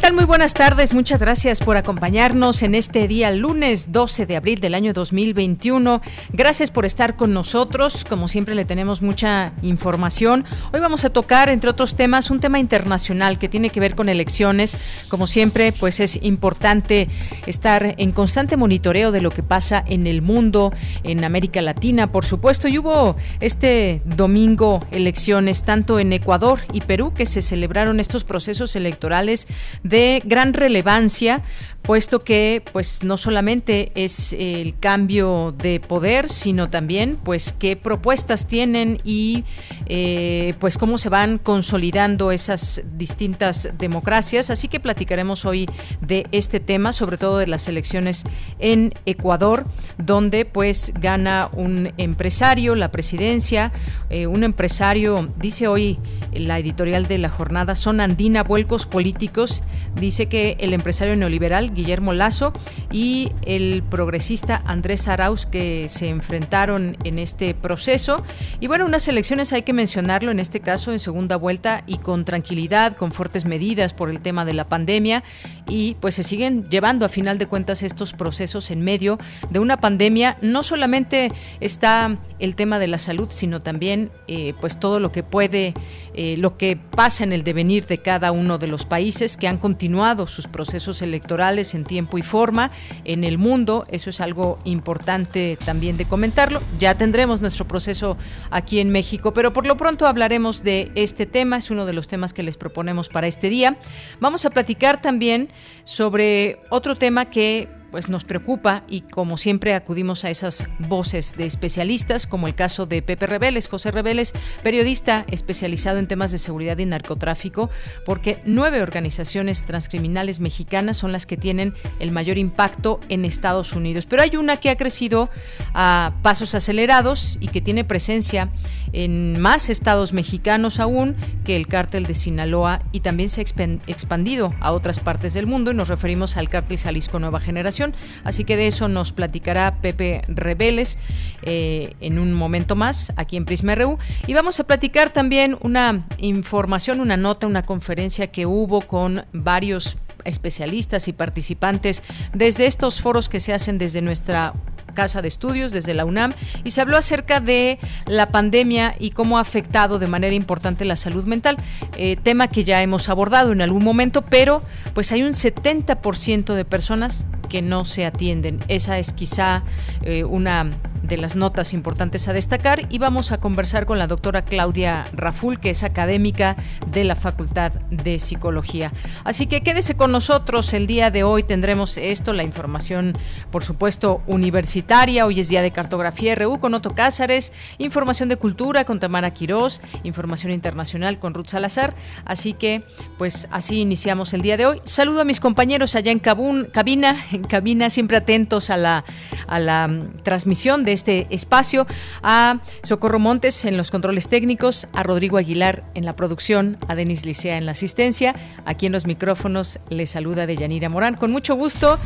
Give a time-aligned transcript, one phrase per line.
[0.00, 0.12] Tal?
[0.12, 0.92] Muy buenas tardes.
[0.92, 6.00] Muchas gracias por acompañarnos en este día lunes 12 de abril del año 2021.
[6.32, 8.04] Gracias por estar con nosotros.
[8.04, 10.44] Como siempre le tenemos mucha información.
[10.72, 14.08] Hoy vamos a tocar, entre otros temas, un tema internacional que tiene que ver con
[14.08, 14.76] elecciones.
[15.08, 17.08] Como siempre, pues es importante
[17.46, 22.24] estar en constante monitoreo de lo que pasa en el mundo, en América Latina, por
[22.24, 22.68] supuesto.
[22.68, 28.76] Y hubo este domingo elecciones tanto en Ecuador y Perú que se celebraron estos procesos
[28.76, 29.48] electorales
[29.88, 31.42] de gran relevancia
[31.82, 38.46] puesto que pues no solamente es el cambio de poder, sino también pues qué propuestas
[38.46, 39.44] tienen y
[39.86, 44.50] eh, pues cómo se van consolidando esas distintas democracias.
[44.50, 45.68] Así que platicaremos hoy
[46.00, 48.24] de este tema, sobre todo de las elecciones
[48.58, 53.72] en Ecuador, donde pues gana un empresario la presidencia,
[54.10, 55.98] eh, un empresario, dice hoy
[56.32, 59.62] la editorial de la jornada, son Andina Vuelcos Políticos,
[59.98, 62.52] dice que el empresario neoliberal Guillermo Lazo
[62.90, 68.24] y el progresista Andrés Arauz que se enfrentaron en este proceso.
[68.58, 72.24] Y bueno, unas elecciones hay que mencionarlo en este caso en segunda vuelta y con
[72.24, 75.22] tranquilidad, con fuertes medidas por el tema de la pandemia
[75.68, 79.18] y pues se siguen llevando a final de cuentas estos procesos en medio
[79.50, 80.36] de una pandemia.
[80.42, 85.22] No solamente está el tema de la salud, sino también eh, pues todo lo que
[85.22, 85.74] puede,
[86.14, 89.58] eh, lo que pasa en el devenir de cada uno de los países que han
[89.58, 92.70] continuado sus procesos electorales en tiempo y forma
[93.04, 93.84] en el mundo.
[93.88, 96.62] Eso es algo importante también de comentarlo.
[96.78, 98.16] Ya tendremos nuestro proceso
[98.50, 101.56] aquí en México, pero por lo pronto hablaremos de este tema.
[101.58, 103.76] Es uno de los temas que les proponemos para este día.
[104.20, 105.48] Vamos a platicar también
[105.84, 111.46] sobre otro tema que pues nos preocupa y como siempre acudimos a esas voces de
[111.46, 116.78] especialistas, como el caso de Pepe Reveles, José Reveles, periodista especializado en temas de seguridad
[116.78, 117.70] y narcotráfico,
[118.04, 124.06] porque nueve organizaciones transcriminales mexicanas son las que tienen el mayor impacto en Estados Unidos.
[124.06, 125.30] Pero hay una que ha crecido
[125.74, 128.50] a pasos acelerados y que tiene presencia
[128.92, 133.44] en más estados mexicanos aún que el cártel de Sinaloa y también se ha
[133.86, 137.77] expandido a otras partes del mundo y nos referimos al cártel Jalisco Nueva Generación
[138.24, 140.98] Así que de eso nos platicará Pepe Reveles
[141.42, 143.98] eh, en un momento más aquí en Prisma RU.
[144.26, 149.96] Y vamos a platicar también una información, una nota, una conferencia que hubo con varios
[150.24, 152.02] especialistas y participantes
[152.34, 154.54] desde estos foros que se hacen desde nuestra
[154.98, 156.32] casa de estudios, desde la UNAM,
[156.64, 160.96] y se habló acerca de la pandemia y cómo ha afectado de manera importante la
[160.96, 161.56] salud mental,
[161.96, 164.64] eh, tema que ya hemos abordado en algún momento, pero
[164.94, 168.58] pues hay un 70% de personas que no se atienden.
[168.66, 169.62] Esa es quizá
[170.02, 170.72] eh, una
[171.02, 175.58] de las notas importantes a destacar y vamos a conversar con la doctora Claudia Raful,
[175.58, 178.92] que es académica de la Facultad de Psicología.
[179.24, 183.16] Así que quédese con nosotros el día de hoy, tendremos esto, la información,
[183.50, 184.87] por supuesto, universitaria.
[184.90, 189.82] Hoy es día de cartografía RU con Otto Cázares, información de cultura con Tamara Quirós,
[190.02, 191.94] información internacional con Ruth Salazar.
[192.24, 192.82] Así que,
[193.18, 194.80] pues así iniciamos el día de hoy.
[194.84, 199.04] Saludo a mis compañeros allá en cabina, en cabina, siempre atentos a la,
[199.46, 201.86] a la mm, transmisión de este espacio,
[202.22, 207.26] a Socorro Montes en los controles técnicos, a Rodrigo Aguilar en la producción, a Denis
[207.26, 208.34] Licea en la asistencia.
[208.64, 211.98] Aquí en los micrófonos les saluda Deyanira Morán con mucho gusto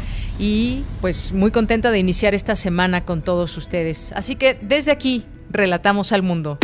[0.43, 4.13] y pues muy contenta de iniciar esta semana con todos ustedes.
[4.17, 6.59] Así que desde aquí, relatamos al mundo.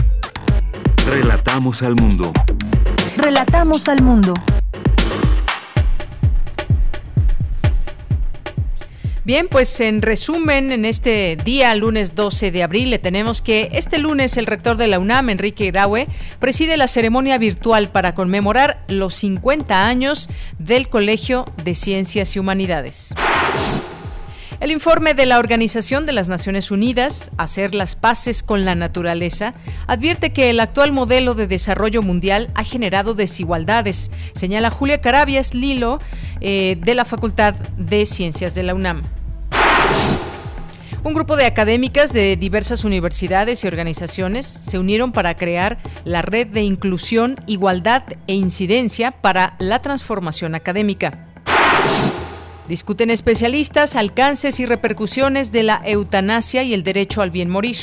[1.06, 2.32] Relatamos al mundo.
[3.16, 4.34] Relatamos al mundo.
[9.28, 13.98] Bien, pues en resumen, en este día, lunes 12 de abril, le tenemos que este
[13.98, 16.06] lunes el rector de la UNAM, Enrique Iraue,
[16.38, 23.12] preside la ceremonia virtual para conmemorar los 50 años del Colegio de Ciencias y Humanidades.
[24.60, 29.54] El informe de la Organización de las Naciones Unidas, Hacer las paces con la naturaleza,
[29.86, 36.00] advierte que el actual modelo de desarrollo mundial ha generado desigualdades, señala Julia Carabias Lilo
[36.40, 39.04] eh, de la Facultad de Ciencias de la UNAM.
[41.04, 46.48] Un grupo de académicas de diversas universidades y organizaciones se unieron para crear la Red
[46.48, 51.26] de Inclusión, Igualdad e Incidencia para la Transformación Académica.
[52.68, 57.76] Discuten especialistas alcances y repercusiones de la eutanasia y el derecho al bien morir.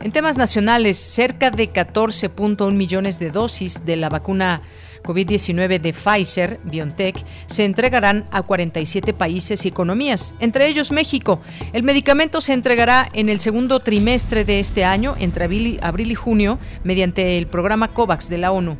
[0.00, 4.62] En temas nacionales, cerca de 14.1 millones de dosis de la vacuna
[5.02, 11.40] COVID-19 de Pfizer BioNTech se entregarán a 47 países y economías, entre ellos México.
[11.72, 16.58] El medicamento se entregará en el segundo trimestre de este año, entre abril y junio,
[16.84, 18.78] mediante el programa COVAX de la ONU.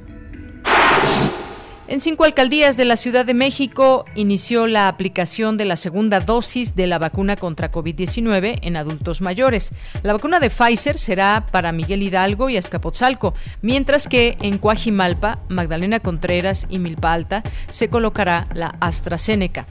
[1.88, 6.74] En cinco alcaldías de la Ciudad de México inició la aplicación de la segunda dosis
[6.74, 9.72] de la vacuna contra COVID-19 en adultos mayores.
[10.02, 16.00] La vacuna de Pfizer será para Miguel Hidalgo y Azcapotzalco, mientras que en Coajimalpa, Magdalena
[16.00, 19.68] Contreras y Milpa Alta se colocará la AstraZeneca.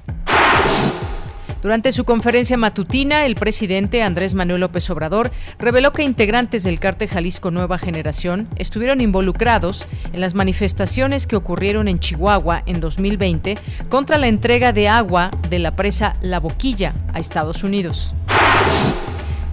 [1.66, 7.08] Durante su conferencia matutina, el presidente Andrés Manuel López Obrador reveló que integrantes del cártel
[7.08, 13.58] Jalisco Nueva Generación estuvieron involucrados en las manifestaciones que ocurrieron en Chihuahua en 2020
[13.90, 18.14] contra la entrega de agua de la presa La Boquilla a Estados Unidos.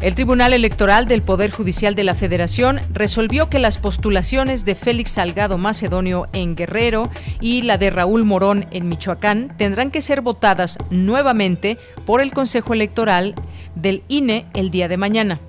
[0.02, 5.12] El Tribunal Electoral del Poder Judicial de la Federación resolvió que las postulaciones de Félix
[5.12, 7.08] Salgado Macedonio en Guerrero
[7.40, 12.74] y la de Raúl Morón en Michoacán tendrán que ser votadas nuevamente por el Consejo
[12.74, 13.36] Electoral
[13.76, 15.40] del INE el día de mañana.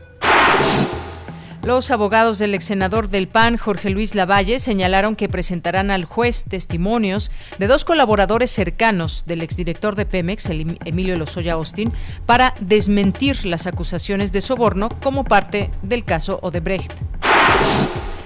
[1.64, 6.44] Los abogados del ex senador del PAN, Jorge Luis Lavalle, señalaron que presentarán al juez
[6.44, 11.94] testimonios de dos colaboradores cercanos del exdirector de Pemex, Emilio Lozoya Austin,
[12.26, 16.92] para desmentir las acusaciones de soborno como parte del caso Odebrecht.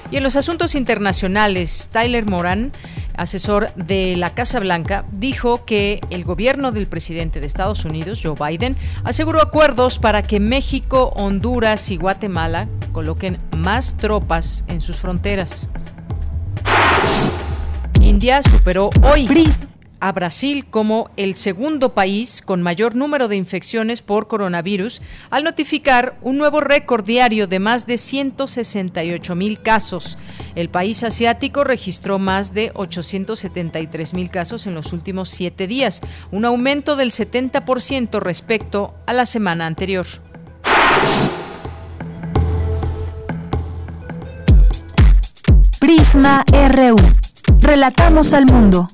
[0.09, 2.71] Y en los asuntos internacionales, Tyler Moran,
[3.17, 8.35] asesor de la Casa Blanca, dijo que el gobierno del presidente de Estados Unidos, Joe
[8.39, 15.67] Biden, aseguró acuerdos para que México, Honduras y Guatemala coloquen más tropas en sus fronteras.
[17.99, 19.27] India superó hoy
[19.99, 26.17] a Brasil como el segundo país con mayor número de infecciones por coronavirus al notificar
[26.21, 30.17] un nuevo récord diario de más de 168 mil casos.
[30.55, 36.01] El país asiático registró más de 873 mil casos en los últimos siete días,
[36.31, 40.07] un aumento del 70% respecto a la semana anterior.
[45.79, 46.95] Prisma RU.
[47.61, 48.89] Relatamos al mundo.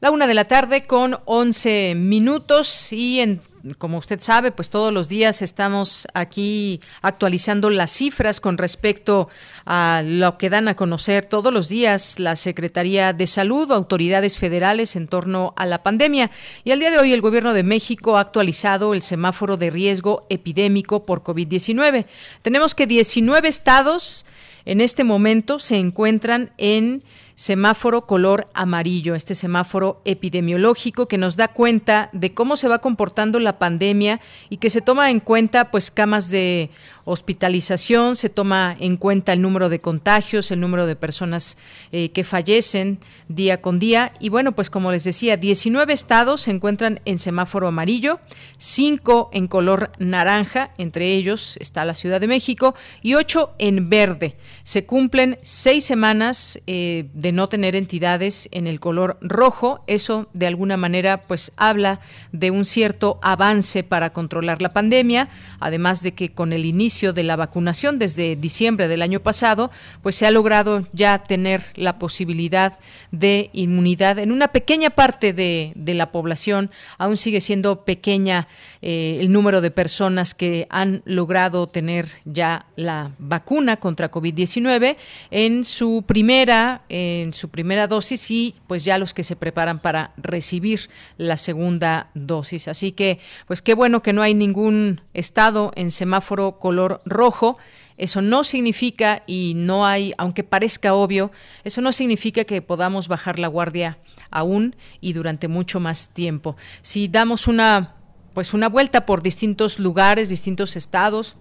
[0.00, 3.40] La una de la tarde con 11 minutos y en
[3.78, 9.28] como usted sabe, pues todos los días estamos aquí actualizando las cifras con respecto
[9.64, 14.36] a lo que dan a conocer todos los días la Secretaría de Salud o autoridades
[14.36, 16.30] federales en torno a la pandemia.
[16.62, 20.26] Y al día de hoy el Gobierno de México ha actualizado el semáforo de riesgo
[20.28, 22.04] epidémico por COVID-19.
[22.42, 24.26] Tenemos que 19 estados
[24.66, 27.02] en este momento se encuentran en
[27.34, 33.40] semáforo color amarillo, este semáforo epidemiológico que nos da cuenta de cómo se va comportando
[33.40, 36.70] la pandemia y que se toma en cuenta pues camas de
[37.04, 41.58] hospitalización, se toma en cuenta el número de contagios, el número de personas
[41.92, 42.98] eh, que fallecen
[43.28, 44.12] día con día.
[44.20, 48.20] Y bueno, pues como les decía, 19 estados se encuentran en semáforo amarillo,
[48.58, 54.36] 5 en color naranja, entre ellos está la Ciudad de México, y 8 en verde.
[54.62, 59.84] Se cumplen seis semanas eh, de no tener entidades en el color rojo.
[59.86, 62.00] Eso de alguna manera pues habla
[62.32, 65.28] de un cierto avance para controlar la pandemia,
[65.60, 69.70] además de que con el inicio de la vacunación desde diciembre del año pasado,
[70.02, 72.78] pues se ha logrado ya tener la posibilidad
[73.10, 76.70] de inmunidad en una pequeña parte de, la población.
[76.98, 78.48] Aún sigue siendo pequeña
[78.82, 84.96] eh, el número de personas que han logrado tener ya la vacuna contra COVID-19
[85.30, 90.12] en su primera, en su primera dosis y pues ya los que se preparan para
[90.16, 92.68] recibir la segunda dosis.
[92.68, 97.58] Así que, pues qué bueno que no hay ningún estado en semáforo color rojo,
[97.96, 101.30] eso no significa, y no hay, aunque parezca obvio,
[101.62, 103.98] eso no significa que podamos bajar la guardia
[104.30, 106.56] aún y durante mucho más tiempo.
[106.82, 107.94] Si damos una,
[108.32, 111.36] pues una vuelta por distintos lugares, distintos estados,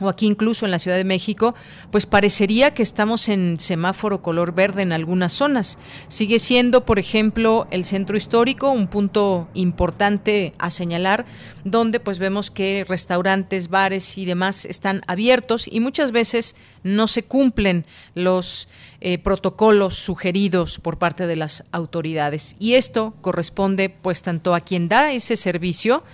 [0.00, 1.54] o aquí incluso en la Ciudad de México,
[1.90, 5.78] pues parecería que estamos en semáforo color verde en algunas zonas.
[6.08, 11.24] Sigue siendo, por ejemplo, el centro histórico un punto importante a señalar,
[11.64, 17.24] donde pues vemos que restaurantes, bares y demás están abiertos y muchas veces no se
[17.24, 17.84] cumplen
[18.14, 18.68] los
[19.00, 22.54] eh, protocolos sugeridos por parte de las autoridades.
[22.58, 26.04] Y esto corresponde pues tanto a quien da ese servicio,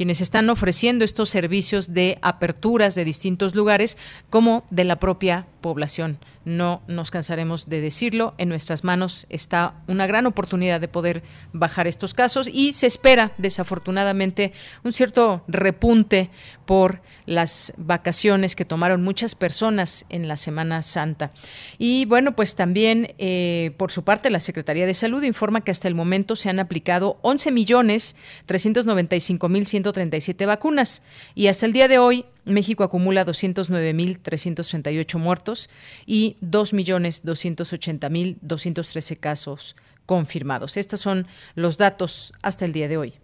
[0.00, 3.98] quienes están ofreciendo estos servicios de aperturas de distintos lugares,
[4.30, 6.16] como de la propia población.
[6.44, 11.86] No nos cansaremos de decirlo, en nuestras manos está una gran oportunidad de poder bajar
[11.86, 16.30] estos casos y se espera, desafortunadamente, un cierto repunte
[16.64, 21.32] por las vacaciones que tomaron muchas personas en la Semana Santa.
[21.78, 25.88] Y bueno, pues también, eh, por su parte, la Secretaría de Salud informa que hasta
[25.88, 28.16] el momento se han aplicado 11 millones
[28.46, 31.02] 395 mil 137 vacunas
[31.34, 35.70] y hasta el día de hoy México acumula 209.338 muertos
[36.06, 40.76] y 2.280.213 casos confirmados.
[40.76, 43.14] Estos son los datos hasta el día de hoy.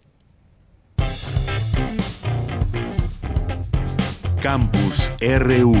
[4.41, 5.75] Campus RU.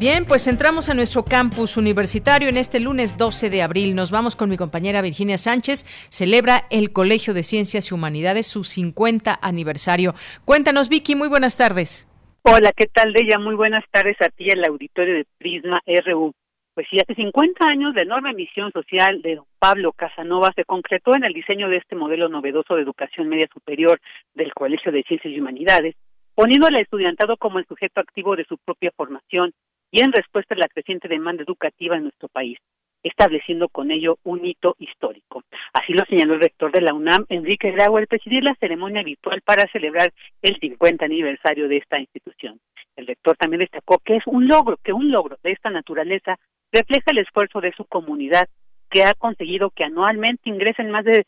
[0.00, 3.94] Bien, pues entramos a nuestro campus universitario en este lunes 12 de abril.
[3.94, 5.84] Nos vamos con mi compañera Virginia Sánchez.
[6.08, 10.14] Celebra el Colegio de Ciencias y Humanidades su 50 aniversario.
[10.46, 12.08] Cuéntanos, Vicky, muy buenas tardes.
[12.42, 13.38] Hola, ¿qué tal, Deya?
[13.38, 16.32] Muy buenas tardes a ti, el auditorio de Prisma RU.
[16.72, 21.14] Pues sí, hace 50 años de enorme misión social de don Pablo Casanova se concretó
[21.14, 24.00] en el diseño de este modelo novedoso de educación media superior
[24.32, 25.96] del Colegio de Ciencias y Humanidades,
[26.34, 29.52] poniendo al estudiantado como el sujeto activo de su propia formación
[29.90, 32.58] y en respuesta a la creciente demanda educativa en nuestro país,
[33.02, 35.42] estableciendo con ello un hito histórico.
[35.72, 39.40] Así lo señaló el rector de la UNAM, Enrique Grau, al presidir la ceremonia habitual
[39.42, 42.60] para celebrar el 50 aniversario de esta institución.
[42.96, 46.38] El rector también destacó que es un logro, que un logro de esta naturaleza
[46.72, 48.48] refleja el esfuerzo de su comunidad
[48.90, 51.24] que ha conseguido que anualmente ingresen más de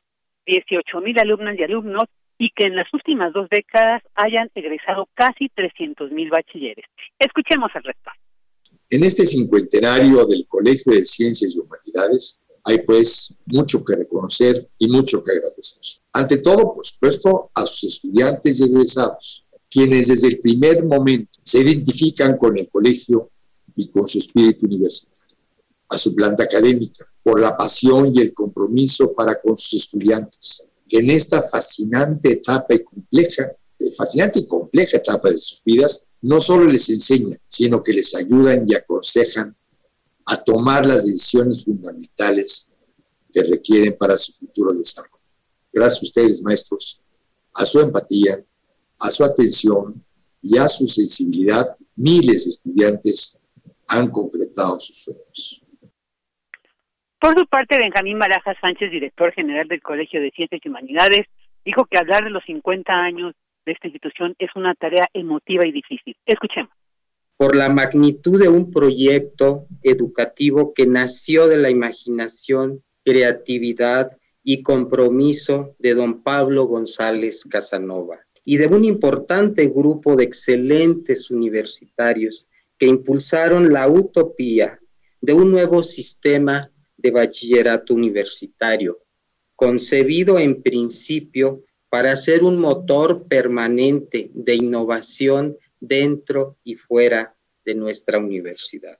[0.46, 2.04] 18 mil alumnas y alumnos
[2.38, 6.84] y que en las últimas dos décadas hayan egresado casi 300 mil bachilleres.
[7.18, 8.12] Escuchemos al rector.
[8.92, 14.86] En este cincuentenario del Colegio de Ciencias y Humanidades hay pues mucho que reconocer y
[14.86, 15.80] mucho que agradecer.
[16.12, 21.60] Ante todo, por supuesto, a sus estudiantes y egresados, quienes desde el primer momento se
[21.60, 23.30] identifican con el colegio
[23.74, 25.38] y con su espíritu universitario.
[25.88, 30.98] A su planta académica, por la pasión y el compromiso para con sus estudiantes, que
[30.98, 33.56] en esta fascinante etapa y compleja,
[33.96, 38.64] fascinante y compleja etapa de sus vidas, no solo les enseñan, sino que les ayudan
[38.66, 39.54] y aconsejan
[40.26, 42.70] a tomar las decisiones fundamentales
[43.32, 45.12] que requieren para su futuro desarrollo.
[45.72, 47.00] Gracias a ustedes, maestros,
[47.54, 48.42] a su empatía,
[49.00, 50.04] a su atención
[50.40, 53.38] y a su sensibilidad, miles de estudiantes
[53.88, 55.62] han concretado sus sueños.
[57.18, 61.26] Por su parte, Benjamín Barajas Sánchez, director general del Colegio de Ciencias y Humanidades,
[61.64, 65.72] dijo que hablar de los 50 años de esta institución es una tarea emotiva y
[65.72, 66.16] difícil.
[66.26, 66.70] Escuchemos.
[67.36, 75.74] Por la magnitud de un proyecto educativo que nació de la imaginación, creatividad y compromiso
[75.78, 83.72] de don Pablo González Casanova y de un importante grupo de excelentes universitarios que impulsaron
[83.72, 84.80] la utopía
[85.20, 88.98] de un nuevo sistema de bachillerato universitario,
[89.54, 97.34] concebido en principio para ser un motor permanente de innovación dentro y fuera
[97.66, 98.98] de nuestra universidad.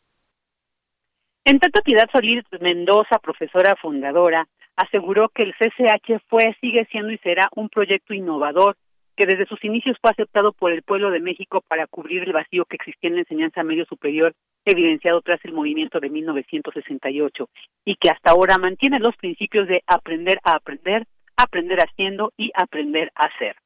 [1.47, 4.47] En tanto, Piedad Solís Mendoza, profesora fundadora,
[4.77, 8.77] aseguró que el CCH fue, sigue siendo y será un proyecto innovador
[9.17, 12.67] que desde sus inicios fue aceptado por el pueblo de México para cubrir el vacío
[12.67, 14.35] que existía en la enseñanza medio superior,
[14.67, 17.49] evidenciado tras el movimiento de 1968,
[17.87, 21.07] y que hasta ahora mantiene los principios de aprender a aprender,
[21.43, 23.57] aprender haciendo y aprender a hacer.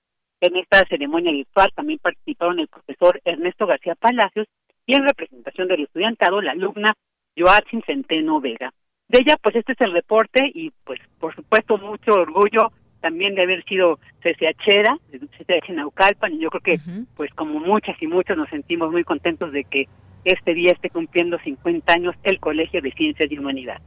[0.41, 4.47] En esta ceremonia virtual también participaron el profesor Ernesto García Palacios
[4.87, 6.93] y en representación del estudiantado la alumna
[7.37, 8.73] Joaquín Centeno Vega.
[9.09, 13.43] De ella, pues este es el reporte y pues por supuesto mucho orgullo también de
[13.43, 16.81] haber sido CCHera, CCH Naucalpan, y yo creo que
[17.17, 19.87] pues como muchas y muchos nos sentimos muy contentos de que
[20.25, 23.87] este día esté cumpliendo 50 años el Colegio de Ciencias y Humanidades.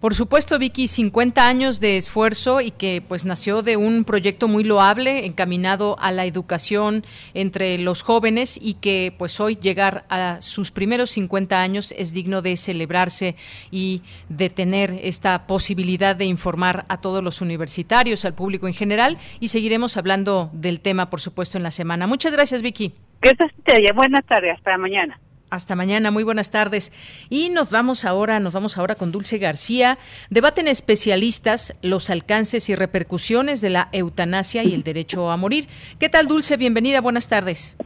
[0.00, 4.64] Por supuesto, Vicky, 50 años de esfuerzo y que pues nació de un proyecto muy
[4.64, 7.04] loable encaminado a la educación
[7.34, 12.42] entre los jóvenes y que pues hoy llegar a sus primeros 50 años es digno
[12.42, 13.36] de celebrarse
[13.70, 19.18] y de tener esta posibilidad de informar a todos los universitarios, al público en general
[19.38, 22.08] y seguir seguiremos hablando del tema, por supuesto, en la semana.
[22.08, 22.92] Muchas gracias, Vicky.
[23.20, 23.52] Gracias,
[23.94, 25.20] Buenas tardes, hasta mañana.
[25.50, 26.92] Hasta mañana, muy buenas tardes.
[27.28, 29.98] Y nos vamos ahora, nos vamos ahora con Dulce García.
[30.30, 35.66] Debaten especialistas los alcances y repercusiones de la eutanasia y el derecho a morir.
[35.98, 36.56] ¿Qué tal, Dulce?
[36.56, 37.76] Bienvenida, buenas tardes.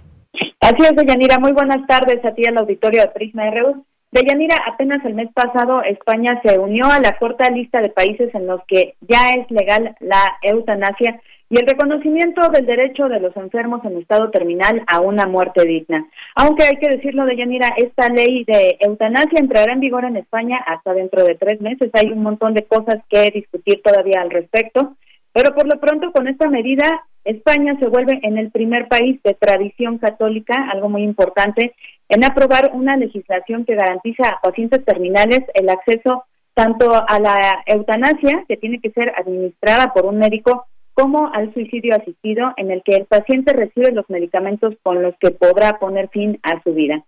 [0.61, 1.38] Así es, Deyanira.
[1.38, 3.85] Muy buenas tardes a ti al auditorio de Prisma RU.
[4.12, 8.47] Deyanira, apenas el mes pasado España se unió a la corta lista de países en
[8.47, 11.21] los que ya es legal la eutanasia
[11.54, 16.04] y el reconocimiento del derecho de los enfermos en estado terminal a una muerte digna.
[16.34, 20.58] Aunque hay que decirlo de Yanira, esta ley de eutanasia entrará en vigor en España
[20.66, 21.90] hasta dentro de tres meses.
[21.92, 24.96] Hay un montón de cosas que discutir todavía al respecto,
[25.32, 29.34] pero por lo pronto con esta medida España se vuelve en el primer país de
[29.34, 31.73] tradición católica, algo muy importante,
[32.08, 38.44] en aprobar una legislación que garantiza a pacientes terminales el acceso tanto a la eutanasia,
[38.49, 42.96] que tiene que ser administrada por un médico, como al suicidio asistido en el que
[42.96, 47.04] el paciente recibe los medicamentos con los que podrá poner fin a su vida.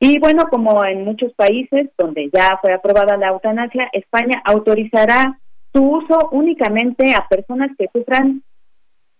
[0.00, 5.38] Y bueno, como en muchos países donde ya fue aprobada la eutanasia, España autorizará
[5.72, 8.42] su uso únicamente a personas que sufran,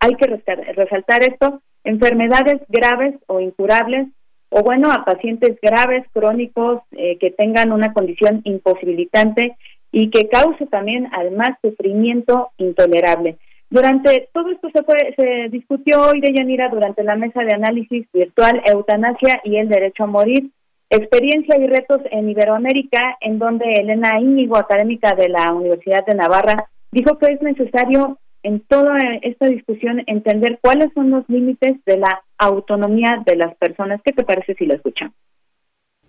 [0.01, 4.09] hay que resaltar esto, enfermedades graves o incurables,
[4.51, 9.57] o bueno, a pacientes graves, crónicos, eh, que tengan una condición imposibilitante
[9.93, 13.37] y que cause también además sufrimiento intolerable.
[13.71, 18.63] Durante todo esto se, se discutió hoy de Yanira durante la mesa de análisis virtual
[18.65, 20.51] Eutanasia y el derecho a morir,
[20.89, 26.71] experiencia y retos en Iberoamérica, en donde Elena Íñigo, académica de la Universidad de Navarra,
[26.91, 32.23] dijo que es necesario en toda esta discusión entender cuáles son los límites de la
[32.39, 34.01] autonomía de las personas.
[34.03, 35.15] ¿Qué te parece si lo escuchamos?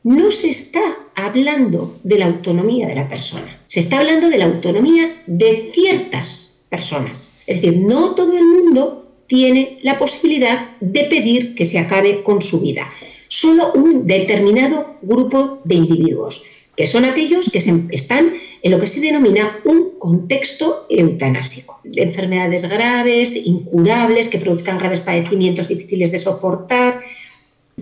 [0.04, 0.80] No se está
[1.14, 6.49] hablando de la autonomía de la persona, se está hablando de la autonomía de ciertas
[6.70, 7.40] personas.
[7.46, 12.42] Es decir, no todo el mundo tiene la posibilidad de pedir que se acabe con
[12.42, 12.90] su vida.
[13.28, 16.44] Solo un determinado grupo de individuos,
[16.76, 17.60] que son aquellos que
[17.92, 21.80] están en lo que se denomina un contexto eutanásico.
[21.84, 27.02] De enfermedades graves, incurables, que produzcan graves padecimientos difíciles de soportar.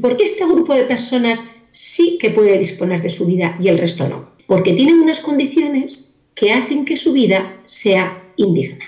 [0.02, 4.08] Porque este grupo de personas sí que puede disponer de su vida y el resto
[4.08, 4.32] no?
[4.48, 8.86] Porque tienen unas condiciones que hacen que su vida sea indigna.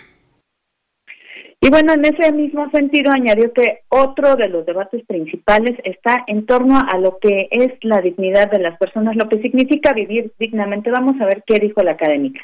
[1.62, 6.46] Y bueno, en ese mismo sentido añadió que otro de los debates principales está en
[6.46, 10.90] torno a lo que es la dignidad de las personas, lo que significa vivir dignamente.
[10.90, 12.40] Vamos a ver qué dijo la académica.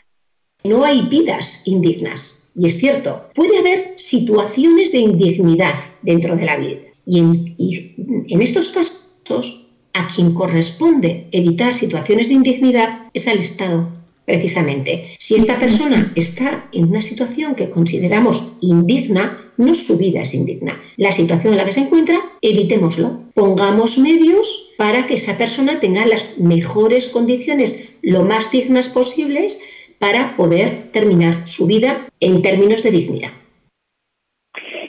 [0.65, 2.51] No hay vidas indignas.
[2.55, 6.81] Y es cierto, puede haber situaciones de indignidad dentro de la vida.
[7.05, 7.95] Y en, y
[8.33, 13.87] en estos casos, a quien corresponde evitar situaciones de indignidad es al Estado
[14.25, 20.33] Precisamente, si esta persona está en una situación que consideramos indigna, no su vida es
[20.33, 20.75] indigna.
[20.97, 23.19] La situación en la que se encuentra, evitémoslo.
[23.35, 29.61] Pongamos medios para que esa persona tenga las mejores condiciones, lo más dignas posibles,
[29.99, 33.31] para poder terminar su vida en términos de dignidad.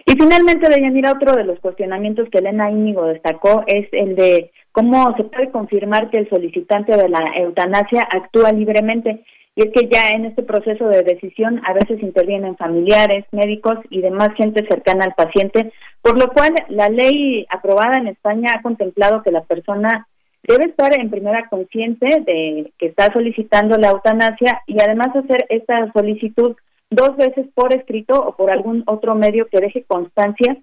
[0.07, 5.17] Y finalmente, Deyanira, otro de los cuestionamientos que Elena Íñigo destacó es el de cómo
[5.17, 9.25] se puede confirmar que el solicitante de la eutanasia actúa libremente.
[9.55, 14.03] Y es que ya en este proceso de decisión a veces intervienen familiares, médicos y
[14.03, 19.23] demás gente cercana al paciente, por lo cual la ley aprobada en España ha contemplado
[19.23, 20.07] que la persona
[20.43, 25.91] debe estar en primera consciente de que está solicitando la eutanasia y además hacer esta
[25.95, 26.55] solicitud
[26.91, 30.59] dos veces por escrito o por algún otro medio que deje constancia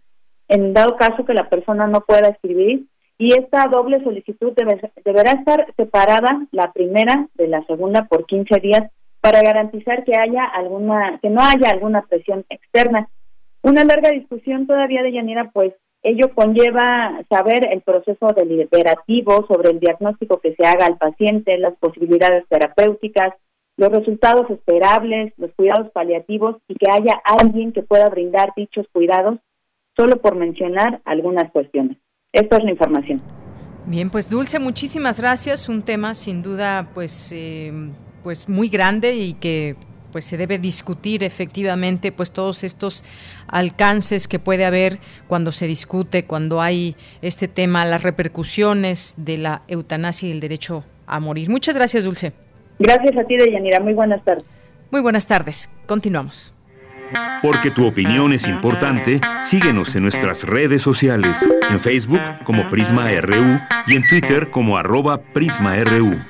[0.50, 2.86] en dado caso que la persona no pueda escribir
[3.24, 8.92] y esta doble solicitud deberá estar separada la primera de la segunda por 15 días
[9.22, 13.08] para garantizar que haya alguna que no haya alguna presión externa.
[13.62, 19.80] Una larga discusión todavía de Yanira, pues ello conlleva saber el proceso deliberativo sobre el
[19.80, 23.36] diagnóstico que se haga al paciente, las posibilidades terapéuticas,
[23.78, 29.40] los resultados esperables, los cuidados paliativos y que haya alguien que pueda brindar dichos cuidados,
[29.96, 32.03] solo por mencionar algunas cuestiones.
[32.34, 33.22] Esta es la información.
[33.86, 35.70] Bien, pues Dulce, muchísimas gracias.
[35.70, 37.72] Un tema sin duda, pues, eh,
[38.24, 39.76] pues muy grande y que
[40.12, 43.04] pues se debe discutir efectivamente pues todos estos
[43.48, 49.64] alcances que puede haber cuando se discute, cuando hay este tema, las repercusiones de la
[49.68, 51.50] eutanasia y el derecho a morir.
[51.50, 52.34] Muchas gracias, Dulce.
[52.80, 53.80] Gracias a ti, Deyanira.
[53.80, 54.46] Muy buenas tardes.
[54.92, 55.70] Muy buenas tardes.
[55.88, 56.54] Continuamos.
[57.42, 63.60] Porque tu opinión es importante, síguenos en nuestras redes sociales, en Facebook como Prisma RU
[63.88, 66.22] y en Twitter como arroba PrismaRU.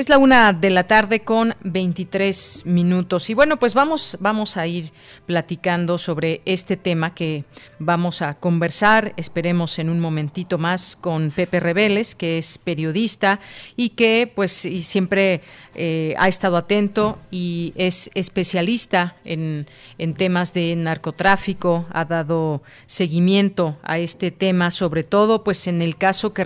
[0.00, 3.28] Es la una de la tarde con 23 minutos.
[3.28, 4.94] Y bueno, pues vamos, vamos a ir
[5.26, 7.44] platicando sobre este tema que
[7.78, 13.40] vamos a conversar, esperemos en un momentito más, con Pepe Reveles, que es periodista
[13.76, 15.42] y que pues siempre
[15.74, 23.76] eh, ha estado atento y es especialista en, en temas de narcotráfico, ha dado seguimiento
[23.82, 26.44] a este tema, sobre todo pues en el caso que,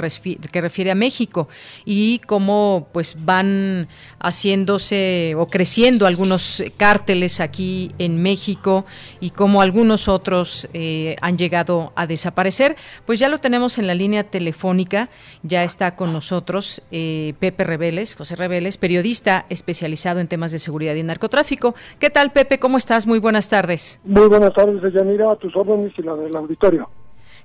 [0.53, 1.49] que refiere a México
[1.87, 3.89] y cómo pues van
[4.21, 8.85] haciéndose o creciendo algunos cárteles aquí en México
[9.21, 12.77] y cómo algunos otros eh, han llegado a desaparecer.
[13.07, 15.09] Pues ya lo tenemos en la línea telefónica,
[15.43, 19.14] ya está con nosotros eh, Pepe Reveles, José Reveles, periodista
[19.49, 21.75] especializado en temas de seguridad y narcotráfico.
[21.99, 22.59] ¿Qué tal, Pepe?
[22.59, 23.07] ¿Cómo estás?
[23.07, 24.01] Muy buenas tardes.
[24.05, 26.89] Muy buenas tardes, Yanira, a tus órdenes y la del auditorio.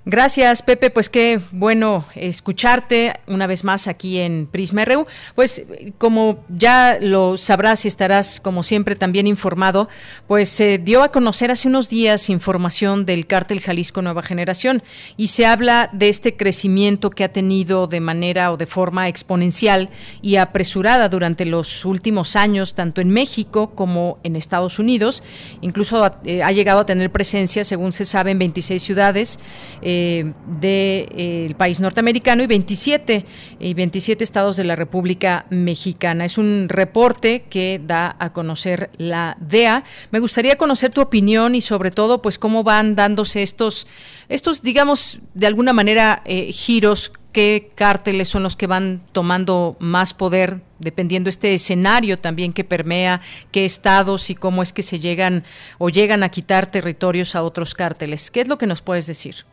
[0.05, 0.91] Gracias, Pepe.
[0.91, 5.05] Pues qué bueno escucharte una vez más aquí en Prisma RU.
[5.35, 5.63] Pues
[5.97, 9.89] como ya lo sabrás y estarás como siempre también informado,
[10.25, 14.83] pues se dio a conocer hace unos días información del cártel Jalisco Nueva Generación
[15.17, 19.89] y se habla de este crecimiento que ha tenido de manera o de forma exponencial
[20.21, 25.23] y apresurada durante los últimos años, tanto en México como en Estados Unidos.
[25.59, 29.39] Incluso ha, eh, llegado a tener presencia, según se sabe, en 26 ciudades.
[29.81, 33.25] Eh, del de, eh, país norteamericano y 27,
[33.59, 36.25] y 27 estados de la República Mexicana.
[36.25, 39.83] Es un reporte que da a conocer la DEA.
[40.11, 43.87] Me gustaría conocer tu opinión y sobre todo, pues, cómo van dándose estos,
[44.27, 50.13] estos digamos, de alguna manera, eh, giros qué cárteles son los que van tomando más
[50.13, 55.43] poder, dependiendo este escenario también que permea, qué estados y cómo es que se llegan
[55.77, 58.31] o llegan a quitar territorios a otros cárteles.
[58.31, 59.45] ¿Qué es lo que nos puedes decir?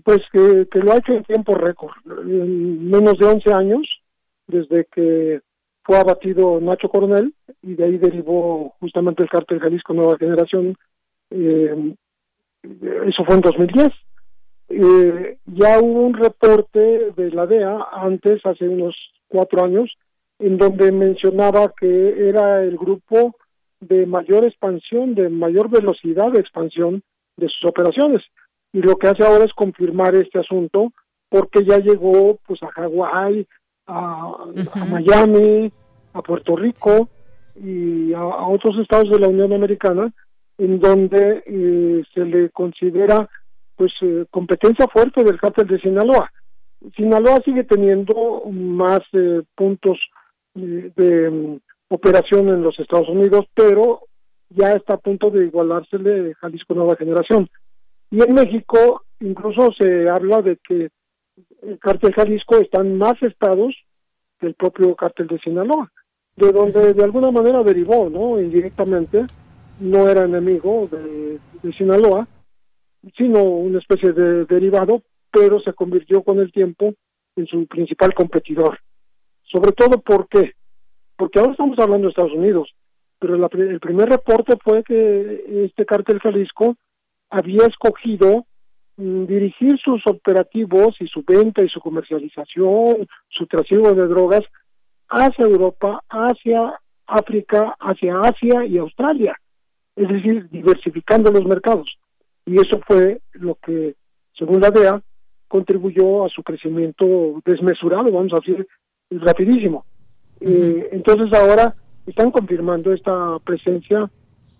[0.00, 3.88] Pues que, lo ha hecho en tiempo récord, en menos de 11 años,
[4.46, 5.40] desde que
[5.82, 10.76] fue abatido Nacho Coronel y de ahí derivó justamente el cártel Jalisco Nueva Generación,
[11.30, 11.94] eh,
[12.62, 13.88] eso fue en 2010.
[14.68, 18.96] Eh, ya hubo un reporte de la DEA antes, hace unos
[19.28, 19.92] cuatro años,
[20.38, 23.34] en donde mencionaba que era el grupo
[23.80, 27.02] de mayor expansión, de mayor velocidad de expansión
[27.36, 28.22] de sus operaciones
[28.72, 30.92] y lo que hace ahora es confirmar este asunto
[31.28, 33.46] porque ya llegó pues a Hawái,
[33.86, 34.36] a,
[34.88, 35.72] Miami,
[36.12, 37.08] a Puerto Rico
[37.56, 40.12] y a, otros estados de la Unión Americana
[40.58, 43.28] en donde eh, se le considera
[43.76, 46.30] pues eh, competencia fuerte del cártel de Sinaloa.
[46.96, 49.98] Sinaloa sigue teniendo más eh, puntos
[50.54, 54.02] de mm, operación en los Estados Unidos, pero
[54.50, 57.48] ya está a punto de igualársele Jalisco Nueva Generación.
[58.12, 60.90] Y en México incluso se habla de que
[61.62, 63.74] el cártel Jalisco están más estados
[64.38, 65.90] que el propio cártel de Sinaloa,
[66.36, 68.38] de donde de alguna manera derivó, ¿no?
[68.38, 69.24] Indirectamente,
[69.80, 71.40] no era enemigo de,
[71.78, 72.28] Sinaloa,
[73.16, 76.92] sino una especie de derivado, pero se convirtió con el tiempo
[77.36, 78.78] en su principal competidor.
[79.44, 80.52] Sobre todo porque,
[81.16, 82.74] porque ahora estamos hablando de Estados Unidos,
[83.18, 86.76] pero el primer reporte fue que este cártel Jalisco
[87.32, 88.44] había escogido
[88.98, 94.42] mm, dirigir sus operativos y su venta y su comercialización, su trasiego de drogas
[95.08, 99.34] hacia Europa, hacia África, hacia Asia y Australia,
[99.96, 101.88] es decir, diversificando los mercados.
[102.44, 103.94] Y eso fue lo que,
[104.36, 105.02] según la DEA,
[105.48, 108.66] contribuyó a su crecimiento desmesurado, vamos a decir,
[109.10, 109.84] rapidísimo.
[110.40, 111.74] Eh, entonces ahora
[112.06, 114.10] están confirmando esta presencia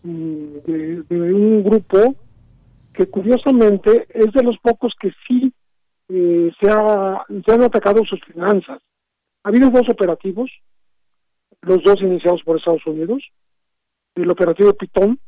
[0.02, 2.14] mm, de, un grupo
[2.94, 5.52] que curiosamente es de los pocos que sí
[6.08, 8.80] eh, se, ha, han atacado sus finanzas.
[9.44, 10.50] Ha habido dos operativos,
[11.62, 13.22] los dos iniciados por Estados Unidos,
[14.14, 15.18] el operativo Pitón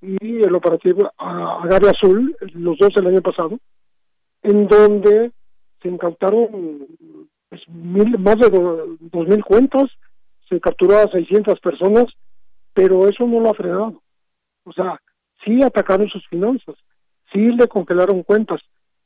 [0.00, 3.58] y el operativo Agave Azul, los dos el año pasado,
[4.42, 5.32] en donde
[5.82, 6.86] se incautaron
[7.48, 9.90] pues, mil, más de dos mil cuentas,
[10.48, 12.04] se capturó a 600 personas,
[12.72, 14.02] pero eso no lo ha frenado.
[14.64, 15.00] O sea,
[15.44, 16.76] sí atacaron sus finanzas,
[17.32, 18.60] sí le congelaron cuentas,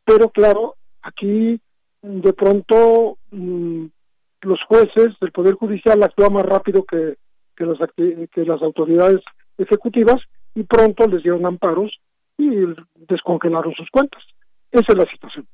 [0.04, 1.60] pero claro, aquí
[2.02, 3.86] de pronto mm,
[4.42, 7.16] los jueces del Poder Judicial actúan más rápido que,
[7.56, 9.20] que, las, que las autoridades
[9.58, 10.20] ejecutivas
[10.54, 11.92] y pronto les dieron amparos
[12.36, 12.48] y
[13.08, 14.22] descongelaron sus cuentas.
[14.70, 15.46] Esa es la situación.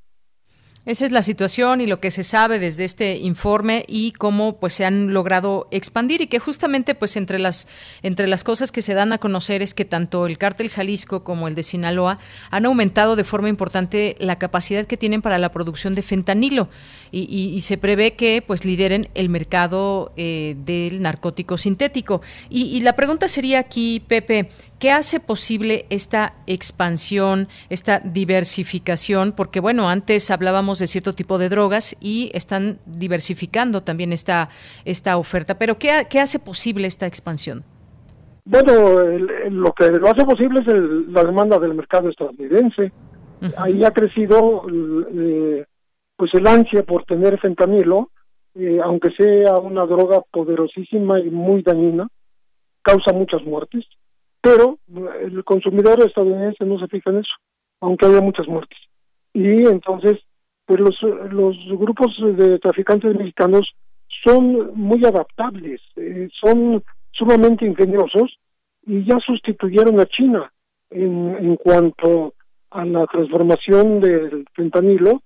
[0.88, 4.72] Esa es la situación y lo que se sabe desde este informe y cómo pues
[4.72, 7.68] se han logrado expandir y que justamente pues entre las
[8.02, 11.46] entre las cosas que se dan a conocer es que tanto el cártel Jalisco como
[11.46, 12.18] el de Sinaloa
[12.50, 16.70] han aumentado de forma importante la capacidad que tienen para la producción de fentanilo
[17.10, 22.22] y, se prevé que pues lideren el mercado eh, del narcótico sintético.
[22.50, 29.32] Y, y la pregunta sería aquí, Pepe, ¿Qué hace posible esta expansión, esta diversificación?
[29.32, 34.50] Porque bueno, antes hablábamos de cierto tipo de drogas y están diversificando también esta,
[34.84, 35.58] esta oferta.
[35.58, 37.64] Pero ¿qué, qué hace posible esta expansión?
[38.44, 39.00] Bueno,
[39.50, 40.66] lo que lo hace posible es
[41.08, 42.92] la demanda del mercado estadounidense.
[43.56, 44.62] Ahí ha crecido
[45.12, 45.64] eh,
[46.16, 48.10] pues el ansia por tener fentanilo,
[48.54, 52.06] eh, aunque sea una droga poderosísima y muy dañina,
[52.82, 53.84] causa muchas muertes
[54.40, 54.78] pero
[55.20, 57.34] el consumidor estadounidense no se fija en eso,
[57.80, 58.78] aunque haya muchas muertes.
[59.32, 60.18] Y entonces,
[60.66, 61.00] pues los,
[61.32, 63.72] los grupos de traficantes mexicanos
[64.24, 68.38] son muy adaptables, eh, son sumamente ingeniosos
[68.86, 70.52] y ya sustituyeron a China
[70.90, 72.34] en, en cuanto
[72.70, 75.22] a la transformación del fentanilo,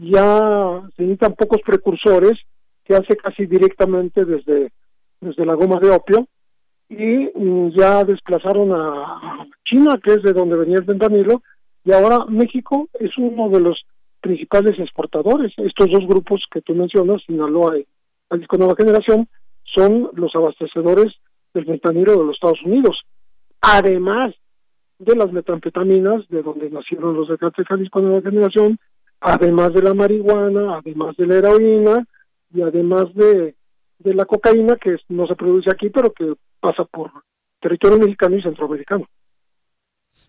[0.00, 2.38] ya se necesitan pocos precursores
[2.84, 4.72] que hace casi directamente desde,
[5.20, 6.26] desde la goma de opio
[6.92, 11.42] y mm, ya desplazaron a China, que es de donde venía el fentanilo,
[11.84, 13.82] y ahora México es uno de los
[14.20, 15.52] principales exportadores.
[15.56, 17.86] Estos dos grupos que tú mencionas, Sinaloa y
[18.30, 19.28] Jalisco Nueva Generación,
[19.64, 21.12] son los abastecedores
[21.54, 23.00] del fentanilo de los Estados Unidos.
[23.62, 24.34] Además
[24.98, 28.78] de las metanfetaminas, de donde nacieron los de Jalisco Nueva Generación,
[29.20, 32.06] además de la marihuana, además de la heroína
[32.54, 33.54] y además de
[34.02, 37.10] de la cocaína que no se produce aquí, pero que pasa por
[37.60, 39.06] territorio mexicano y centroamericano.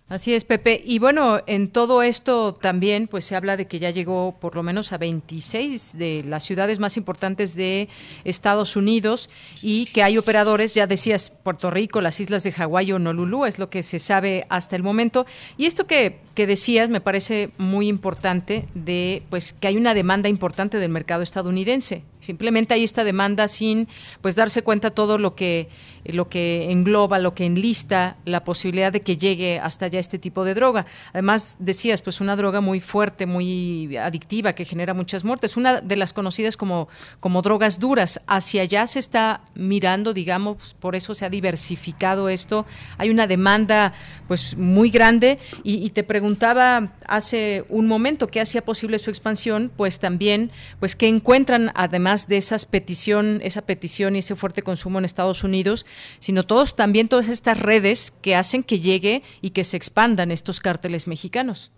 [0.10, 0.84] Así es, Pepe.
[0.86, 4.62] Y bueno, en todo esto también pues se habla de que ya llegó por lo
[4.62, 7.88] menos a 26 de las ciudades más importantes de
[8.26, 9.30] Estados Unidos
[9.62, 13.58] y que hay operadores, ya decías, Puerto Rico, las islas de Hawái o Honolulu, es
[13.58, 15.26] lo que se sabe hasta el momento.
[15.58, 20.28] Y esto que, que decías me parece muy importante de pues que hay una demanda
[20.28, 22.04] importante del mercado estadounidense.
[22.19, 23.88] Simplemente hay esta demanda sin
[24.22, 25.69] pues darse cuenta todo lo que
[26.06, 30.44] lo que engloba, lo que enlista la posibilidad de que llegue hasta allá este tipo
[30.44, 30.86] de droga.
[31.13, 35.96] Además, decías, pues una droga muy fuerte, muy adictiva, que genera muchas muertes, una de
[35.96, 36.88] las conocidas como,
[37.20, 38.20] como drogas duras.
[38.28, 42.66] Hacia allá se está mirando, digamos, por eso se ha diversificado esto.
[42.98, 43.94] Hay una demanda
[44.28, 49.72] pues muy grande y, y te preguntaba hace un momento qué hacía posible su expansión,
[49.76, 55.00] pues también, pues qué encuentran además de esas petición, esa petición y ese fuerte consumo
[55.00, 55.86] en Estados Unidos,
[56.19, 60.60] sino todos también todas estas redes que hacen que llegue y que se expandan estos
[60.60, 61.71] cárteles mexicanos.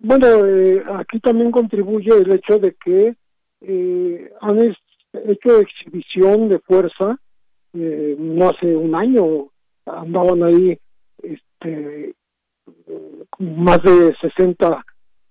[0.00, 3.16] Bueno, eh, aquí también contribuye el hecho de que
[3.60, 7.18] eh, han hecho exhibición de fuerza,
[7.74, 9.48] eh, no hace un año
[9.86, 10.78] andaban ahí
[11.22, 12.14] este,
[13.38, 14.84] más de 60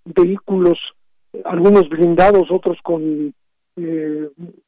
[0.06, 0.78] vehículos,
[1.46, 3.34] algunos blindados, otros con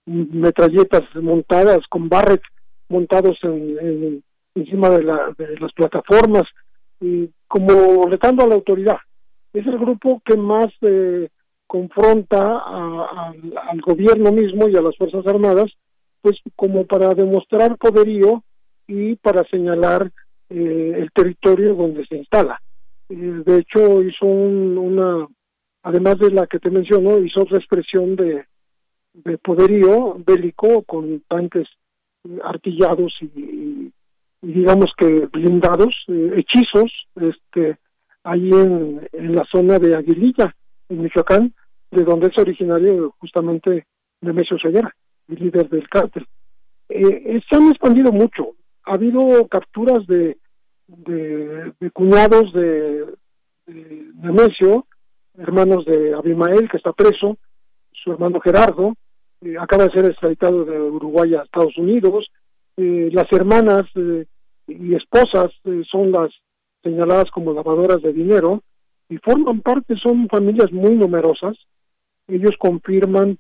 [0.06, 2.44] metralletas montadas, con Barrett
[2.90, 4.24] montados en,
[4.56, 6.44] encima de, las plataformas
[7.00, 8.98] y como retando a la autoridad.
[9.54, 11.30] Es el grupo que más eh,
[11.66, 15.72] confronta al gobierno mismo y a las Fuerzas Armadas,
[16.22, 18.44] pues como para demostrar poderío
[18.88, 20.12] y para señalar
[20.50, 22.60] eh, el territorio donde se instala.
[23.10, 25.28] Eh, de hecho, hizo una,
[25.84, 28.46] además de la que te menciono, hizo otra expresión de,
[29.14, 31.68] de poderío bélico con tanques
[32.44, 33.92] artillados y,
[34.42, 37.78] digamos que blindados, eh, hechizos, este,
[38.24, 40.56] ahí en, en la zona de Aguililla,
[40.90, 41.54] en Michoacán,
[41.92, 43.86] de donde es originario justamente
[44.22, 44.94] Nemesio Ceguera,
[45.28, 46.26] el líder del cártel.
[46.90, 48.56] Eh, se han expandido mucho.
[48.86, 50.38] Ha habido capturas de,
[50.88, 53.06] de, cuñados de,
[53.68, 54.86] de Nemesio,
[55.38, 57.38] hermanos de Abimael, que está preso,
[57.92, 58.94] su hermano Gerardo,
[59.42, 62.28] eh, acaba de ser extraditado de Uruguay a Estados Unidos,
[62.76, 64.26] eh, las hermanas eh,
[64.68, 65.52] y esposas
[65.90, 66.30] son las
[66.84, 68.62] señaladas como lavadoras de dinero
[69.08, 71.58] y forman parte, son familias muy numerosas.
[72.28, 73.40] Ellos confirman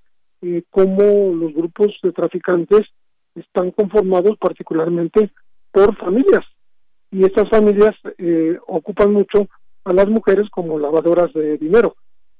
[0.71, 2.87] cómo los grupos de traficantes
[3.35, 5.31] están conformados particularmente
[5.71, 6.45] por familias
[7.11, 7.95] y estas familias
[8.65, 9.47] ocupan mucho
[9.83, 11.95] a las mujeres como lavadoras de dinero.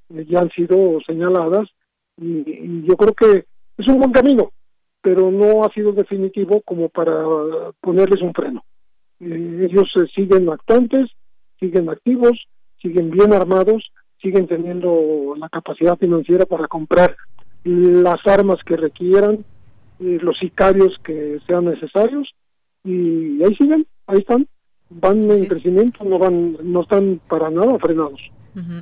[0.10, 1.69] ya han sido señaladas
[2.22, 3.46] y, yo creo que
[3.78, 4.52] es un buen camino,
[5.02, 7.24] pero no ha sido definitivo como para
[7.80, 8.64] ponerles un freno.
[9.20, 11.10] Eh, ellos siguen actuantes,
[11.60, 12.48] siguen activos,
[12.82, 17.16] siguen bien armados siguen teniendo la capacidad financiera para comprar
[17.64, 19.46] las armas que requieran,
[20.00, 22.30] los sicarios que sean necesarios
[22.84, 24.48] y ahí siguen, ahí están,
[24.90, 28.20] van en crecimiento, no van, no están para nada frenados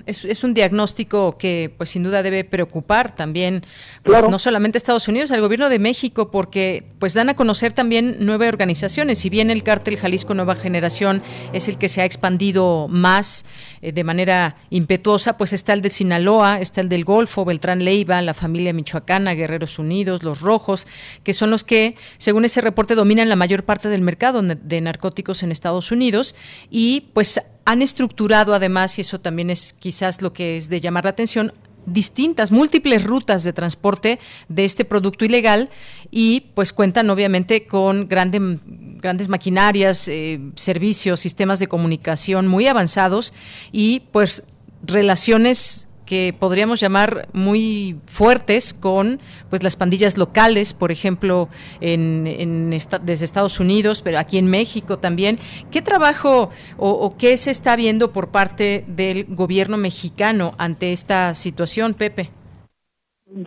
[0.06, 3.64] es, un diagnóstico que, pues, sin duda debe preocupar también,
[4.04, 7.74] pues, no solamente a Estados Unidos, al gobierno de México, porque, pues, dan a conocer
[7.74, 9.20] también nueve organizaciones.
[9.20, 11.22] Si bien el cártel Jalisco Nueva Generación
[11.54, 13.46] es el que se ha expandido más
[13.82, 18.22] eh, de manera impetuosa, pues está el de Sinaloa, está el del Golfo, Beltrán Leiva,
[18.22, 20.88] la familia michoacana, Guerreros Unidos, los Rojos,
[21.24, 25.44] que son los que, según ese reporte, dominan la mayor parte del mercado de narcóticos
[25.44, 26.36] en Estados Unidos.
[26.70, 31.04] Y, pues, han estructurado además, y eso también es quizás lo que es de llamar
[31.04, 31.52] la atención,
[31.86, 35.70] distintas, múltiples rutas de transporte de este producto ilegal
[36.10, 43.34] y pues cuentan obviamente con grandes maquinarias, eh, servicios, sistemas de comunicación muy avanzados
[43.74, 44.44] y pues
[44.82, 51.50] relaciones que podríamos llamar muy fuertes con pues las pandillas locales, por ejemplo,
[51.82, 52.70] en,
[53.04, 55.38] desde Estados Unidos, pero aquí en México también.
[55.70, 61.94] ¿Qué trabajo o, qué se está viendo por parte del gobierno mexicano ante esta situación,
[61.94, 62.30] Pepe?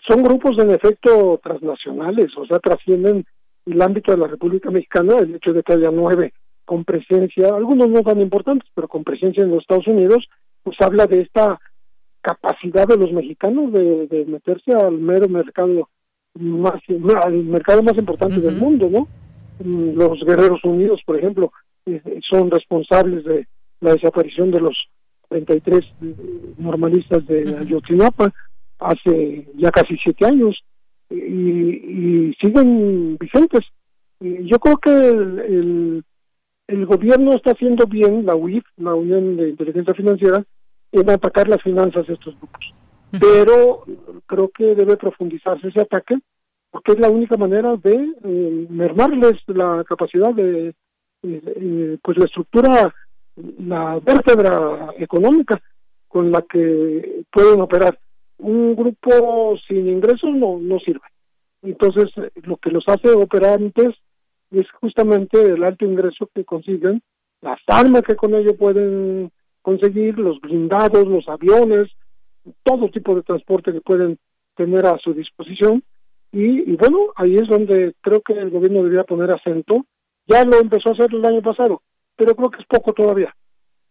[0.06, 3.24] Son grupos en efecto transnacionales, o sea, trascienden
[3.64, 6.34] el ámbito de la República Mexicana, el hecho de que haya nueve
[6.66, 10.28] con presencia, algunos no tan importantes, pero con presencia en los Estados Unidos,
[10.62, 11.58] pues habla de esta
[12.20, 15.88] capacidad de los mexicanos de, meterse al mero mercado
[16.34, 16.80] más
[17.24, 19.08] al mercado más importante del mundo, ¿no?
[19.64, 21.52] Mm, los Guerreros Unidos, por ejemplo,
[21.86, 23.46] eh, son responsables de
[23.80, 24.76] la desaparición de los
[25.28, 26.14] 33 eh,
[26.58, 28.32] normalistas de Ayotzinapa
[28.78, 30.58] hace ya casi siete años
[31.10, 33.66] y, siguen vigentes.
[34.20, 36.04] yo creo que el,
[36.68, 40.44] el gobierno está haciendo bien, la UIF, la Unión de Inteligencia Financiera,
[40.92, 42.74] en atacar las finanzas de estos grupos.
[43.12, 43.84] Pero
[44.26, 46.16] creo que debe profundizarse ese ataque
[46.70, 50.74] porque es la única manera de eh, mermarles la capacidad de, eh,
[51.22, 52.94] eh, pues la estructura,
[53.58, 55.60] la vértebra económica
[56.06, 57.98] con la que pueden operar.
[58.38, 61.06] Un grupo sin ingresos no, no sirve.
[61.62, 62.10] Entonces,
[62.42, 63.94] lo que los hace operantes
[64.50, 67.02] es justamente el alto ingreso que consiguen,
[67.42, 69.30] las armas que con ello pueden
[69.62, 71.88] conseguir, los blindados, los aviones,
[72.62, 74.18] todo tipo de transporte que pueden
[74.56, 75.82] tener a su disposición.
[76.32, 79.84] Y, bueno, ahí es donde creo que el gobierno debería poner acento.
[80.26, 81.82] Ya lo empezó a hacer el año pasado,
[82.16, 83.34] pero creo que es poco todavía.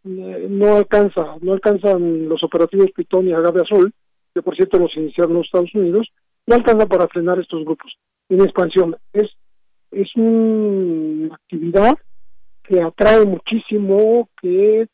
[0.06, 3.92] Eh, no alcanza, no alcanzan los operativos Pitón y Agave Azul,
[4.34, 6.08] que por cierto los iniciaron los Estados Unidos,
[6.48, 7.94] no alcanza para frenar estos grupos
[8.30, 8.96] en expansión.
[9.12, 9.30] Es,
[9.92, 11.98] es una actividad
[12.64, 14.88] que atrae muchísimo, que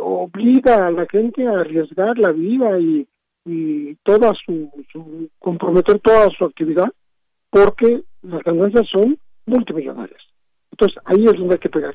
[0.00, 3.06] obliga a la gente a arriesgar la vida y,
[3.44, 6.90] y toda su, su, comprometer toda su actividad
[7.50, 10.20] porque las ganancias son multimillonarias.
[10.70, 11.94] Entonces ahí es donde hay que pegar.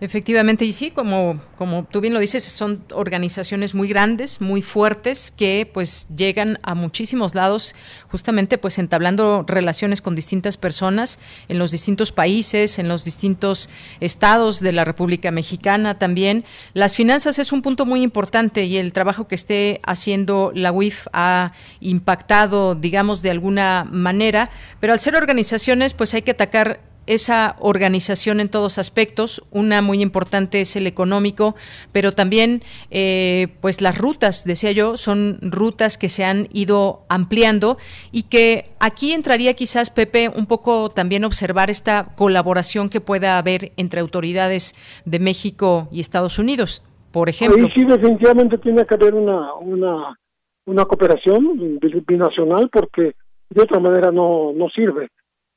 [0.00, 5.32] Efectivamente, y sí, como, como tú bien lo dices, son organizaciones muy grandes, muy fuertes,
[5.32, 7.74] que pues llegan a muchísimos lados,
[8.08, 14.60] justamente pues entablando relaciones con distintas personas en los distintos países, en los distintos estados
[14.60, 16.44] de la República Mexicana también.
[16.74, 21.08] Las finanzas es un punto muy importante y el trabajo que esté haciendo la UIF
[21.12, 27.56] ha impactado, digamos, de alguna manera, pero al ser organizaciones, pues hay que atacar esa
[27.58, 29.42] organización en todos aspectos.
[29.50, 31.56] Una muy importante es el económico,
[31.90, 37.78] pero también eh, pues las rutas, decía yo, son rutas que se han ido ampliando
[38.12, 43.72] y que aquí entraría quizás, Pepe, un poco también observar esta colaboración que pueda haber
[43.76, 47.68] entre autoridades de México y Estados Unidos, por ejemplo.
[47.74, 50.18] sí, definitivamente tiene que haber una, una,
[50.66, 53.14] una cooperación binacional porque
[53.50, 55.08] de otra manera no, no sirve.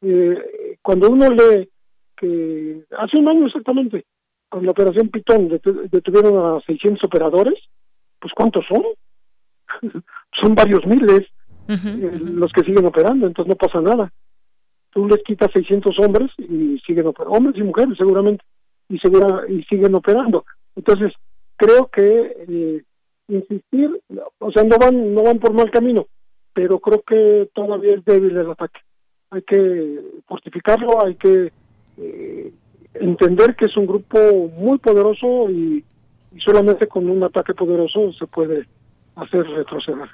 [0.02, 1.70] Eh, cuando uno lee
[2.18, 4.06] que hace un año exactamente,
[4.50, 7.60] con la operación Pitón detuvieron a 600 operadores,
[8.20, 8.84] pues ¿cuántos son?
[10.42, 11.22] son varios miles
[11.68, 14.12] eh, los que siguen operando, entonces no pasa nada.
[14.92, 18.44] Tú les quitas 600 hombres y siguen operando, hombres y mujeres seguramente,
[18.90, 20.44] y, segura, y siguen operando.
[20.76, 21.14] Entonces,
[21.56, 22.84] creo que eh,
[23.30, 24.02] insistir,
[24.40, 26.08] o sea, no van, no van por mal camino,
[26.54, 28.82] pero creo que todavía es débil el ataque
[29.32, 31.52] hay que fortificarlo, hay que
[31.98, 32.52] eh,
[32.94, 34.20] entender que es un grupo
[34.58, 35.84] muy poderoso y,
[36.46, 38.66] solamente con un ataque poderoso se puede
[39.16, 40.08] hacer retroceder.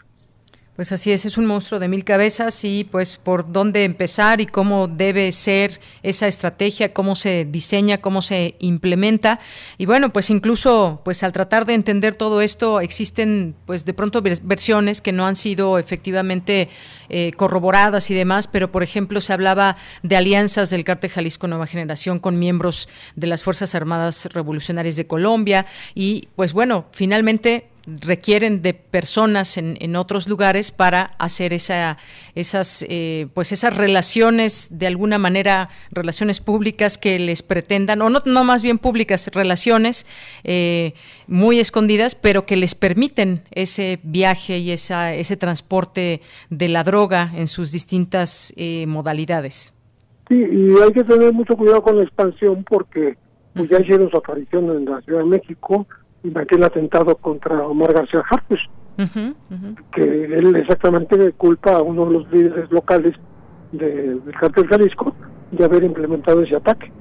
[0.76, 4.46] Pues así es, es un monstruo de mil cabezas y pues por dónde empezar y
[4.48, 9.40] cómo debe ser esa estrategia, cómo se diseña, cómo se implementa.
[9.80, 14.22] Y bueno, pues incluso pues al tratar de entender todo esto existen pues de pronto
[14.22, 16.70] versiones que no han sido efectivamente
[17.10, 21.68] eh, corroboradas y demás, pero por ejemplo se hablaba de alianzas del cártel Jalisco Nueva
[21.68, 28.62] Generación con miembros de las Fuerzas Armadas Revolucionarias de Colombia y pues bueno, finalmente requieren
[28.62, 31.98] de personas en, en, otros lugares para hacer esa,
[32.36, 38.22] esas, eh, pues esas relaciones, de alguna manera, relaciones públicas que les pretendan, o no,
[38.26, 40.06] no más bien públicas, relaciones
[40.44, 40.94] eh,
[41.28, 47.32] muy escondidas, pero que les permiten ese viaje y esa, ese transporte de la droga
[47.36, 49.74] en sus distintas eh, modalidades.
[50.30, 53.18] Sí, y hay que tener mucho cuidado con la expansión porque
[53.54, 55.88] pues, ya hicieron su aparición en la Ciudad de México,
[56.36, 58.60] aquel atentado contra Omar García Harpus,
[59.94, 63.16] que él exactamente culpa a uno de los líderes locales
[63.72, 65.14] del cártel Jalisco
[65.52, 66.92] de haber implementado ese ataque.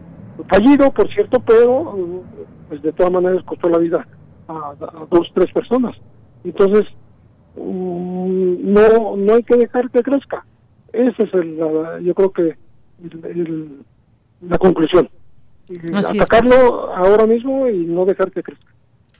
[0.48, 2.22] Fallido, por cierto, pero
[2.68, 4.06] pues de todas maneras costó la vida
[4.48, 4.74] a,
[5.10, 5.96] dos, tres personas.
[6.44, 6.84] Entonces,
[7.56, 10.44] mm, no no hay que dejar que crezca.
[10.92, 11.56] Esa es el,
[12.02, 12.56] yo creo que
[14.40, 15.08] la conclusión.
[15.94, 18.72] Atacarlo ahora mismo y no dejar que crezca.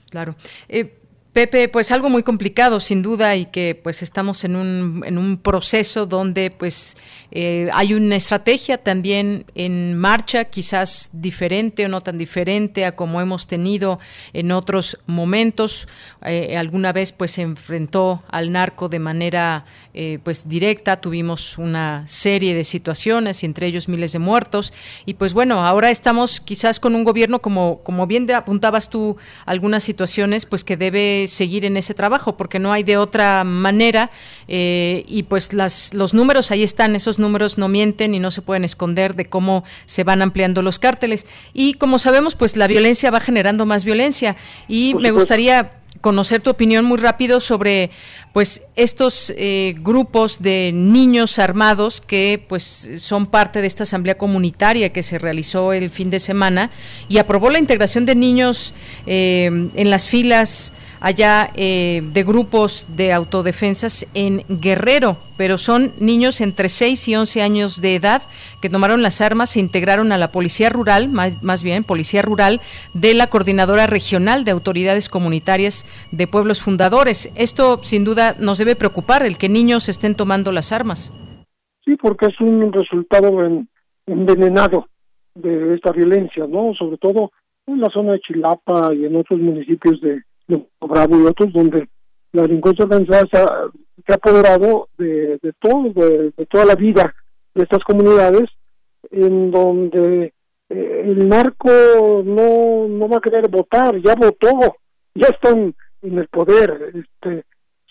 [0.09, 0.35] Claro.
[0.69, 1.06] Eh,
[1.37, 5.37] Pepe, pues algo muy complicado sin duda y que pues estamos en un, en un
[5.37, 6.97] proceso donde pues
[7.29, 13.21] eh, hay una estrategia también en marcha, quizás diferente o no tan diferente a como
[13.21, 13.99] hemos tenido
[14.33, 15.87] en otros momentos.
[16.25, 19.65] Eh, alguna vez pues se enfrentó al narco de manera
[19.99, 24.71] eh, pues directa, tuvimos una serie de situaciones y entre ellos miles de muertos.
[25.07, 29.17] Y pues bueno, ahora estamos quizás con un gobierno como, como bien apuntabas tú
[29.47, 34.11] algunas situaciones pues que debe seguir en ese trabajo porque no hay de otra manera
[34.47, 38.43] eh, y pues las, los números ahí están, esos números no mienten y no se
[38.43, 41.25] pueden esconder de cómo se van ampliando los cárteles.
[41.55, 44.35] Y como sabemos pues la violencia va generando más violencia.
[44.67, 45.71] Y me gustaría
[46.01, 47.91] conocer tu opinión muy rápido sobre
[48.33, 54.93] pues estos eh, grupos de niños armados que pues son parte de esta asamblea comunitaria
[54.93, 56.69] que se realizó el fin de semana
[57.07, 58.73] y aprobó la integración de niños
[59.05, 66.41] eh, en las filas allá eh, de grupos de autodefensas en Guerrero, pero son niños
[66.41, 68.21] entre 6 y 11 años de edad
[68.61, 72.59] que tomaron las armas, se integraron a la Policía Rural, más, bien Policía Rural,
[72.93, 77.31] de la Coordinadora Regional de Autoridades Comunitarias de Pueblos Fundadores.
[77.37, 81.13] Esto sin duda nos debe preocupar, el que niños estén tomando las armas.
[81.85, 83.29] Sí, porque es un resultado
[84.05, 84.87] envenenado
[85.35, 86.73] de esta violencia, ¿no?
[86.73, 87.31] Sobre todo
[87.67, 91.87] en la zona de Chilapa y en otros municipios de, Bravo y otros donde
[92.31, 97.13] la delincuencia organizada se ha, apoderado de, todo, de, toda la vida
[97.53, 98.49] de estas comunidades,
[99.11, 100.33] en donde
[100.69, 101.69] eh, el narco
[102.23, 104.77] no, no va a querer votar, ya votó,
[105.15, 107.43] ya están en el poder, este,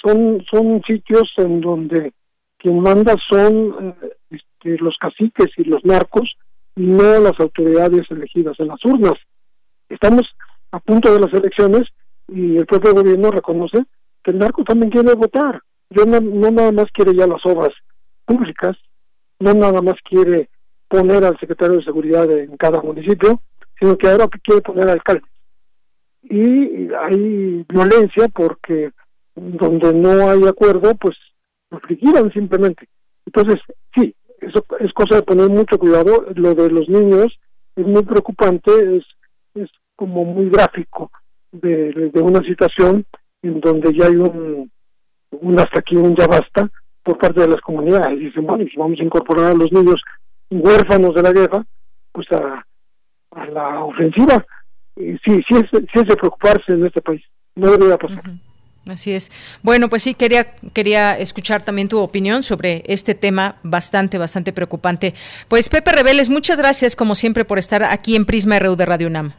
[0.02, 2.12] son, son sitios en donde
[2.59, 6.34] quien manda son eh, este, los caciques y los narcos
[6.76, 9.14] y no las autoridades elegidas en las urnas.
[9.88, 10.22] Estamos
[10.72, 11.82] a punto de las elecciones
[12.28, 13.84] y el propio gobierno reconoce
[14.22, 15.62] que el narco también quiere votar.
[15.90, 17.72] Yo no, no nada más quiere ya las obras
[18.24, 18.76] públicas,
[19.38, 20.48] no nada más quiere
[20.88, 23.40] poner al secretario de seguridad en cada municipio,
[23.78, 25.26] sino que ahora quiere poner alcalde.
[26.22, 28.90] Y hay violencia porque
[29.36, 31.16] donde no hay acuerdo, pues
[31.70, 32.88] lo liquidan simplemente.
[33.26, 33.60] Entonces,
[33.94, 36.26] sí, eso es cosa de poner mucho cuidado.
[36.34, 37.38] Lo de los niños
[37.76, 39.04] es muy preocupante, es,
[39.54, 41.10] es como muy gráfico
[41.61, 43.04] de, una situación
[43.42, 44.70] en donde ya hay un,
[45.59, 46.68] hasta aquí, un ya basta
[47.02, 48.18] por parte de las comunidades.
[48.18, 50.00] Dicen, bueno, si vamos a incorporar a los niños
[50.50, 51.64] huérfanos de la guerra,
[52.12, 52.64] pues a,
[53.32, 54.44] a la ofensiva.
[54.96, 57.22] Sí, sí es, sí es de preocuparse en este país.
[57.54, 58.22] No debería pasar.
[58.86, 59.32] Así es.
[59.62, 65.14] Bueno, pues sí, quería, quería escuchar también tu opinión sobre este tema bastante, bastante preocupante.
[65.48, 69.09] Pues Pepe Rebeles, muchas gracias como siempre por estar aquí en Prisma RU de Radio
[69.09, 69.32] UNAM.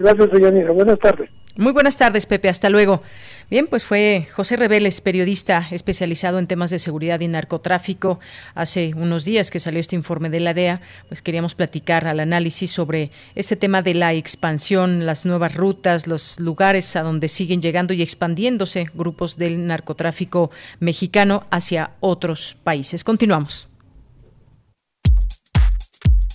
[0.00, 0.72] Gracias, Yanira.
[0.72, 1.28] Buenas tardes.
[1.56, 2.48] Muy buenas tardes, Pepe.
[2.48, 3.02] Hasta luego.
[3.50, 8.18] Bien, pues fue José Reveles, periodista especializado en temas de seguridad y narcotráfico.
[8.54, 12.70] Hace unos días que salió este informe de la DEA, pues queríamos platicar al análisis
[12.70, 17.92] sobre este tema de la expansión, las nuevas rutas, los lugares a donde siguen llegando
[17.92, 23.04] y expandiéndose grupos del narcotráfico mexicano hacia otros países.
[23.04, 23.68] Continuamos.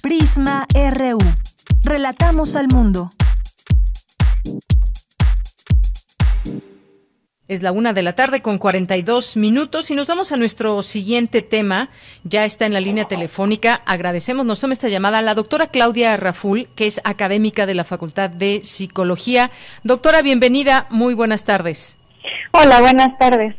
[0.04, 1.18] Prisma RU.
[1.84, 3.10] Relatamos al mundo.
[7.48, 11.44] Es la una de la tarde con 42 minutos y nos vamos a nuestro siguiente
[11.44, 11.90] tema.
[12.24, 13.84] Ya está en la línea telefónica.
[13.86, 18.32] Agradecemos, nos toma esta llamada la doctora Claudia Raful, que es académica de la Facultad
[18.32, 19.52] de Psicología.
[19.84, 20.88] Doctora, bienvenida.
[20.90, 21.98] Muy buenas tardes.
[22.52, 23.54] Hola, buenas tardes.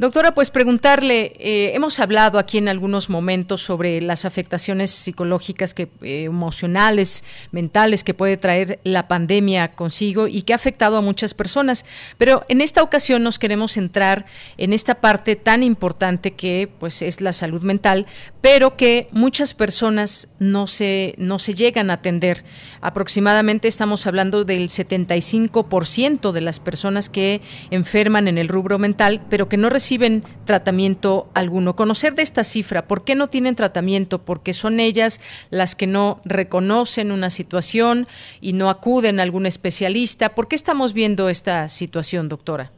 [0.00, 5.90] Doctora, pues preguntarle, eh, hemos hablado aquí en algunos momentos sobre las afectaciones psicológicas, que,
[6.00, 7.22] eh, emocionales,
[7.52, 11.84] mentales que puede traer la pandemia consigo y que ha afectado a muchas personas,
[12.16, 14.24] pero en esta ocasión nos queremos centrar
[14.56, 18.06] en esta parte tan importante que pues es la salud mental,
[18.40, 22.42] pero que muchas personas no se, no se llegan a atender.
[22.80, 29.50] Aproximadamente estamos hablando del 75% de las personas que enferman en el rubro mental, pero
[29.50, 31.74] que no reciben reciben tratamiento alguno.
[31.74, 34.24] Conocer de esta cifra, ¿por qué no tienen tratamiento?
[34.24, 35.20] Porque son ellas
[35.50, 38.06] las que no reconocen una situación
[38.40, 40.28] y no acuden a algún especialista.
[40.28, 42.70] ¿Por qué estamos viendo esta situación, doctora?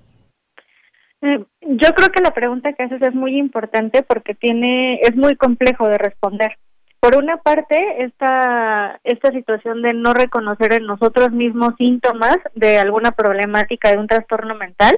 [1.20, 5.36] Eh, yo creo que la pregunta que haces es muy importante porque tiene es muy
[5.36, 6.56] complejo de responder.
[6.98, 13.10] Por una parte, esta, esta situación de no reconocer en nosotros mismos síntomas de alguna
[13.10, 14.96] problemática de un trastorno mental,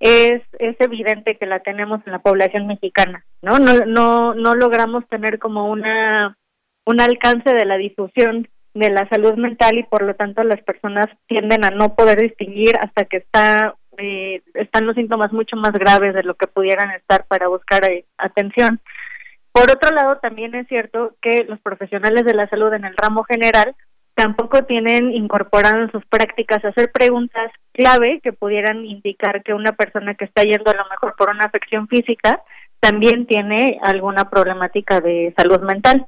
[0.00, 3.58] es, es evidente que la tenemos en la población mexicana, ¿no?
[3.58, 6.36] No, no, no logramos tener como una,
[6.84, 11.06] un alcance de la difusión de la salud mental y por lo tanto las personas
[11.28, 16.14] tienden a no poder distinguir hasta que está eh, están los síntomas mucho más graves
[16.14, 18.80] de lo que pudieran estar para buscar eh, atención.
[19.52, 23.22] Por otro lado, también es cierto que los profesionales de la salud en el ramo
[23.22, 23.76] general
[24.14, 30.14] tampoco tienen incorporado en sus prácticas hacer preguntas clave que pudieran indicar que una persona
[30.14, 32.40] que está yendo a lo mejor por una afección física
[32.80, 36.06] también tiene alguna problemática de salud mental.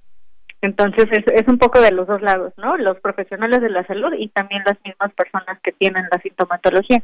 [0.62, 2.76] Entonces es, es un poco de los dos lados, ¿no?
[2.76, 7.02] Los profesionales de la salud y también las mismas personas que tienen la sintomatología.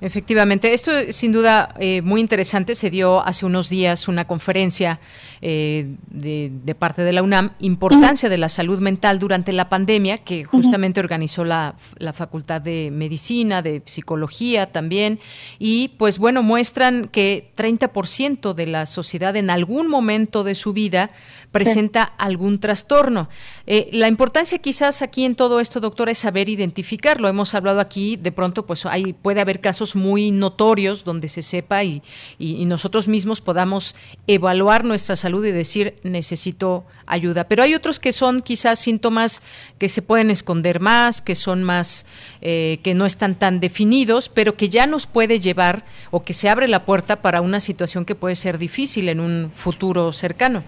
[0.00, 2.76] Efectivamente, esto es sin duda eh, muy interesante.
[2.76, 5.00] Se dio hace unos días una conferencia
[5.40, 10.44] eh, de, parte de la UNAM, importancia de la salud mental durante la pandemia, que
[10.44, 15.18] justamente organizó la, la, Facultad de Medicina, de Psicología también,
[15.58, 21.10] y pues bueno, muestran que 30% de la sociedad en algún momento de su vida
[21.50, 23.28] presenta algún trastorno.
[23.66, 27.28] Eh, la importancia quizás aquí en todo esto, doctora, es saber identificarlo.
[27.28, 31.84] Hemos hablado aquí, de pronto, pues hay, puede haber casos muy notorios donde se sepa
[31.84, 32.02] y,
[32.38, 37.44] y, nosotros mismos podamos evaluar nuestra salud y decir necesito ayuda.
[37.44, 39.42] Pero hay otros que son quizás síntomas
[39.78, 42.06] que se pueden esconder más, que son más,
[42.40, 46.48] eh, que no están tan definidos, pero que ya nos puede llevar o que se
[46.48, 50.62] abre la puerta para una situación que puede ser difícil en un futuro cercano.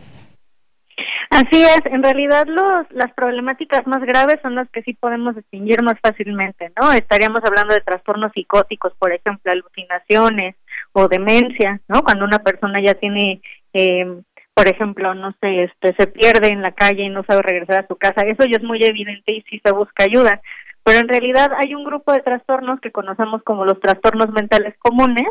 [1.31, 5.81] Así es, en realidad los, las problemáticas más graves son las que sí podemos distinguir
[5.81, 6.91] más fácilmente, ¿no?
[6.91, 10.57] Estaríamos hablando de trastornos psicóticos, por ejemplo, alucinaciones
[10.93, 12.03] o demencia, ¿no?
[12.03, 13.41] Cuando una persona ya tiene,
[13.72, 14.07] eh,
[14.55, 17.87] por ejemplo, no sé, este, se pierde en la calle y no sabe regresar a
[17.87, 20.41] su casa, eso ya es muy evidente y sí se busca ayuda.
[20.83, 25.28] Pero en realidad hay un grupo de trastornos que conocemos como los trastornos mentales comunes,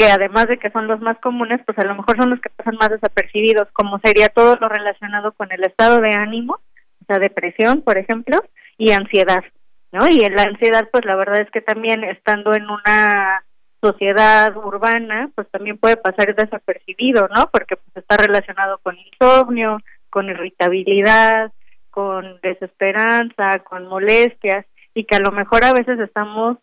[0.00, 2.48] que además de que son los más comunes, pues a lo mejor son los que
[2.48, 7.18] pasan más desapercibidos, como sería todo lo relacionado con el estado de ánimo, o sea,
[7.18, 8.38] depresión, por ejemplo,
[8.78, 9.44] y ansiedad,
[9.92, 10.06] ¿no?
[10.08, 13.44] Y la ansiedad, pues la verdad es que también estando en una
[13.82, 17.50] sociedad urbana, pues también puede pasar desapercibido, ¿no?
[17.52, 21.52] Porque pues está relacionado con insomnio, con irritabilidad,
[21.90, 26.56] con desesperanza, con molestias, y que a lo mejor a veces estamos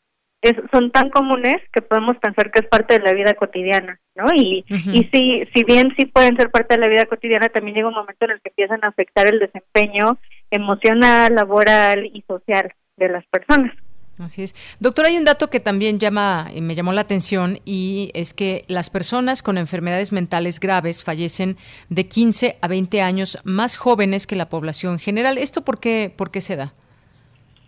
[0.72, 4.26] son tan comunes que podemos pensar que es parte de la vida cotidiana, ¿no?
[4.36, 7.88] Y, y si, si bien sí pueden ser parte de la vida cotidiana, también llega
[7.88, 10.18] un momento en el que empiezan a afectar el desempeño
[10.52, 13.74] emocional, laboral y social de las personas.
[14.20, 14.56] Así es.
[14.80, 18.90] Doctor, hay un dato que también llama, me llamó la atención y es que las
[18.90, 21.58] personas con enfermedades mentales graves fallecen
[21.90, 25.38] de 15 a 20 años más jóvenes que la población general.
[25.38, 26.74] ¿Esto por qué, por qué se da?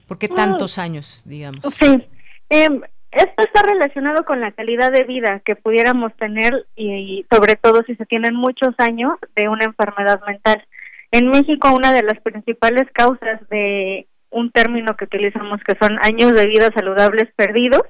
[0.07, 1.63] ¿Por qué tantos años, digamos?
[1.79, 2.07] Sí,
[2.49, 2.67] eh,
[3.11, 7.95] esto está relacionado con la calidad de vida que pudiéramos tener y, sobre todo si
[7.95, 10.63] se tienen muchos años de una enfermedad mental.
[11.11, 16.33] En México una de las principales causas de un término que utilizamos que son años
[16.33, 17.81] de vida saludables perdidos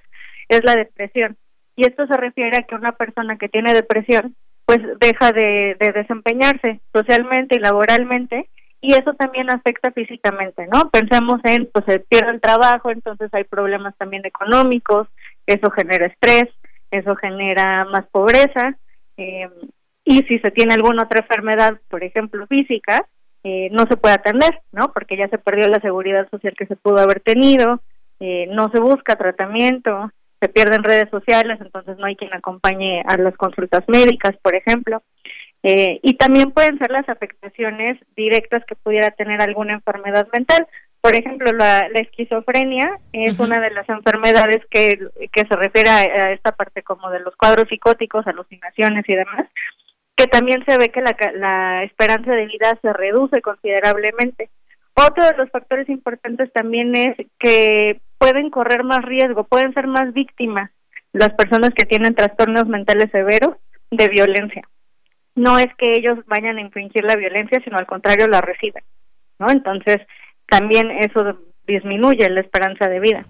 [0.47, 1.35] es la depresión.
[1.75, 4.35] Y esto se refiere a que una persona que tiene depresión
[4.65, 8.49] pues deja de desempeñarse socialmente y laboralmente
[8.81, 10.89] y eso también afecta físicamente, ¿no?
[10.89, 15.07] Pensemos en, pues se pierde el trabajo, entonces hay problemas también económicos,
[15.45, 16.49] eso genera estrés,
[16.91, 18.77] eso genera más pobreza,
[19.17, 19.49] eh,
[20.05, 23.05] y si se tiene alguna otra enfermedad, por ejemplo, física,
[23.43, 24.91] eh, no se puede atender, ¿no?
[24.91, 27.81] Porque ya se perdió la seguridad social que se pudo haber tenido,
[28.19, 33.17] eh, no se busca tratamiento, se pierden redes sociales, entonces no hay quien acompañe a
[33.17, 35.03] las consultas médicas, por ejemplo.
[35.63, 40.67] Eh, y también pueden ser las afectaciones directas que pudiera tener alguna enfermedad mental.
[41.01, 44.99] Por ejemplo, la, esquizofrenia es una de las enfermedades que,
[45.31, 49.47] que se refiere a, esta parte como de los cuadros psicóticos, alucinaciones y demás,
[50.15, 54.49] que también se ve que la, la esperanza de vida se reduce considerablemente.
[54.95, 60.13] Otro de los factores importantes también es que pueden correr más riesgo, pueden ser más
[60.13, 60.71] víctimas
[61.13, 63.55] las personas que tienen trastornos mentales severos
[63.91, 64.67] de violencia.
[65.39, 68.83] No es que ellos vayan a infringir la violencia, sino al contrario la reciben,
[69.39, 69.49] ¿no?
[69.49, 69.97] Entonces,
[70.47, 73.25] también eso disminuye la esperanza de vida.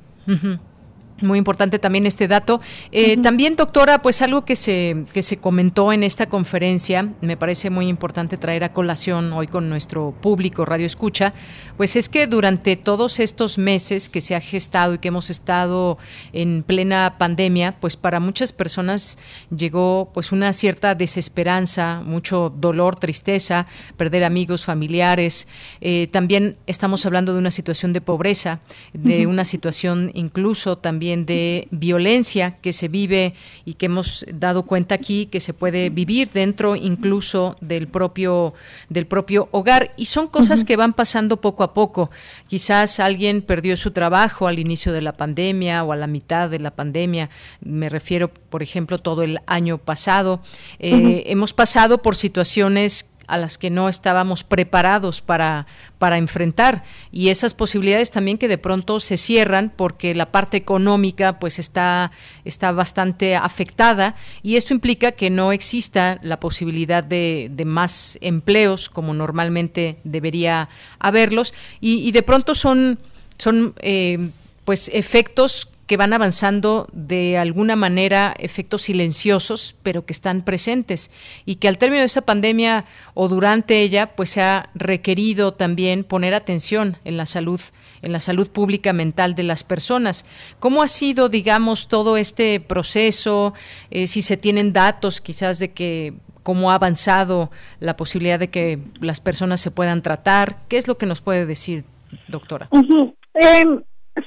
[1.22, 2.62] Muy importante también este dato.
[2.92, 7.70] Eh, también, doctora, pues algo que se, que se comentó en esta conferencia, me parece
[7.70, 11.34] muy importante traer a colación hoy con nuestro público Radio Escucha,
[11.78, 15.98] pues es que durante todos estos meses que se ha gestado y que hemos estado
[16.34, 19.18] en plena pandemia, pues para muchas personas
[19.56, 23.68] llegó pues una cierta desesperanza, mucho dolor, tristeza,
[23.98, 25.48] perder amigos, familiares.
[25.82, 28.60] Eh, también estamos hablando de una situación de pobreza,
[28.94, 33.34] de una situación incluso también de violencia que se vive
[33.66, 38.54] y que hemos dado cuenta aquí que se puede vivir dentro incluso del propio
[38.90, 42.10] del propio hogar y son cosas que van pasando poco a poco.
[42.48, 46.60] Quizás alguien perdió su trabajo al inicio de la pandemia o a la mitad de
[46.60, 47.30] la pandemia.
[47.62, 50.42] Me refiero, por ejemplo, todo el año pasado.
[50.80, 55.68] Eh, hemos pasado por situaciones a las que no estábamos preparados para,
[55.98, 56.84] para enfrentar.
[57.12, 62.12] Y esas posibilidades también que de pronto se cierran porque la parte económica pues está,
[62.44, 64.16] está bastante afectada.
[64.42, 70.70] Y esto implica que no exista la posibilidad de, de más empleos como normalmente debería
[71.00, 71.54] haberlos.
[71.80, 73.00] Y, de pronto son,
[73.38, 74.30] son eh,
[74.66, 81.10] pues efectos que van avanzando de alguna manera efectos silenciosos, pero que están presentes
[81.48, 82.86] y que al término de esa pandemia
[83.16, 87.60] o durante ella, pues se ha requerido también poner atención en la salud
[88.04, 90.28] en la salud pública mental de las personas.
[90.60, 93.56] ¿Cómo ha sido, digamos, todo este proceso?
[93.90, 96.14] Eh, si se tienen datos quizás de que
[96.44, 100.60] cómo ha avanzado la posibilidad de que las personas se puedan tratar.
[100.68, 101.84] ¿Qué es lo que nos puede decir,
[102.28, 102.70] doctora?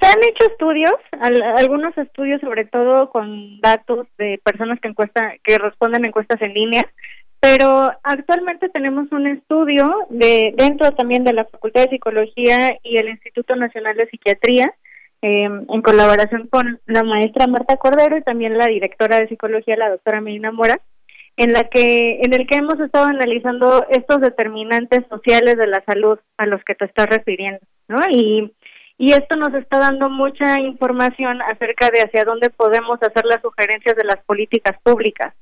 [0.01, 0.95] Se han hecho estudios,
[1.57, 6.83] algunos estudios sobre todo con datos de personas que encuesta, que responden encuestas en línea,
[7.41, 13.09] pero actualmente tenemos un estudio de dentro también de la Facultad de Psicología y el
[13.09, 14.73] Instituto Nacional de Psiquiatría,
[15.23, 19.91] em, en colaboración con la maestra Marta Cordero y también la directora de psicología, la
[19.91, 20.81] doctora Medina Mora,
[21.37, 26.19] en la que en el que hemos estado analizando estos determinantes sociales de la salud
[26.37, 27.99] a los que te estás refiriendo, ¿no?
[28.09, 28.53] Y
[29.03, 33.97] y esto nos está dando mucha información acerca de hacia dónde podemos hacer las sugerencias
[33.97, 35.35] de las políticas públicas.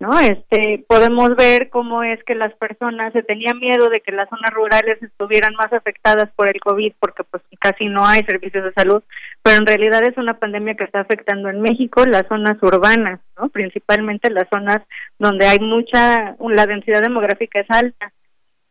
[0.00, 0.18] ¿no?
[0.18, 4.50] Este, podemos ver cómo es que las personas se tenían miedo de que las zonas
[4.54, 9.02] rurales estuvieran más afectadas por el COVID porque pues casi no hay servicios de salud,
[9.42, 13.50] pero en realidad es una pandemia que está afectando en México las zonas urbanas, ¿no?
[13.50, 14.78] Principalmente las zonas
[15.18, 18.10] donde hay mucha la densidad demográfica es alta.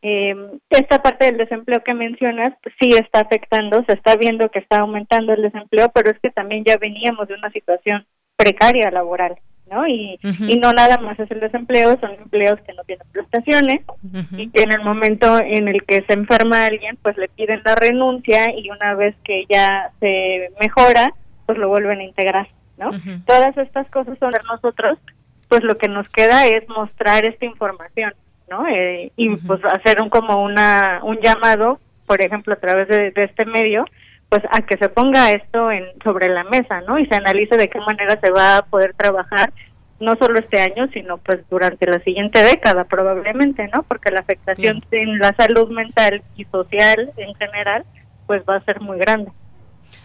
[0.04, 0.36] Eh,
[0.70, 4.78] esta parte del desempleo que mencionas pues, sí está afectando, se está viendo que está
[4.78, 9.36] aumentando el desempleo, pero es que también ya veníamos de una situación precaria laboral,
[9.70, 9.88] ¿no?
[9.88, 13.82] Y, y no nada más es el desempleo, son empleos que no tienen prestaciones
[14.36, 17.76] y que en el momento en el que se enferma alguien, pues le piden la
[17.76, 21.14] renuncia y una vez que ya se mejora,
[21.46, 22.48] pues lo vuelven a integrar,
[22.80, 22.90] ¿no?
[23.28, 24.98] Todas estas cosas son de nosotros,
[25.48, 28.16] pues lo que nos queda es mostrar esta información
[28.52, 28.68] ¿no?
[28.68, 33.46] Eh, y pues hacer un como una un llamado, por ejemplo, a través de, este
[33.46, 33.86] medio,
[34.30, 37.00] pues a que se ponga esto en sobre la mesa, ¿no?
[37.00, 39.52] Y se analice de qué manera se va a poder trabajar
[40.02, 43.84] no solo este año, sino pues durante la siguiente década probablemente, ¿no?
[43.84, 47.86] Porque la afectación en la salud mental y social en general
[48.28, 49.32] pues va a ser muy grande.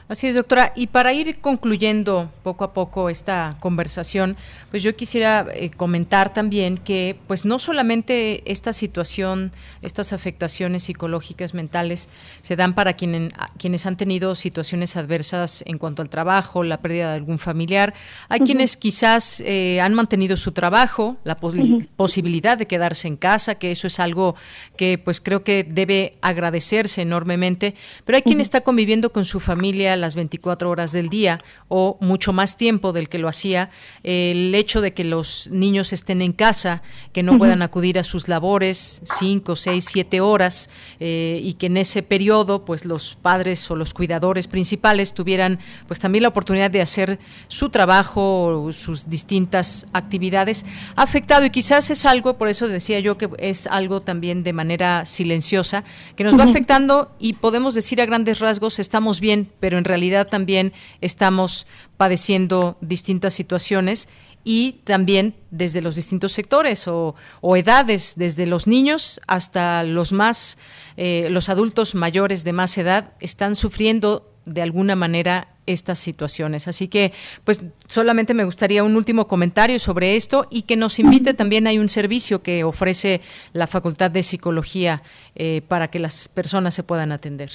[0.08, 0.72] Así es, doctora.
[0.76, 4.36] Y para ir concluyendo poco a poco esta conversación,
[4.70, 9.50] pues yo quisiera eh, comentar también que, pues no solamente esta situación,
[9.82, 12.08] estas afectaciones psicológicas mentales
[12.42, 17.10] se dan para quienes, quienes han tenido situaciones adversas en cuanto al trabajo, la pérdida
[17.10, 17.92] de algún familiar.
[18.28, 23.72] Hay quienes quizás eh, han mantenido su trabajo, la posibilidad de quedarse en casa, que
[23.72, 24.36] eso es algo
[24.76, 27.74] que, pues creo que debe agradecerse enormemente.
[28.04, 31.96] Pero hay quien está conviviendo con su familia hacía las 24 horas del día o
[32.00, 33.70] mucho más tiempo del que lo hacía,
[34.02, 36.82] el hecho de que los niños estén en casa,
[37.12, 40.70] que no puedan acudir a sus labores 5, 6, 7 horas
[41.00, 46.00] eh, y que en ese periodo pues los padres o los cuidadores principales tuvieran pues
[46.00, 47.18] también la oportunidad de hacer
[47.48, 51.44] su trabajo, sus distintas actividades, ha afectado.
[51.44, 55.84] Y quizás es algo, por eso decía yo que es algo también de manera silenciosa,
[56.16, 60.28] que nos va afectando y podemos decir a grandes rasgos estamos bien, pero en realidad
[60.28, 61.66] también estamos
[61.96, 64.08] padeciendo distintas situaciones
[64.44, 67.16] y también desde los distintos sectores o,
[67.56, 70.56] edades, desde los niños hasta los más,
[70.96, 76.68] eh, los adultos mayores de más edad, están sufriendo de alguna manera estas situaciones.
[76.68, 77.12] Así que,
[77.44, 81.78] pues, solamente me gustaría un último comentario sobre esto y que nos invite también hay
[81.78, 83.20] un servicio que ofrece
[83.52, 85.02] la Facultad de Psicología
[85.34, 87.50] eh, para que las personas se puedan atender.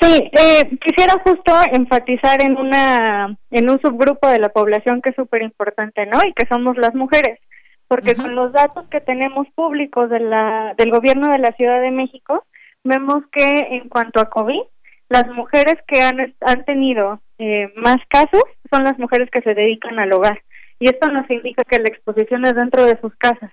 [0.00, 5.16] Sí, eh, quisiera justo enfatizar en una en un subgrupo de la población que es
[5.16, 6.20] súper importante, ¿no?
[6.24, 7.40] Y que somos las mujeres,
[7.88, 11.90] porque con los datos que tenemos públicos de la del gobierno de la Ciudad de
[11.90, 12.44] México
[12.84, 14.60] vemos que en cuanto a COVID
[15.08, 19.98] las mujeres que han han tenido eh, más casos son las mujeres que se dedican
[19.98, 20.42] al hogar
[20.78, 23.50] y esto nos indica que la exposición es dentro de sus casas,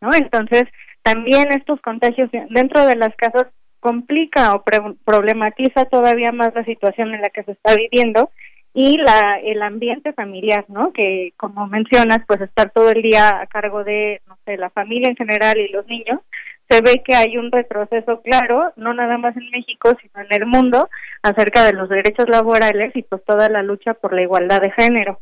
[0.00, 0.10] ¿no?
[0.14, 0.64] Entonces
[1.02, 3.46] también estos contagios dentro de las casas
[3.80, 4.64] complica o
[5.04, 8.30] problematiza todavía más la situación en la que se está viviendo
[8.74, 10.92] y la el ambiente familiar, ¿no?
[10.92, 15.08] Que como mencionas, pues estar todo el día a cargo de, no sé, la familia
[15.08, 16.20] en general y los niños,
[16.68, 20.46] se ve que hay un retroceso claro, no nada más en México, sino en el
[20.46, 20.90] mundo,
[21.22, 25.20] acerca de los derechos laborales y pues toda la lucha por la igualdad de género.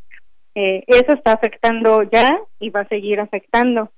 [0.54, 3.90] Eh, eso está afectando ya y va a seguir afectando.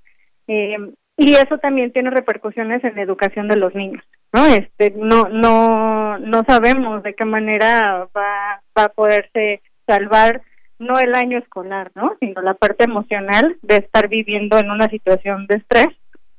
[0.48, 0.76] Eh,
[1.16, 4.02] y eso también tiene repercusiones en la educación de los niños
[4.32, 10.42] no este no no no sabemos de qué manera va va a poderse salvar
[10.78, 15.46] no el año escolar no sino la parte emocional de estar viviendo en una situación
[15.46, 15.88] de estrés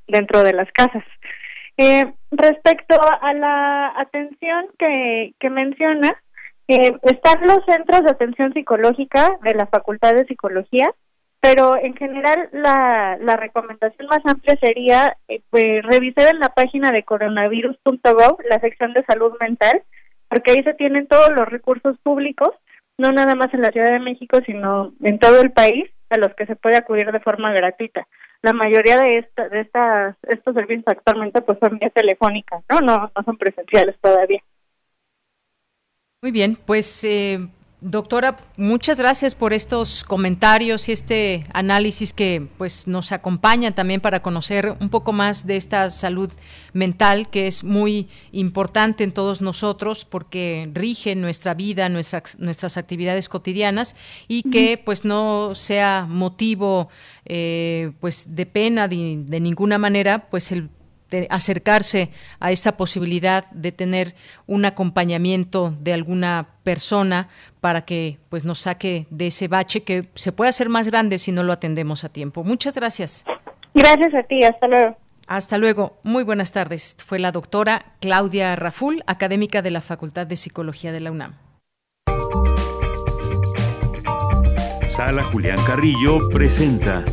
[0.08, 1.04] dentro de las casas.
[1.78, 6.16] Eh, respecto a la atención que que menciona
[6.68, 10.92] eh, están los centros de atención psicológica de la Facultad de Psicología
[11.40, 16.92] pero en general la, la recomendación más amplia sería eh, pues, revisar en la página
[16.92, 19.84] de coronavirus.gov la sección de salud mental,
[20.30, 22.50] porque ahí se tienen todos los recursos públicos,
[22.98, 26.34] no nada más en la Ciudad de México, sino en todo el país, a los
[26.36, 28.08] que se puede acudir de forma gratuita.
[28.42, 32.80] La mayoría de, esta, de estas, estos servicios actualmente pues son vía telefónicas, ¿no?
[32.80, 34.42] No, no son presenciales todavía.
[36.22, 37.40] Muy bien, pues eh,
[37.80, 44.24] Doctora, muchas gracias por estos comentarios y este análisis que pues nos acompaña también para
[44.24, 46.32] conocer un poco más de esta salud
[46.74, 53.30] mental que es muy importante en todos nosotros porque rige nuestra vida, nuestras, nuestras actividades
[53.30, 53.96] cotidianas
[54.28, 56.90] y que pues no sea motivo
[57.26, 60.68] eh, pues de pena de, de ninguna manera pues el
[61.30, 67.30] acercarse a esta posibilidad de tener un acompañamiento de alguna persona
[67.62, 71.32] para que pues nos saque de ese bache que se puede hacer más grande si
[71.32, 72.44] no lo atendemos a tiempo.
[72.44, 73.26] Muchas gracias.
[73.74, 74.98] Gracias a ti, hasta luego.
[75.28, 76.96] Hasta luego, muy buenas tardes.
[77.06, 81.36] Fue la doctora Claudia Raful, académica de la Facultad de Psicología de la UNAM.
[84.88, 87.04] Sala Julián Carrillo presenta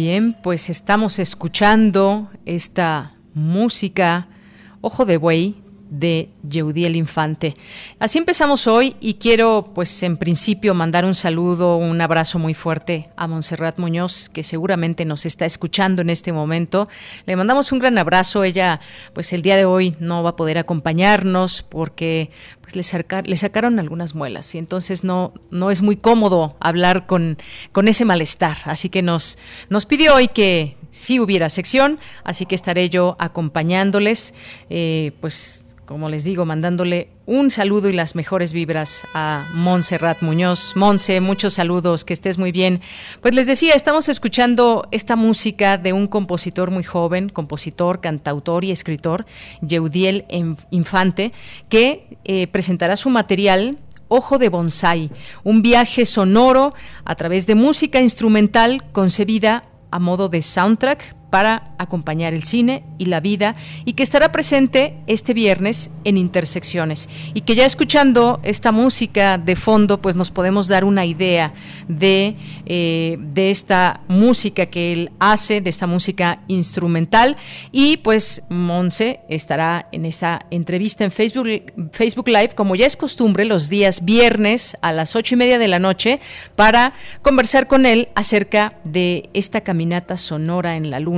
[0.00, 4.28] Bien, pues estamos escuchando esta música
[4.80, 5.56] Ojo de Buey
[5.90, 7.56] de Yeudiel Infante.
[7.98, 13.10] Así empezamos hoy y quiero pues en principio mandar un saludo, un abrazo muy fuerte
[13.16, 16.88] a Montserrat Muñoz que seguramente nos está escuchando en este momento.
[17.26, 18.44] Le mandamos un gran abrazo.
[18.44, 18.80] Ella
[19.14, 22.30] pues el día de hoy no va a poder acompañarnos porque
[22.72, 27.38] pues le, le sacaron algunas muelas y entonces no, no es muy cómodo hablar con,
[27.72, 28.56] con ese malestar.
[28.64, 29.38] Así que nos,
[29.68, 34.34] nos pidió hoy que sí hubiera sección, así que estaré yo acompañándoles,
[34.70, 40.76] eh, pues como les digo, mandándole un saludo y las mejores vibras a Montserrat Muñoz.
[40.76, 42.82] Monse, muchos saludos, que estés muy bien.
[43.22, 48.70] Pues les decía, estamos escuchando esta música de un compositor muy joven, compositor, cantautor y
[48.70, 49.24] escritor,
[49.62, 50.26] Yeudiel
[50.70, 51.32] Infante,
[51.70, 53.78] que eh, presentará su material
[54.08, 55.10] Ojo de Bonsai,
[55.42, 56.74] un viaje sonoro
[57.06, 63.06] a través de música instrumental concebida a modo de soundtrack para acompañar el cine y
[63.06, 63.54] la vida
[63.84, 67.08] y que estará presente este viernes en Intersecciones.
[67.34, 71.52] Y que ya escuchando esta música de fondo pues nos podemos dar una idea
[71.86, 77.36] de, eh, de esta música que él hace, de esta música instrumental.
[77.72, 81.48] Y pues Monse estará en esta entrevista en Facebook,
[81.92, 85.68] Facebook Live como ya es costumbre los días viernes a las ocho y media de
[85.68, 86.20] la noche
[86.56, 91.17] para conversar con él acerca de esta caminata sonora en la luna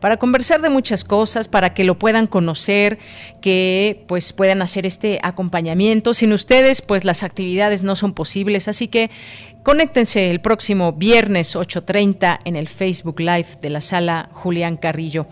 [0.00, 2.98] para conversar de muchas cosas, para que lo puedan conocer,
[3.40, 6.14] que pues puedan hacer este acompañamiento.
[6.14, 9.10] Sin ustedes, pues las actividades no son posibles, así que
[9.62, 15.26] Conéctense el próximo viernes 8.30 en el Facebook Live de la sala Julián Carrillo.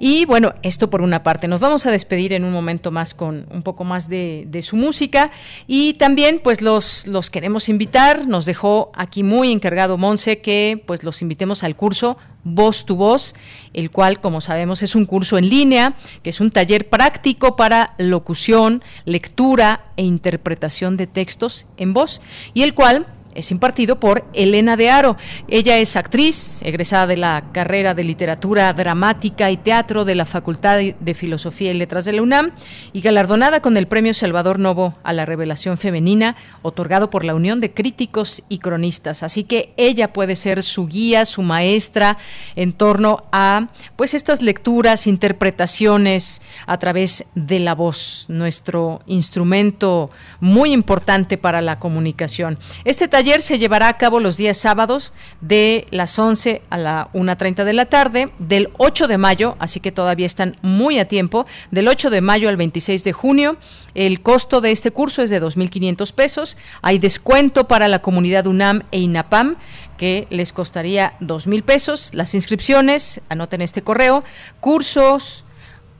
[0.00, 1.48] Y bueno, esto por una parte.
[1.48, 5.30] Nos vamos a despedir en un momento más con un poco más de, su música.
[5.66, 8.26] Y también pues los, los queremos invitar.
[8.26, 13.34] Nos dejó aquí muy encargado Monse que pues los invitemos al curso Voz tu Voz,
[13.72, 17.94] el cual, como sabemos, es un curso en línea, que es un taller práctico para
[17.98, 22.20] locución, lectura e interpretación de textos en voz,
[22.52, 25.16] y el cual es impartido por Elena de Aro.
[25.48, 30.78] Ella es actriz, egresada de la carrera de literatura dramática y teatro de la Facultad
[30.78, 32.52] de Filosofía y Letras de la UNAM
[32.92, 37.60] y galardonada con el Premio Salvador Novo a la Revelación Femenina, otorgado por la Unión
[37.60, 39.22] de Críticos y Cronistas.
[39.22, 42.18] Así que ella puede ser su guía, su maestra
[42.56, 50.10] en torno a pues estas lecturas, interpretaciones a través de la voz, nuestro instrumento
[50.40, 52.58] muy importante para la comunicación.
[52.84, 57.08] Este taller taller se llevará a cabo los días sábados de las 11 a la
[57.14, 61.46] 1.30 de la tarde, del 8 de mayo, así que todavía están muy a tiempo,
[61.70, 63.56] del 8 de mayo al 26 de junio.
[63.94, 66.58] El costo de este curso es de 2.500 pesos.
[66.82, 69.56] Hay descuento para la comunidad UNAM e INAPAM
[69.96, 72.12] que les costaría 2.000 pesos.
[72.12, 74.22] Las inscripciones, anoten este correo,
[74.60, 75.46] cursos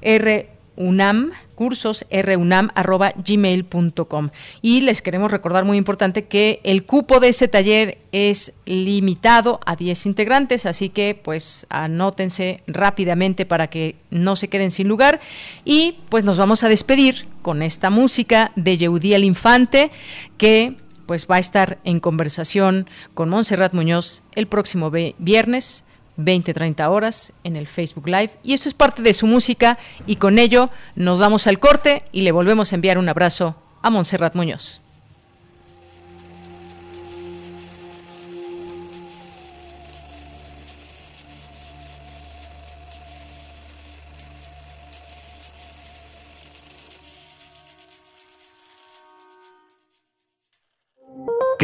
[0.02, 4.30] R unam cursos gmail.com
[4.62, 9.76] y les queremos recordar muy importante que el cupo de ese taller es limitado a
[9.76, 15.20] 10 integrantes así que pues anótense rápidamente para que no se queden sin lugar.
[15.64, 19.90] Y pues nos vamos a despedir con esta música de Yeudí el Infante
[20.38, 20.76] que
[21.06, 25.84] pues va a estar en conversación con Montserrat Muñoz el próximo viernes
[26.18, 28.30] 20-30 horas en el Facebook Live.
[28.42, 32.22] Y esto es parte de su música y con ello nos vamos al corte y
[32.22, 34.83] le volvemos a enviar un abrazo a Montserrat Muñoz.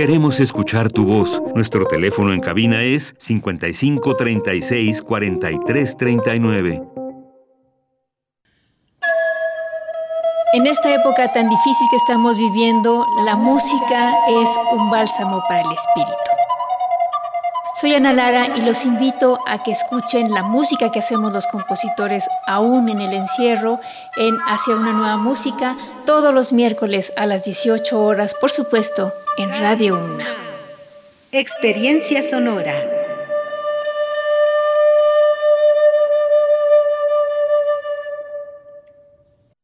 [0.00, 1.42] Queremos escuchar tu voz.
[1.54, 6.82] Nuestro teléfono en cabina es 55 36 43 39.
[10.54, 15.70] En esta época tan difícil que estamos viviendo, la música es un bálsamo para el
[15.70, 16.39] espíritu.
[17.80, 22.28] Soy Ana Lara y los invito a que escuchen la música que hacemos los compositores
[22.46, 23.80] aún en el encierro
[24.18, 25.74] en Hacia una nueva música
[26.04, 30.26] todos los miércoles a las 18 horas, por supuesto, en Radio Una.
[31.32, 32.74] Experiencia sonora.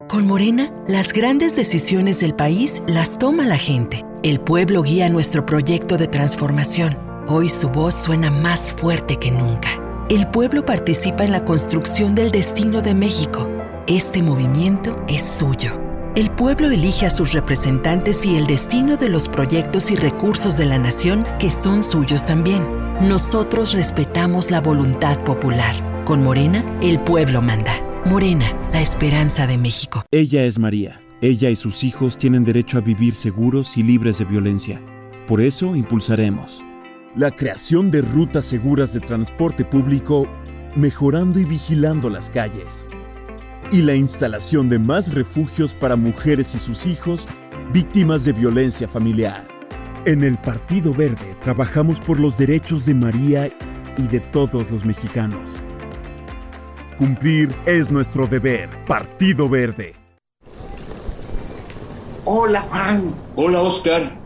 [0.09, 4.07] Con Morena, las grandes decisiones del país las toma la gente.
[4.23, 7.06] El pueblo guía nuestro proyecto de transformación.
[7.29, 9.69] Hoy su voz suena más fuerte que nunca.
[10.09, 13.51] El pueblo participa en la construcción del destino de México.
[13.89, 15.81] Este movimiento es suyo.
[16.15, 20.67] El pueblo elige a sus representantes y el destino de los proyectos y recursos de
[20.67, 22.65] la nación que son suyos también.
[23.01, 26.05] Nosotros respetamos la voluntad popular.
[26.05, 27.75] Con Morena, el pueblo manda.
[28.05, 30.05] Morena, la esperanza de México.
[30.13, 31.03] Ella es María.
[31.21, 34.81] Ella y sus hijos tienen derecho a vivir seguros y libres de violencia.
[35.27, 36.66] Por eso impulsaremos
[37.17, 40.29] la creación de rutas seguras de transporte público,
[40.77, 42.87] mejorando y vigilando las calles
[43.73, 47.27] y la instalación de más refugios para mujeres y sus hijos
[47.73, 49.49] víctimas de violencia familiar.
[50.05, 53.51] En el Partido Verde trabajamos por los derechos de María
[53.97, 55.51] y de todos los mexicanos.
[56.97, 58.69] Cumplir es nuestro deber.
[58.87, 59.95] Partido Verde.
[62.25, 63.15] Hola, Juan.
[63.35, 64.26] Hola, Oscar.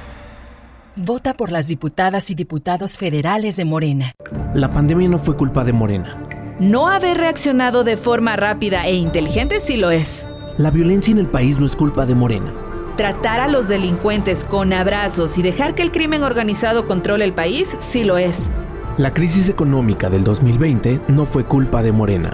[0.97, 4.11] Vota por las diputadas y diputados federales de Morena.
[4.53, 6.21] La pandemia no fue culpa de Morena.
[6.59, 10.27] No haber reaccionado de forma rápida e inteligente sí lo es.
[10.57, 12.51] La violencia en el país no es culpa de Morena.
[12.97, 17.77] Tratar a los delincuentes con abrazos y dejar que el crimen organizado controle el país
[17.79, 18.51] sí lo es.
[18.97, 22.33] La crisis económica del 2020 no fue culpa de Morena.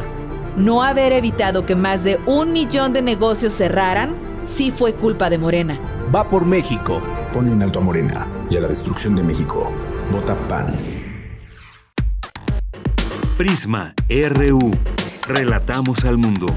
[0.55, 4.15] No haber evitado que más de un millón de negocios cerraran
[4.47, 5.77] sí fue culpa de Morena.
[6.13, 7.03] Va por México.
[7.33, 9.71] Pone un alto a Morena y a la destrucción de México.
[10.11, 10.67] Vota PAN.
[13.37, 14.71] Prisma RU.
[15.27, 16.47] Relatamos al mundo.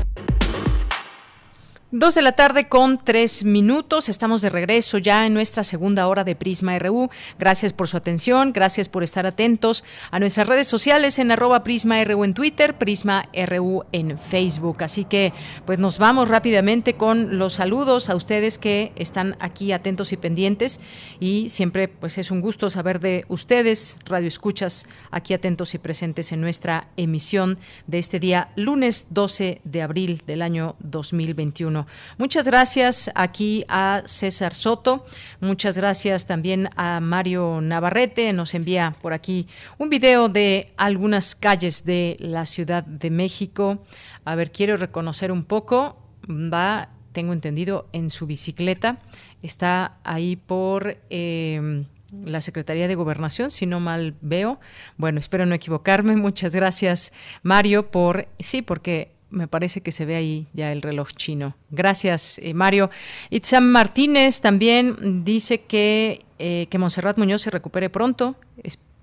[1.92, 4.08] Dos de la tarde con tres minutos.
[4.08, 7.10] Estamos de regreso ya en nuestra segunda hora de Prisma RU.
[7.36, 9.82] Gracias por su atención, gracias por estar atentos
[10.12, 14.84] a nuestras redes sociales en arroba Prisma RU en Twitter, Prisma RU en Facebook.
[14.84, 15.32] Así que
[15.66, 20.78] pues nos vamos rápidamente con los saludos a ustedes que están aquí atentos y pendientes.
[21.18, 26.30] Y siempre pues es un gusto saber de ustedes, Radio Escuchas, aquí atentos y presentes
[26.30, 31.79] en nuestra emisión de este día lunes 12 de abril del año 2021.
[32.18, 35.04] Muchas gracias aquí a César Soto,
[35.40, 39.46] muchas gracias también a Mario Navarrete, nos envía por aquí
[39.78, 43.84] un video de algunas calles de la Ciudad de México.
[44.24, 45.96] A ver, quiero reconocer un poco,
[46.28, 48.98] va, tengo entendido, en su bicicleta,
[49.42, 50.98] está ahí por...
[51.10, 51.86] Em,
[52.24, 54.58] la Secretaría de Gobernación, si no mal veo.
[54.96, 56.16] Bueno, espero no equivocarme.
[56.16, 57.12] Muchas gracias,
[57.42, 61.56] Mario, por sí, porque me parece que se ve ahí ya el reloj chino.
[61.70, 62.90] Gracias, eh, Mario.
[63.30, 68.36] Itzam Martínez también dice que, eh, que Monserrat Muñoz se recupere pronto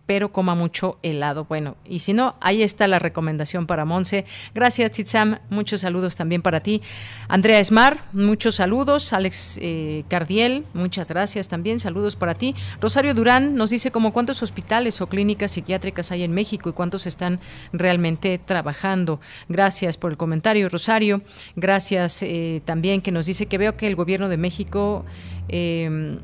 [0.07, 1.45] pero coma mucho helado.
[1.45, 4.25] Bueno, y si no, ahí está la recomendación para Monse.
[4.55, 5.37] Gracias, Chitzam.
[5.49, 6.81] Muchos saludos también para ti.
[7.27, 9.13] Andrea Esmar, muchos saludos.
[9.13, 11.79] Alex eh, Cardiel, muchas gracias también.
[11.79, 12.55] Saludos para ti.
[12.81, 17.05] Rosario Durán nos dice como cuántos hospitales o clínicas psiquiátricas hay en México y cuántos
[17.05, 17.39] están
[17.73, 19.19] realmente trabajando.
[19.49, 21.21] Gracias por el comentario, Rosario.
[21.57, 25.05] Gracias eh, también que nos dice que veo que el gobierno de México...
[25.49, 26.17] Eh,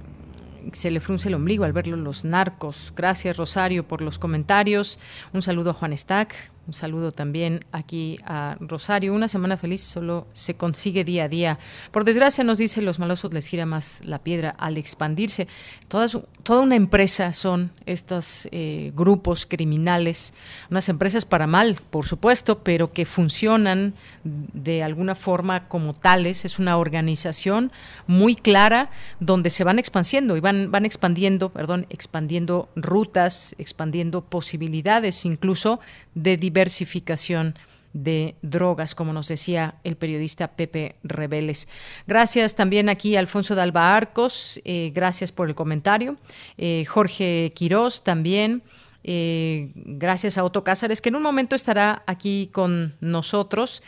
[0.72, 2.94] se le frunce el ombligo al verlo los narcos.
[2.96, 5.00] Gracias, Rosario, por los comentarios.
[5.34, 6.52] Un saludo a Juan Stack.
[6.66, 9.14] Un saludo también aquí a Rosario.
[9.14, 11.60] Una semana feliz solo se consigue día a día.
[11.92, 15.50] Por desgracia, nos dice, los malosos les gira más la piedra al expandirse.
[15.90, 20.34] Toda una empresa son estos eh, grupos criminales,
[20.72, 23.94] unas empresas para mal, por supuesto, pero que funcionan
[24.24, 26.46] de alguna forma como tales.
[26.46, 27.74] Es una organización
[28.08, 28.90] muy clara
[29.20, 35.82] donde se van expandiendo y van, van expandiendo, perdón, expandiendo rutas, expandiendo posibilidades incluso
[36.16, 37.56] de diversificación
[37.94, 41.68] de drogas, como nos decía el periodista Pepe Rebeles.
[42.08, 46.18] Gracias también aquí a Alfonso de Alba Arcos, eh, gracias por el comentario.
[46.58, 48.64] Eh, Jorge Quirós también.
[49.06, 53.84] Eh, gracias a Otto Cázares, que en un momento estará aquí con nosotros.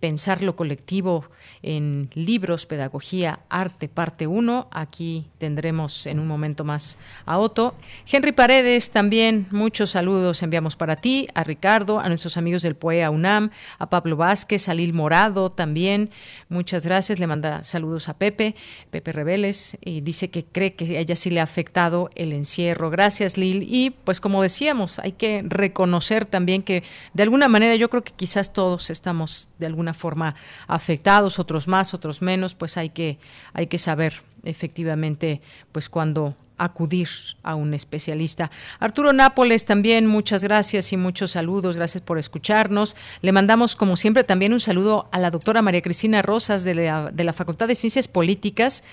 [0.00, 1.24] pensar lo colectivo
[1.62, 4.68] en libros, pedagogía, arte, parte 1.
[4.70, 7.74] Aquí tendremos en un momento más a Otto.
[8.10, 13.10] Henry Paredes, también muchos saludos enviamos para ti, a Ricardo, a nuestros amigos del PUEA
[13.10, 16.10] UNAM, a Pablo Vázquez, a Lil Morado también.
[16.48, 17.18] Muchas gracias.
[17.18, 18.54] Le manda saludos a Pepe,
[18.90, 22.90] Pepe Rebeles, y dice que cree que a ella sí le ha afectado el encierro.
[22.90, 23.66] Gracias, Lil.
[23.68, 26.82] Y pues como decíamos, hay que reconocer también que
[27.12, 30.34] de alguna manera yo creo que quizás todos estamos de alguna forma
[30.66, 33.18] afectados otros más, otros menos, pues hay que,
[33.52, 35.40] hay que saber efectivamente
[35.72, 37.08] pues cuando acudir
[37.42, 38.52] a un especialista.
[38.78, 42.96] Arturo Nápoles también, muchas gracias y muchos saludos, gracias por escucharnos.
[43.20, 47.10] Le mandamos como siempre también un saludo a la doctora María Cristina Rosas de la,
[47.10, 48.84] de la Facultad de Ciencias Políticas.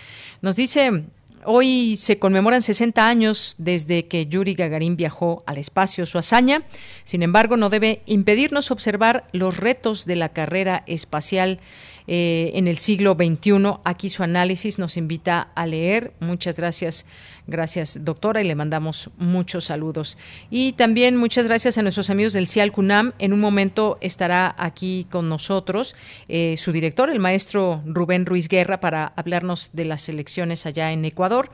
[0.41, 1.03] Nos dice
[1.49, 6.05] Hoy se conmemoran 60 años desde que Yuri Gagarin viajó al espacio.
[6.05, 6.64] Su hazaña,
[7.05, 11.60] sin embargo, no debe impedirnos observar los retos de la carrera espacial
[12.08, 13.80] eh, en el siglo XXI.
[13.84, 16.14] Aquí su análisis nos invita a leer.
[16.20, 17.05] Muchas gracias,
[17.48, 20.18] gracias doctora, y le mandamos muchos saludos.
[20.50, 23.14] Y también muchas gracias a nuestros amigos del CIAL CUNAM.
[23.20, 25.95] En un momento estará aquí con nosotros
[26.28, 31.06] eh, su director, el maestro Rubén Ruiz Guerra, para hablarnos de las elecciones allá en
[31.06, 31.50] Ecuador.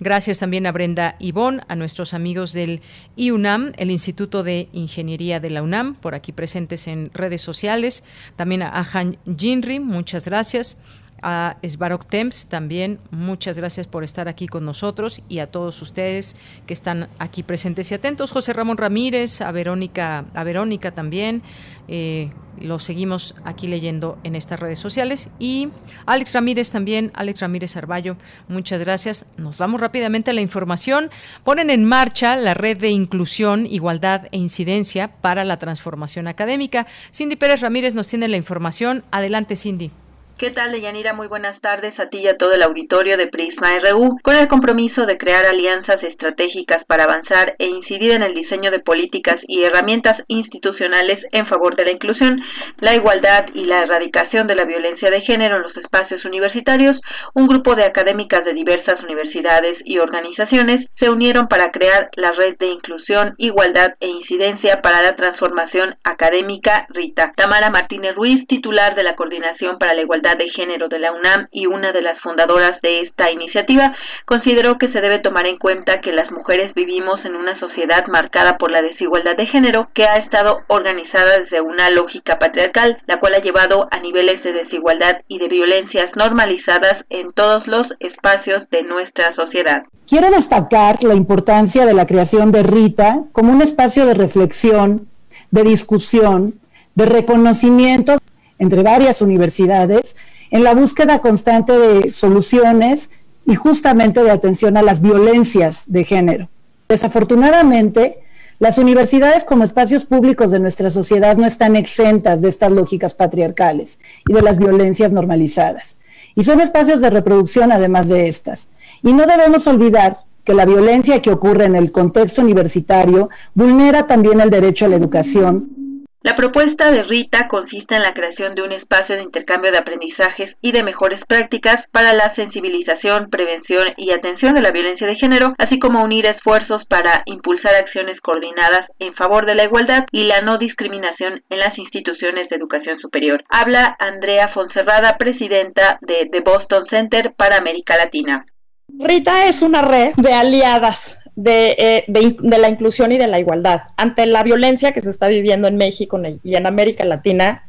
[0.00, 2.82] Gracias también a Brenda Ibón, a nuestros amigos del
[3.16, 8.04] IUNAM, el Instituto de Ingeniería de la UNAM, por aquí presentes en redes sociales.
[8.36, 10.78] También a Han Jinri, muchas gracias.
[11.22, 16.36] A Svarok Temps también, muchas gracias por estar aquí con nosotros y a todos ustedes
[16.66, 18.32] que están aquí presentes y atentos.
[18.32, 21.42] José Ramón Ramírez, a Verónica, a Verónica también,
[21.88, 25.28] eh, lo seguimos aquí leyendo en estas redes sociales.
[25.38, 25.68] Y
[26.06, 28.16] Alex Ramírez también, Alex Ramírez Arballo,
[28.48, 29.26] muchas gracias.
[29.36, 31.10] Nos vamos rápidamente a la información.
[31.44, 36.86] Ponen en marcha la red de inclusión, igualdad e incidencia para la transformación académica.
[37.12, 39.04] Cindy Pérez Ramírez nos tiene la información.
[39.10, 39.90] Adelante, Cindy.
[40.38, 41.14] ¿Qué tal, Deyanira?
[41.14, 44.48] Muy buenas tardes a ti y a todo el auditorio de Prisma RU, con el
[44.48, 49.64] compromiso de crear alianzas estratégicas para avanzar e incidir en el diseño de políticas y
[49.64, 52.38] herramientas institucionales en favor de la inclusión,
[52.80, 57.00] la igualdad y la erradicación de la violencia de género en los espacios universitarios.
[57.32, 62.58] Un grupo de académicas de diversas universidades y organizaciones se unieron para crear la Red
[62.58, 67.32] de Inclusión, Igualdad e Incidencia para la Transformación Académica RITA.
[67.38, 71.48] Tamara Martínez Ruiz, titular de la Coordinación para la Igualdad de Género de la UNAM
[71.52, 76.00] y una de las fundadoras de esta iniciativa, consideró que se debe tomar en cuenta
[76.00, 80.16] que las mujeres vivimos en una sociedad marcada por la desigualdad de género que ha
[80.16, 85.38] estado organizada desde una lógica patriarcal, la cual ha llevado a niveles de desigualdad y
[85.38, 89.84] de violencias normalizadas en todos los espacios de nuestra sociedad.
[90.08, 95.08] Quiero destacar la importancia de la creación de Rita como un espacio de reflexión,
[95.50, 96.54] de discusión,
[96.94, 98.18] de reconocimiento
[98.58, 100.16] entre varias universidades
[100.50, 103.10] en la búsqueda constante de soluciones
[103.44, 106.48] y justamente de atención a las violencias de género.
[106.88, 108.18] Desafortunadamente,
[108.58, 113.98] las universidades como espacios públicos de nuestra sociedad no están exentas de estas lógicas patriarcales
[114.26, 115.98] y de las violencias normalizadas.
[116.34, 118.68] Y son espacios de reproducción además de estas.
[119.02, 124.40] Y no debemos olvidar que la violencia que ocurre en el contexto universitario vulnera también
[124.40, 125.85] el derecho a la educación
[126.26, 130.56] la propuesta de Rita consiste en la creación de un espacio de intercambio de aprendizajes
[130.60, 135.54] y de mejores prácticas para la sensibilización, prevención y atención de la violencia de género,
[135.56, 140.40] así como unir esfuerzos para impulsar acciones coordinadas en favor de la igualdad y la
[140.40, 143.44] no discriminación en las instituciones de educación superior.
[143.48, 148.44] Habla Andrea Fonserrada, presidenta de The Boston Center para América Latina.
[148.88, 153.82] Rita es una red de aliadas eh, de, la inclusión y de la igualdad.
[153.96, 157.64] Ante la violencia que se está viviendo en México y en América Latina,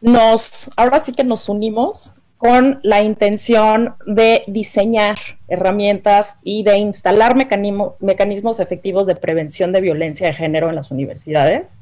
[0.00, 7.36] nos, ahora sí que nos unimos con la intención de diseñar herramientas y de instalar
[7.36, 11.78] mecanismos efectivos de prevención de violencia de género en las universidades.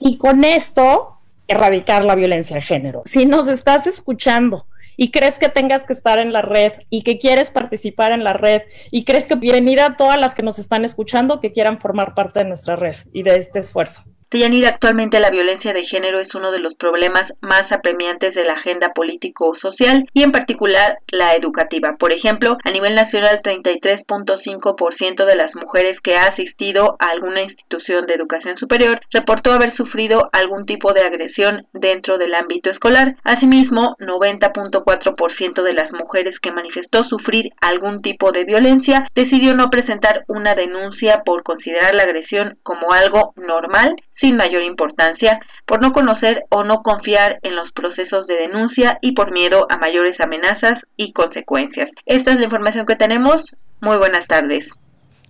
[0.00, 3.02] Y con esto, erradicar la violencia de género.
[3.04, 4.64] Si nos estás escuchando
[4.96, 8.32] y crees que tengas que estar en la red y que quieres participar en la
[8.32, 12.14] red y crees que venir a todas las que nos están escuchando que quieran formar
[12.14, 14.04] parte de nuestra red y de este esfuerzo.
[14.34, 18.54] Deyanira, actualmente la violencia de género es uno de los problemas más apremiantes de la
[18.54, 21.94] agenda político-social y en particular la educativa.
[22.00, 28.06] Por ejemplo, a nivel nacional, 33.5% de las mujeres que ha asistido a alguna institución
[28.06, 33.14] de educación superior reportó haber sufrido algún tipo de agresión dentro del ámbito escolar.
[33.22, 40.24] Asimismo, 90.4% de las mujeres que manifestó sufrir algún tipo de violencia decidió no presentar
[40.26, 43.94] una denuncia por considerar la agresión como algo normal
[44.24, 49.12] sin mayor importancia por no conocer o no confiar en los procesos de denuncia y
[49.12, 51.90] por miedo a mayores amenazas y consecuencias.
[52.06, 53.36] Esta es la información que tenemos.
[53.82, 54.64] Muy buenas tardes.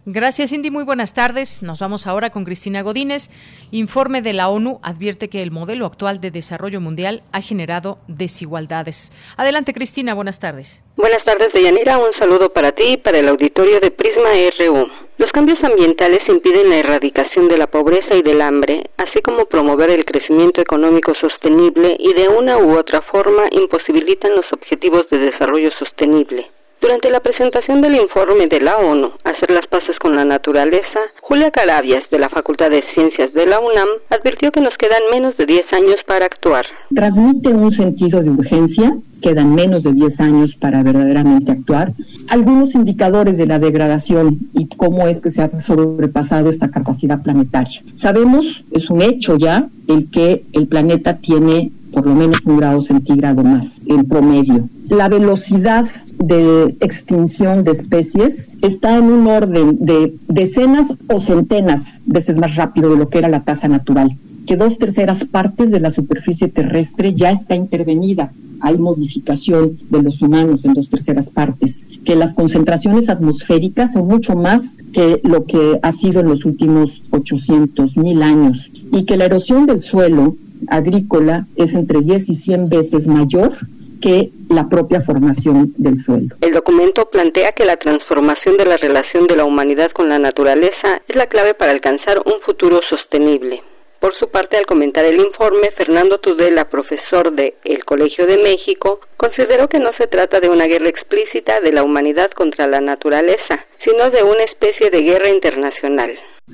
[0.06, 0.70] Gracias, Cindy.
[0.70, 1.62] Muy buenas tardes.
[1.62, 3.30] Nos vamos ahora con Cristina Godínez.
[3.70, 9.12] Informe de la ONU advierte que el modelo actual de desarrollo mundial ha generado desigualdades.
[9.38, 10.12] Adelante, Cristina.
[10.12, 10.84] Buenas tardes.
[10.96, 11.96] Buenas tardes, Deyanira.
[11.96, 14.28] Un saludo para ti y para el auditorio de Prisma
[14.58, 14.86] RU.
[15.16, 19.88] Los cambios ambientales impiden la erradicación de la pobreza y del hambre, así como promover
[19.88, 25.70] el crecimiento económico sostenible y de una u otra forma imposibilitan los objetivos de desarrollo
[25.78, 26.50] sostenible.
[26.84, 31.50] Durante la presentación del informe de la ONU, Hacer las paces con la naturaleza, Julia
[31.50, 35.46] Carabias, de la Facultad de Ciencias de la UNAM, advirtió que nos quedan menos de
[35.46, 36.62] 10 años para actuar.
[36.94, 41.94] Transmite un sentido de urgencia, quedan menos de 10 años para verdaderamente actuar.
[42.28, 47.82] Algunos indicadores de la degradación y cómo es que se ha sobrepasado esta capacidad planetaria.
[47.94, 52.80] Sabemos, es un hecho ya, el que el planeta tiene por lo menos un grado
[52.80, 54.68] centígrado más en promedio.
[54.88, 55.86] La velocidad
[56.18, 62.90] de extinción de especies está en un orden de decenas o centenas veces más rápido
[62.90, 64.16] de lo que era la tasa natural
[64.46, 68.32] que dos terceras partes de la superficie terrestre ya está intervenida.
[68.60, 74.36] Hay modificación de los humanos en dos terceras partes, que las concentraciones atmosféricas son mucho
[74.36, 79.26] más que lo que ha sido en los últimos 800 mil años y que la
[79.26, 80.36] erosión del suelo
[80.68, 83.52] agrícola es entre 10 y 100 veces mayor
[84.00, 86.36] que la propia formación del suelo.
[86.42, 91.00] El documento plantea que la transformación de la relación de la humanidad con la naturaleza
[91.08, 93.62] es la clave para alcanzar un futuro sostenible.
[94.00, 99.00] Por su parte, al comentar el informe, Fernando Tudela, profesor de El Colegio de México,
[99.16, 103.64] consideró que no se trata de una guerra explícita de la humanidad contra la naturaleza,
[103.82, 106.10] sino de una especie de guerra internacional.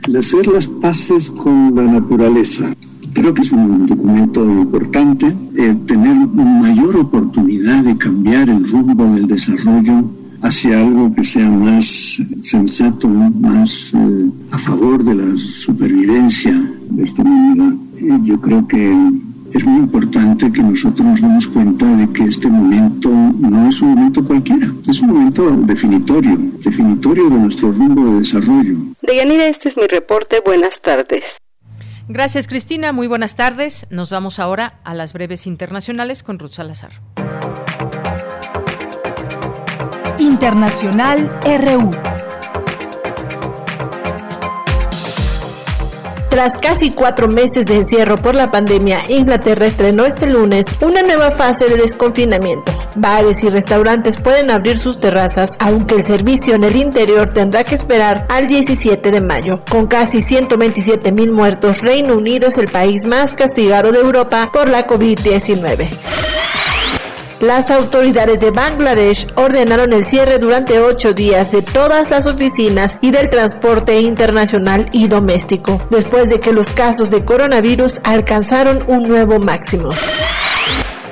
[0.07, 2.73] El hacer las paces con la naturaleza
[3.13, 5.27] Creo que es un documento importante,
[5.57, 10.05] eh, tener mayor oportunidad de cambiar el rumbo del desarrollo
[10.43, 16.55] hacia algo que sea más sensato, más eh, a favor de la supervivencia
[16.89, 17.75] de esta humanidad.
[18.25, 18.97] yo creo que
[19.53, 23.95] es muy importante que nosotros nos demos cuenta de que este momento no es un
[23.95, 28.77] momento cualquiera, es un momento definitorio, definitorio de nuestro rumbo de desarrollo.
[29.03, 30.41] Deyanira, este es mi reporte.
[30.45, 31.23] Buenas tardes.
[32.13, 32.93] Gracias, Cristina.
[32.93, 33.87] Muy buenas tardes.
[33.89, 36.91] Nos vamos ahora a las breves internacionales con Ruth Salazar.
[40.19, 41.91] Internacional RU.
[46.31, 51.31] Tras casi cuatro meses de encierro por la pandemia, Inglaterra estrenó este lunes una nueva
[51.31, 52.70] fase de desconfinamiento.
[52.97, 57.75] Bares y restaurantes pueden abrir sus terrazas, aunque el servicio en el interior tendrá que
[57.75, 59.63] esperar al 17 de mayo.
[59.71, 64.69] Con casi 127 mil muertos, Reino Unido es el país más castigado de Europa por
[64.69, 65.89] la COVID-19.
[67.41, 73.13] Las autoridades de Bangladesh ordenaron el cierre durante ocho días de todas las oficinas y
[73.13, 79.39] del transporte internacional y doméstico, después de que los casos de coronavirus alcanzaron un nuevo
[79.39, 79.91] máximo.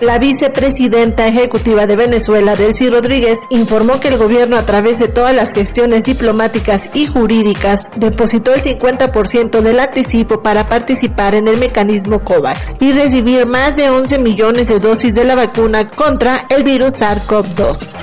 [0.00, 5.34] La vicepresidenta ejecutiva de Venezuela, Delcy Rodríguez, informó que el gobierno a través de todas
[5.34, 12.20] las gestiones diplomáticas y jurídicas depositó el 50% del anticipo para participar en el mecanismo
[12.20, 17.00] COVAX y recibir más de 11 millones de dosis de la vacuna contra el virus
[17.00, 17.96] SARS-CoV-2.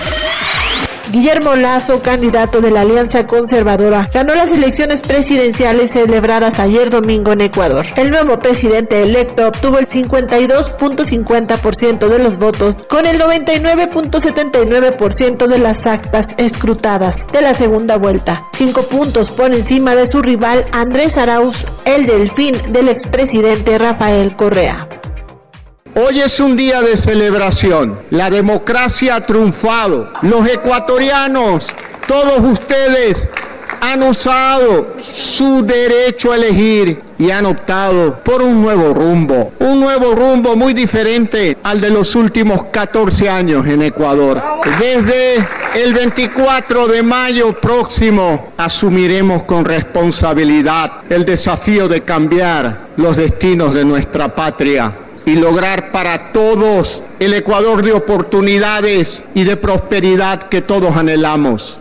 [1.16, 7.40] Guillermo Lazo, candidato de la Alianza Conservadora, ganó las elecciones presidenciales celebradas ayer domingo en
[7.40, 7.86] Ecuador.
[7.96, 15.88] El nuevo presidente electo obtuvo el 52.50% de los votos, con el 99.79% de las
[15.88, 18.42] actas escrutadas de la segunda vuelta.
[18.52, 24.90] Cinco puntos por encima de su rival Andrés Arauz, el delfín del expresidente Rafael Correa.
[25.98, 27.98] Hoy es un día de celebración.
[28.10, 30.12] La democracia ha triunfado.
[30.24, 31.68] Los ecuatorianos,
[32.06, 33.30] todos ustedes,
[33.80, 40.14] han usado su derecho a elegir y han optado por un nuevo rumbo, un nuevo
[40.14, 44.44] rumbo muy diferente al de los últimos 14 años en Ecuador.
[44.78, 45.36] Desde
[45.76, 53.86] el 24 de mayo próximo asumiremos con responsabilidad el desafío de cambiar los destinos de
[53.86, 54.94] nuestra patria
[55.26, 61.80] y lograr para todos el Ecuador de oportunidades y de prosperidad que todos anhelamos.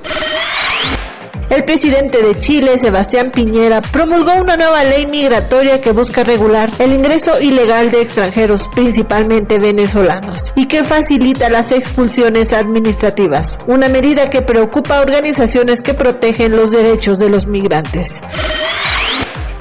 [1.50, 6.92] El presidente de Chile, Sebastián Piñera, promulgó una nueva ley migratoria que busca regular el
[6.92, 14.42] ingreso ilegal de extranjeros, principalmente venezolanos, y que facilita las expulsiones administrativas, una medida que
[14.42, 18.22] preocupa a organizaciones que protegen los derechos de los migrantes.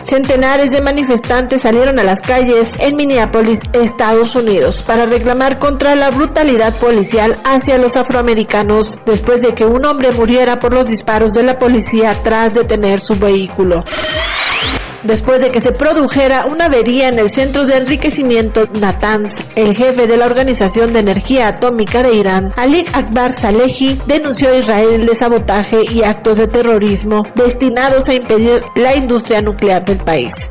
[0.04, 6.10] Centenares de manifestantes salieron a las calles en Minneapolis, Estados Unidos, para reclamar contra la
[6.10, 11.44] brutalidad policial hacia los afroamericanos después de que un hombre muriera por los disparos de
[11.44, 13.84] la policía tras detener su vehículo
[15.04, 19.44] después de que se produjera una avería en el centro de enriquecimiento Natanz.
[19.56, 24.58] El jefe de la Organización de Energía Atómica de Irán, Ali Akbar Salehi, denunció a
[24.58, 30.50] Israel de sabotaje y actos de terrorismo destinados a impedir la industria nuclear del país.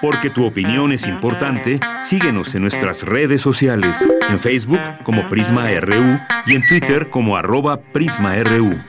[0.00, 6.18] Porque tu opinión es importante, síguenos en nuestras redes sociales, en Facebook como Prisma RU
[6.46, 8.82] y en Twitter como arroba PrismaRU.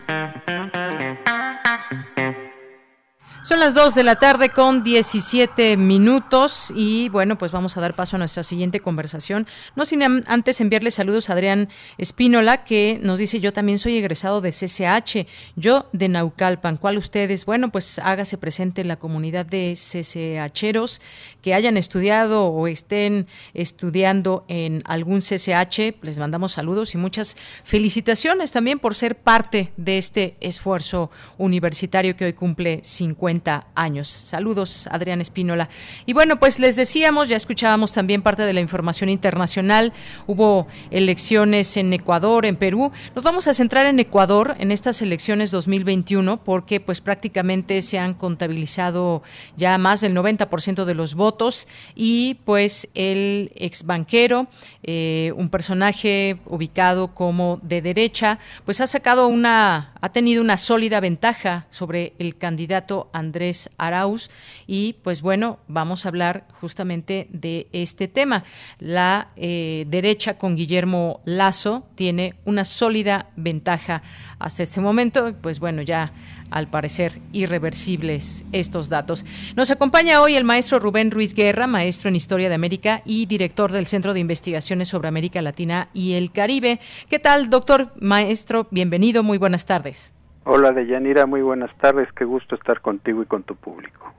[3.45, 7.93] Son las 2 de la tarde con 17 minutos y bueno, pues vamos a dar
[7.93, 9.45] paso a nuestra siguiente conversación.
[9.76, 11.69] No sin antes enviarle saludos a Adrián
[11.99, 16.77] Espínola que nos dice yo también soy egresado de CCH, yo de Naucalpan.
[16.77, 17.45] ¿Cuál ustedes?
[17.45, 20.99] Bueno, pues hágase presente en la comunidad de CCHeros
[21.43, 26.01] que hayan estudiado o estén estudiando en algún CCH.
[26.01, 32.26] Les mandamos saludos y muchas felicitaciones también por ser parte de este esfuerzo universitario que
[32.26, 33.35] hoy cumple 50
[33.76, 34.07] años.
[34.07, 35.70] Saludos, Adrián Espínola.
[36.06, 39.94] Y bueno, pues les decíamos, ya escuchábamos también parte de la información internacional.
[40.28, 42.91] Hubo elecciones en Ecuador, en Perú.
[43.16, 48.14] Nos vamos a centrar en Ecuador en estas elecciones 2021 porque pues prácticamente se han
[48.14, 49.24] contabilizado
[49.57, 54.48] ya más del 90% de los votos y pues el ex banquero,
[54.84, 60.99] eh, un personaje ubicado como de derecha, pues ha sacado una, ha tenido una sólida
[60.99, 64.30] ventaja sobre el candidato Andrés Arauz
[64.68, 68.44] y pues bueno, vamos a hablar justamente de este tema.
[68.77, 74.03] La eh, derecha con Guillermo Lazo tiene una sólida ventaja
[74.38, 76.14] hasta este momento, pues bueno, ya
[76.51, 79.26] al parecer irreversibles estos datos.
[79.55, 83.72] Nos acompaña hoy el maestro Rubén Ruiz Guerra, maestro en Historia de América y director
[83.72, 86.80] del Centro de Investigaciones sobre América Latina y el Caribe.
[87.09, 88.67] ¿Qué tal, doctor maestro?
[88.72, 90.13] Bienvenido, muy buenas tardes.
[90.43, 92.07] Hola, Deyanira, muy buenas tardes.
[92.13, 94.13] Qué gusto estar contigo y con tu público.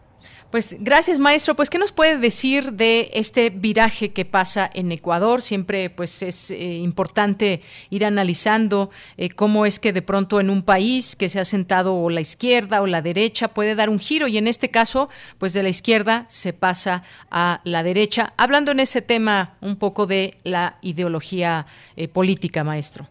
[0.51, 1.55] Pues gracias, maestro.
[1.55, 5.43] Pues, ¿qué nos puede decir de este viraje que pasa en Ecuador?
[5.43, 10.63] Siempre, pues, es eh, importante ir analizando eh, cómo es que de pronto en un
[10.63, 14.29] país que se ha sentado o la izquierda o la derecha puede dar un giro
[14.29, 15.09] y en este caso,
[15.39, 18.33] pues, de la izquierda se pasa a la derecha.
[18.37, 21.67] Hablando en ese tema un poco de la ideología
[21.97, 23.09] eh, política, maestro.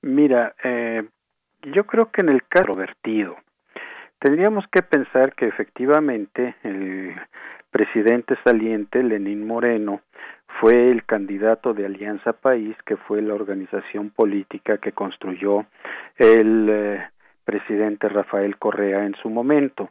[0.00, 0.54] Mira,
[1.74, 3.36] yo creo que en el caso vertido,
[4.18, 7.14] tendríamos que pensar que efectivamente el
[7.70, 10.00] presidente saliente, Lenín Moreno,
[10.60, 15.66] fue el candidato de Alianza País, que fue la organización política que construyó
[16.16, 17.08] el eh,
[17.44, 19.90] presidente Rafael Correa en su momento.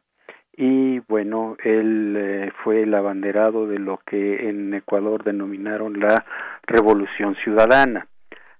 [0.56, 6.26] Y bueno, él eh, fue el abanderado de lo que en Ecuador denominaron la
[6.64, 8.08] Revolución Ciudadana.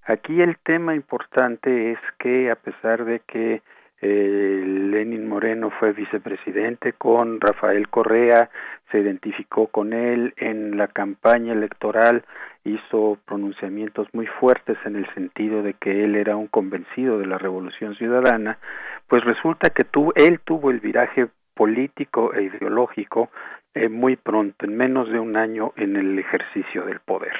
[0.04, 3.62] Aquí el tema importante es que a pesar de que
[4.02, 8.50] eh, Lenin Moreno fue vicepresidente con Rafael Correa,
[8.92, 12.24] se identificó con él en la campaña electoral,
[12.64, 17.38] hizo pronunciamientos muy fuertes en el sentido de que él era un convencido de la
[17.38, 18.60] revolución ciudadana,
[19.08, 23.30] pues resulta que él tuvo el viraje político e ideológico
[23.74, 27.34] eh, muy pronto, en menos de un año en el ejercicio del poder.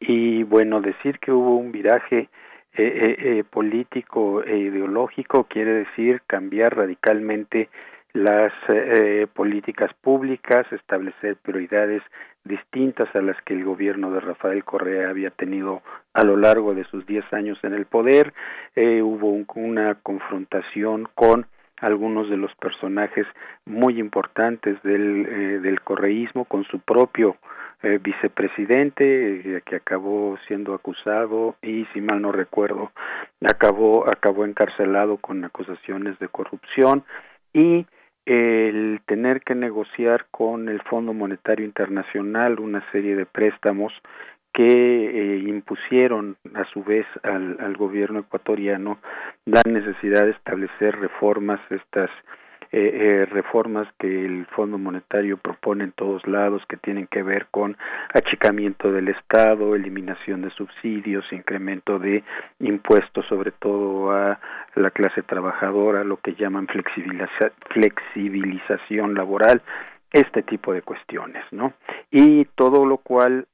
[0.00, 2.28] Y bueno, decir que hubo un viraje
[2.80, 7.70] eh, eh, eh, político e ideológico quiere decir cambiar radicalmente
[8.12, 8.52] las
[9.34, 12.02] políticas públicas, establecer prioridades
[12.42, 15.82] distintas a las que el gobierno de Rafael Correa había tenido
[16.14, 18.32] a lo largo de sus diez años en el poder.
[18.76, 21.46] hubo una confrontación con
[21.80, 23.26] algunos de los personajes
[23.66, 27.36] muy importantes del, del correísmo con su propio
[27.82, 32.90] eh, vicepresidente eh, que acabó siendo acusado y si mal no recuerdo
[33.46, 37.04] acabó acabó encarcelado con acusaciones de corrupción.
[37.52, 37.86] Y
[38.26, 43.92] el tener que negociar con el Fondo Monetario Internacional una serie de préstamos
[44.52, 48.98] que eh, impusieron a su vez al, al gobierno ecuatoriano
[49.44, 52.10] la necesidad de establecer reformas estas
[52.70, 52.90] eh,
[53.22, 57.76] eh, reformas que el Fondo Monetario propone en todos lados que tienen que ver con
[58.12, 62.22] achicamiento del Estado, eliminación de subsidios, incremento de
[62.60, 64.38] impuestos, sobre todo a
[64.74, 66.66] la clase trabajadora, lo que llaman
[67.70, 69.62] flexibilización laboral,
[70.12, 71.72] este tipo de cuestiones, ¿no?
[72.10, 73.46] Y todo lo cual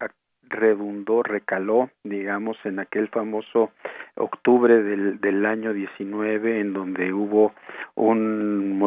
[0.55, 3.71] redundó, recaló, digamos, en aquel famoso
[4.17, 7.53] octubre del, del año 19, en donde hubo
[7.95, 8.81] un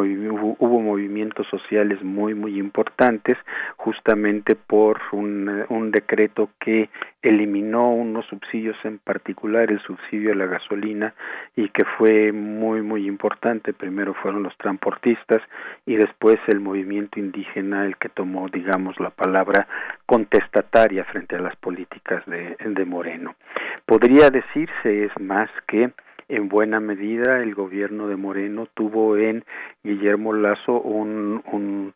[0.60, 3.38] hubo, movimientos sociales muy muy importantes,
[3.78, 6.90] justamente por un, un decreto que
[7.22, 11.14] eliminó unos subsidios en particular, el subsidio a la gasolina,
[11.56, 13.74] y que fue muy muy importante.
[13.74, 15.40] Primero fueron los transportistas
[15.86, 19.68] y después el movimiento indígena el que tomó, digamos, la palabra
[20.06, 23.36] contestataria frente a las políticas de, de Moreno.
[23.86, 25.92] Podría decirse, es más, que
[26.30, 29.46] en buena medida el gobierno de Moreno tuvo en
[29.84, 31.94] Guillermo Lazo un, un,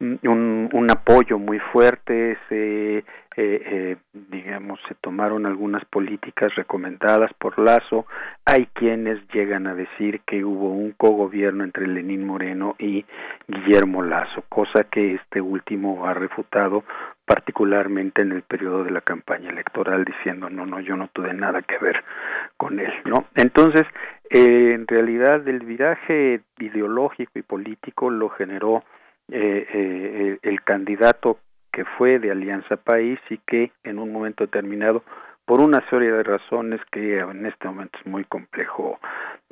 [0.00, 3.04] un, un apoyo muy fuerte, se
[3.38, 3.96] eh, eh,
[4.30, 8.06] digamos, se tomaron algunas políticas recomendadas por Lazo.
[8.46, 13.04] Hay quienes llegan a decir que hubo un cogobierno entre Lenín Moreno y
[13.46, 16.82] Guillermo Lazo, cosa que este último ha refutado
[17.26, 21.60] particularmente en el periodo de la campaña electoral diciendo no no yo no tuve nada
[21.60, 22.04] que ver
[22.56, 23.82] con él no entonces
[24.30, 28.84] eh, en realidad el viraje ideológico y político lo generó
[29.30, 31.38] eh, eh, el candidato
[31.72, 35.02] que fue de Alianza País y que en un momento determinado,
[35.44, 38.98] por una serie de razones que en este momento es muy complejo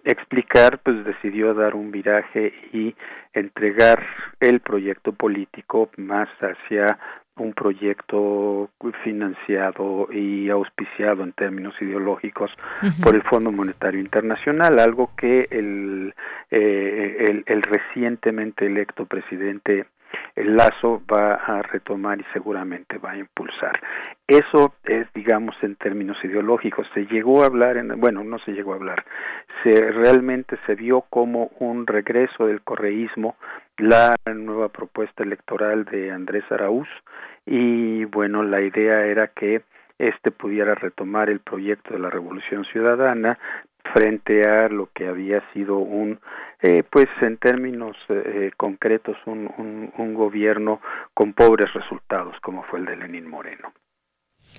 [0.04, 2.94] explicar, pues decidió dar un viraje y
[3.32, 4.06] entregar
[4.40, 6.98] el proyecto político más hacia
[7.36, 8.70] un proyecto
[9.02, 12.50] financiado y auspiciado en términos ideológicos
[13.02, 16.14] por el Fondo Monetario Internacional, algo que el,
[16.50, 19.86] eh, el, el recientemente electo presidente
[20.36, 23.72] el lazo va a retomar y seguramente va a impulsar.
[24.26, 26.86] Eso es, digamos, en términos ideológicos.
[26.94, 29.04] Se llegó a hablar, en, bueno, no se llegó a hablar,
[29.62, 33.36] se realmente se vio como un regreso del correísmo
[33.76, 36.88] la nueva propuesta electoral de Andrés Araúz
[37.46, 39.62] y bueno, la idea era que
[39.98, 43.38] este pudiera retomar el proyecto de la Revolución Ciudadana,
[43.92, 46.18] frente a lo que había sido un,
[46.62, 50.80] eh, pues en términos eh, concretos, un, un, un gobierno
[51.12, 53.72] con pobres resultados, como fue el de Lenín Moreno.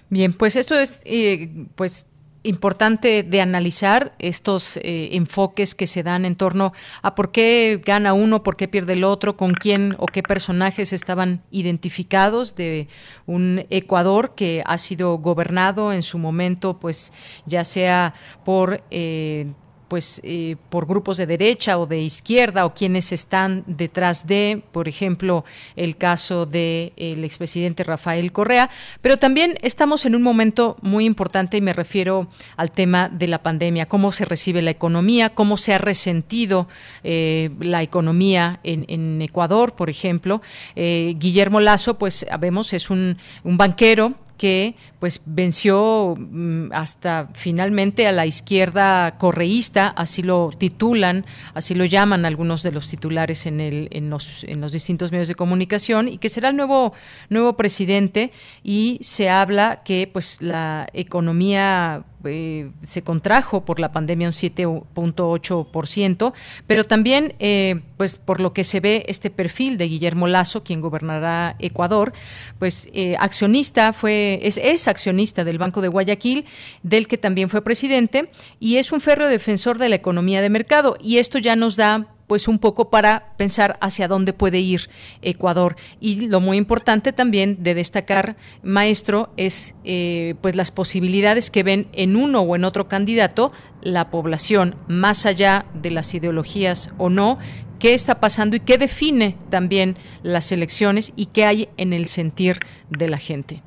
[0.09, 2.07] Bien, pues esto es, eh, pues
[2.45, 8.13] importante de analizar estos eh, enfoques que se dan en torno a por qué gana
[8.13, 12.87] uno, por qué pierde el otro, con quién o qué personajes estaban identificados de
[13.25, 17.13] un Ecuador que ha sido gobernado en su momento, pues
[17.45, 18.13] ya sea
[18.43, 19.47] por eh,
[19.87, 24.87] pues eh, por grupos de derecha o de izquierda o quienes están detrás de, por
[24.87, 25.45] ejemplo,
[25.75, 28.69] el caso del el expresidente Rafael Correa,
[29.01, 33.43] pero también estamos en un momento muy importante y me refiero al tema de la
[33.43, 36.67] pandemia, cómo se recibe la economía, cómo se ha resentido
[37.03, 40.41] eh, la economía en, Ecuador, por ejemplo.
[40.75, 48.07] Eh, Guillermo Lazo, pues vemos, es un, un banquero que pues venció mm, hasta finalmente
[48.07, 53.61] a la izquierda correísta, así lo titulan, así lo llaman algunos de los titulares en,
[53.61, 56.93] el, en, los, en los distintos medios de comunicación, y que será el nuevo,
[57.29, 58.31] nuevo presidente,
[58.63, 66.33] y se habla que pues la economía eh, se contrajo por la pandemia un 7.8%,
[66.67, 70.81] pero también, eh, pues por lo que se ve este perfil de Guillermo Lazo, quien
[70.81, 72.13] gobernará Ecuador,
[72.59, 76.45] pues eh, accionista fue, es, es accionista del Banco de Guayaquil,
[76.83, 78.29] del que también fue presidente,
[78.59, 80.97] y es un férreo defensor de la economía de mercado.
[81.01, 84.89] Y esto ya nos da pues un poco para pensar hacia dónde puede ir
[85.21, 85.75] Ecuador.
[85.99, 91.87] Y lo muy importante también de destacar, maestro, es eh, pues las posibilidades que ven
[91.93, 97.37] en uno o en otro candidato la población, más allá de las ideologías o no,
[97.79, 102.59] qué está pasando y qué define también las elecciones y qué hay en el sentir
[102.89, 103.61] de la gente.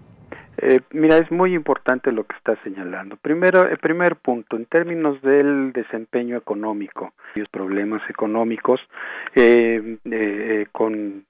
[0.60, 3.16] Eh, mira, es muy importante lo que está señalando.
[3.16, 8.80] Primero, el primer punto, en términos del desempeño económico, los problemas económicos,
[9.36, 11.24] eh, eh, con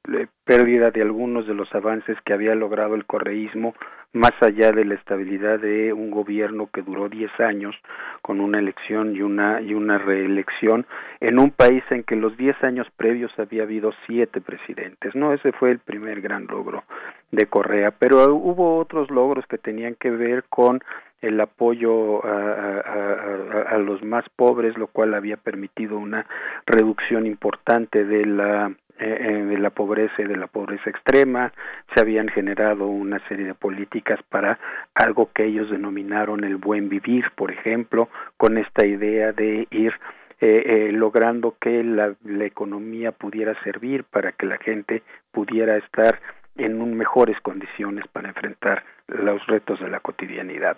[0.45, 3.75] pérdida de algunos de los avances que había logrado el correísmo,
[4.13, 7.77] más allá de la estabilidad de un gobierno que duró 10 años
[8.23, 10.87] con una elección y una y una reelección
[11.21, 15.15] en un país en que los 10 años previos había habido siete presidentes.
[15.15, 16.85] No, ese fue el primer gran logro
[17.31, 20.81] de Correa, pero hubo otros logros que tenían que ver con
[21.21, 26.27] el apoyo a, a, a, los más pobres, lo cual había permitido una
[26.65, 31.53] reducción importante de la eh, de la pobreza y de la pobreza extrema,
[31.95, 34.59] se habían generado una serie de políticas para
[34.95, 39.93] algo que ellos denominaron el buen vivir, por ejemplo, con esta idea de ir
[40.41, 42.15] eh, eh, logrando que la,
[42.45, 45.03] economía pudiera servir para que la gente
[45.33, 46.21] pudiera estar
[46.57, 50.77] en mejores condiciones para enfrentar los retos de la cotidianidad.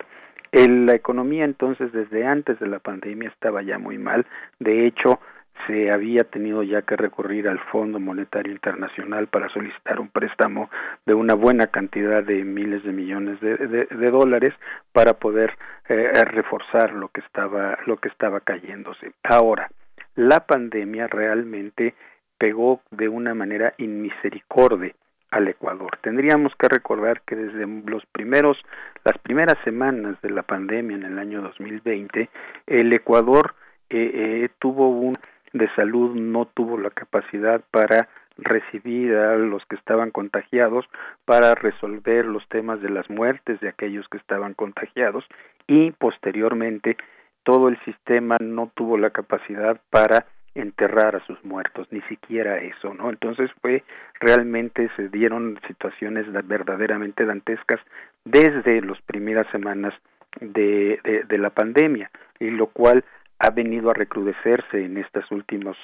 [0.51, 4.25] El, la economía entonces desde antes de la pandemia estaba ya muy mal.
[4.59, 5.19] De hecho,
[5.67, 10.69] se había tenido ya que recurrir al Fondo Monetario Internacional para solicitar un préstamo
[11.05, 14.53] de una buena cantidad de miles de millones de, de, dólares
[14.91, 15.57] para poder
[15.89, 19.11] eh, reforzar lo que estaba lo que estaba cayéndose.
[19.23, 19.69] Ahora,
[20.15, 21.95] la pandemia realmente
[22.37, 24.93] pegó de una manera inmisericordia
[25.31, 25.97] al Ecuador.
[26.01, 28.57] Tendríamos que recordar que desde los primeros
[29.05, 32.29] las primeras semanas de la pandemia en el año 2020
[32.67, 33.55] el Ecuador
[33.89, 35.15] eh, eh, tuvo un
[35.53, 40.85] de salud no tuvo la capacidad para recibir a los que estaban contagiados
[41.25, 45.25] para resolver los temas de las muertes de aquellos que estaban contagiados
[45.67, 46.97] y posteriormente
[47.43, 52.93] todo el sistema no tuvo la capacidad para enterrar a sus muertos, ni siquiera eso,
[52.93, 53.09] ¿no?
[53.09, 53.83] Entonces fue
[54.19, 57.79] realmente se dieron situaciones verdaderamente dantescas
[58.25, 59.93] desde las primeras semanas
[60.39, 62.09] de, de, la pandemia,
[62.39, 63.03] y lo cual
[63.43, 65.75] ha venido a recrudecerse en estas últimas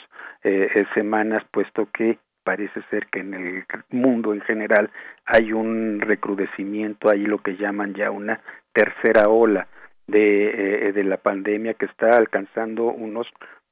[0.43, 4.91] eh, eh, semanas, puesto que parece ser que en el mundo en general
[5.25, 8.39] hay un recrudecimiento, hay lo que llaman ya una
[8.73, 9.67] tercera ola
[10.05, 13.27] de, eh, de la pandemia que está alcanzando unos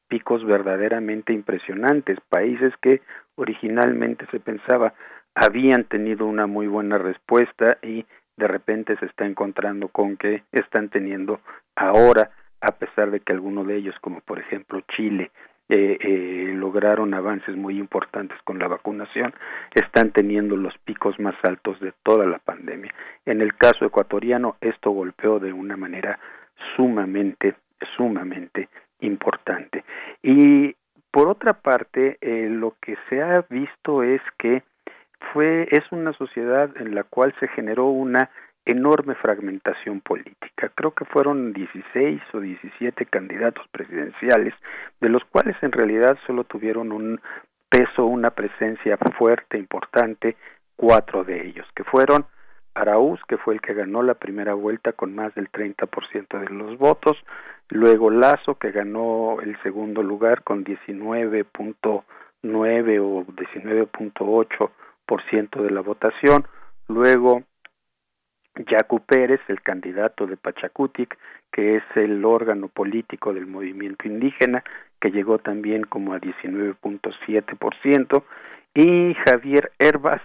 [0.08, 3.02] picos verdaderamente impresionantes, países que
[3.36, 4.94] originalmente se pensaba
[5.36, 8.06] habían tenido una muy buena respuesta y
[8.38, 11.40] de repente se está encontrando con que están teniendo
[11.76, 12.32] ahora,
[12.66, 15.32] a pesar de que algunos de ellos, como por ejemplo Chile,
[15.70, 19.34] eh, eh, lograron avances muy importantes con la vacunación,
[19.74, 22.94] están teniendo los picos más altos de toda la pandemia.
[23.26, 26.20] En el caso ecuatoriano, esto golpeó de una manera
[26.76, 27.56] sumamente,
[27.96, 28.70] sumamente
[29.00, 29.84] importante.
[30.22, 30.76] Y
[31.12, 34.64] por otra parte, eh, lo que se ha visto es que
[35.34, 38.30] fue es una sociedad en la cual se generó una
[38.66, 40.72] enorme fragmentación política.
[40.76, 44.54] Creo que fueron 16 o 17 candidatos presidenciales,
[45.00, 47.22] de los cuales en realidad solo tuvieron un
[47.70, 50.36] peso, una presencia fuerte, importante,
[50.76, 52.26] cuatro de ellos, que fueron
[52.74, 56.78] Araúz, que fue el que ganó la primera vuelta con más del 30% de los
[56.78, 57.18] votos,
[57.70, 62.04] luego Lazo, que ganó el segundo lugar con 19.9
[63.02, 66.46] o 19.8% de la votación,
[66.88, 67.44] luego
[68.58, 71.18] Yacu Pérez, el candidato de Pachacutic,
[71.52, 74.64] que es el órgano político del movimiento indígena,
[75.00, 78.24] que llegó también como a 19.7%,
[78.74, 80.22] y Javier Herbas,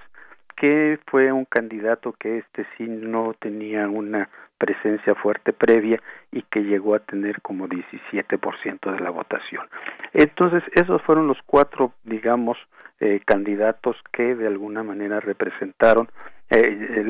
[0.57, 4.29] que fue un candidato que este sí no tenía una
[4.59, 9.67] presencia fuerte previa y que llegó a tener como 17% de la votación.
[10.13, 12.59] Entonces, esos fueron los cuatro, digamos,
[13.01, 16.11] eh, candidatos que de alguna manera representaron
[16.51, 17.05] eh,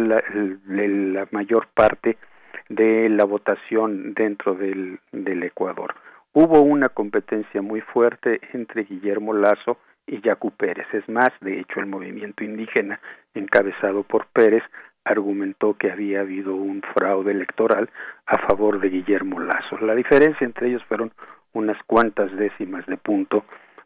[0.66, 2.18] la, mayor parte
[2.68, 5.94] de la votación dentro del, del Ecuador.
[6.32, 10.86] Hubo una competencia muy fuerte entre Guillermo Lazo y Yacu Pérez.
[10.92, 13.00] Es más, de hecho, el movimiento indígena,
[13.34, 14.62] encabezado por Pérez,
[15.04, 17.88] argumentó que había habido un fraude electoral
[18.26, 19.78] a favor de Guillermo Lazo.
[19.78, 21.12] La diferencia entre ellos fueron
[21.52, 23.44] unas cuantas décimas de punto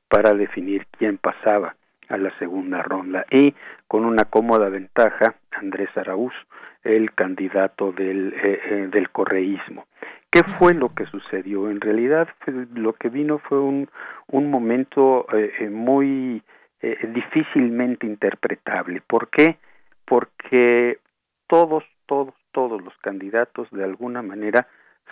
[0.09, 1.77] para definir quién pasaba
[2.09, 3.55] a la segunda ronda y
[3.89, 6.35] con una cómoda ventaja Andrés Araúz,
[6.83, 9.87] el candidato del, eh, eh, del correísmo.
[10.31, 11.71] ¿Qué fue lo que sucedió?
[11.71, 12.29] En realidad
[12.75, 13.89] lo que vino fue un,
[14.27, 16.43] un momento eh, eh muy
[16.83, 19.01] eh, difícilmente interpretable.
[19.07, 19.59] ¿Por qué?
[20.05, 20.99] Porque
[21.47, 24.67] todos, todos, todos los candidatos de alguna manera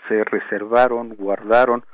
[0.08, 1.84] se reservaron, guardaron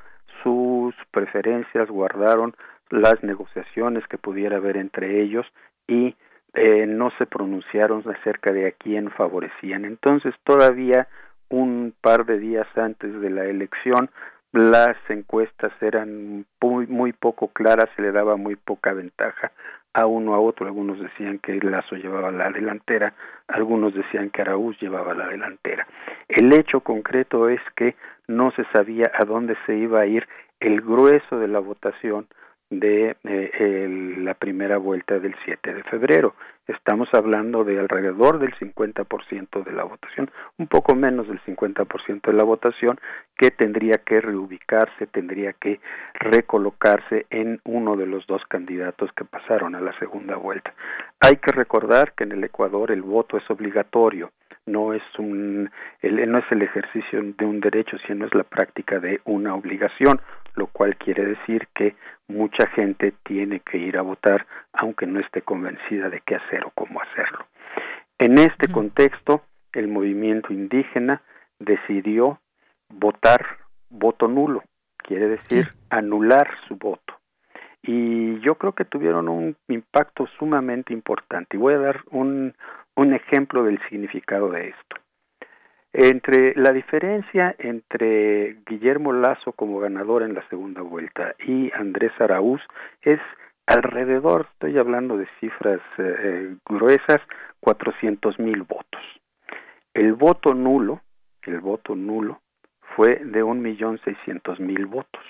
[0.43, 2.57] sus preferencias, guardaron
[2.90, 5.47] las negociaciones que pudiera haber entre ellos
[5.86, 6.15] y
[6.55, 9.85] eh, no se pronunciaron acerca de a quién favorecían.
[9.85, 11.09] Entonces todavía
[11.51, 14.10] un par de días antes de la elección
[14.52, 19.52] las encuestas eran muy, muy poco claras, se le daba muy poca ventaja
[19.93, 20.66] a uno a otro.
[20.66, 23.12] Algunos decían que Lazo llevaba la delantera,
[23.47, 25.86] algunos decían que Araúz llevaba la delantera.
[26.28, 27.94] El hecho concreto es que
[28.27, 30.27] no se sabía a dónde se iba a ir
[30.60, 32.27] el grueso de la votación
[32.70, 36.35] de eh, la primera vuelta del 7 de febrero.
[36.66, 42.32] Estamos hablando de alrededor del 50% de la votación, un poco menos del 50% de
[42.35, 43.01] la votación
[43.39, 45.81] que tendría que reubicarse, tendría que
[46.15, 50.74] recolocarse en uno de los dos candidatos que pasaron a la segunda vuelta.
[51.20, 54.31] Hay que recordar que en el Ecuador el voto es obligatorio
[54.69, 55.70] no es un
[56.01, 60.20] el, no es el ejercicio de un derecho sino es la práctica de una obligación
[60.55, 61.97] lo cual quiere decir que
[62.28, 66.70] mucha gente tiene que ir a votar aunque no esté convencida de qué hacer o
[66.74, 67.47] cómo hacerlo.
[68.19, 69.43] En este contexto
[69.73, 71.23] el movimiento indígena
[71.59, 72.40] decidió
[72.89, 73.45] votar
[73.90, 74.62] voto nulo
[74.99, 77.18] quiere decir anular su voto
[77.83, 82.55] y yo creo que tuvieron un impacto sumamente importante y voy a dar un
[82.97, 84.97] ejemplo del significado de esto.
[85.93, 92.61] Entre la diferencia entre Guillermo Lazo como ganador en la segunda vuelta y Andrés Araúz
[93.03, 93.21] es
[93.67, 97.21] alrededor, estoy hablando de cifras eh, eh, gruesas,
[97.61, 99.01] 400 mil votos.
[99.95, 101.01] El voto nulo,
[101.43, 102.43] el voto nulo
[102.95, 105.23] fue de un millón seiscientos mil votos.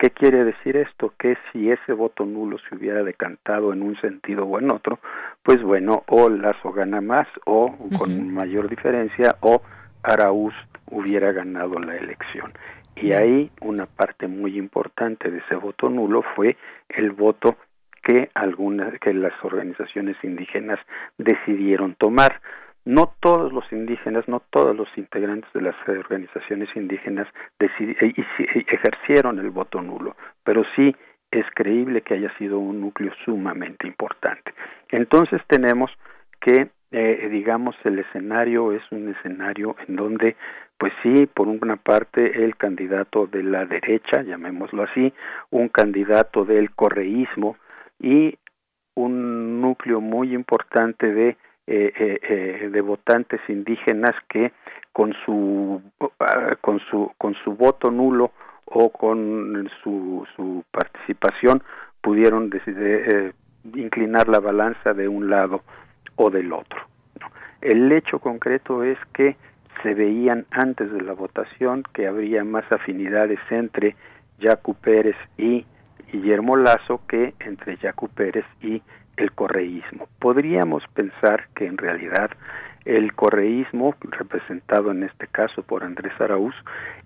[0.00, 1.12] ¿Qué quiere decir esto?
[1.18, 4.98] Que si ese voto nulo se hubiera decantado en un sentido o en otro,
[5.42, 9.60] pues bueno, o Lazo gana más o con mayor diferencia o
[10.02, 10.54] Araúz
[10.86, 12.50] hubiera ganado la elección.
[12.96, 16.56] Y ahí una parte muy importante de ese voto nulo fue
[16.88, 17.58] el voto
[18.02, 20.78] que algunas que las organizaciones indígenas
[21.18, 22.40] decidieron tomar.
[22.84, 27.28] No todos los indígenas, no todos los integrantes de las organizaciones indígenas
[27.58, 30.94] ejercieron el voto nulo, pero sí
[31.30, 34.52] es creíble que haya sido un núcleo sumamente importante.
[34.88, 35.90] Entonces tenemos
[36.40, 40.36] que, eh, digamos, el escenario es un escenario en donde,
[40.78, 45.12] pues sí, por una parte el candidato de la derecha, llamémoslo así,
[45.50, 47.56] un candidato del correísmo
[48.00, 48.36] y
[48.94, 51.36] un núcleo muy importante de
[51.72, 54.50] eh, eh, eh, de votantes indígenas que
[54.92, 55.80] con su
[56.60, 58.32] con su con su voto nulo
[58.64, 61.62] o con su, su participación
[62.00, 63.36] pudieron decidir,
[63.72, 65.62] inclinar la balanza de un lado
[66.16, 66.80] o del otro.
[67.60, 69.36] El hecho concreto es que
[69.84, 73.94] se veían antes de la votación que habría más afinidades entre
[74.40, 75.64] Jacu Pérez y
[76.10, 78.82] Guillermo Lazo que entre Jacu Pérez y
[79.20, 80.08] el correísmo.
[80.18, 82.30] Podríamos pensar que en realidad
[82.84, 86.54] el correísmo, representado en este caso por Andrés Araúz,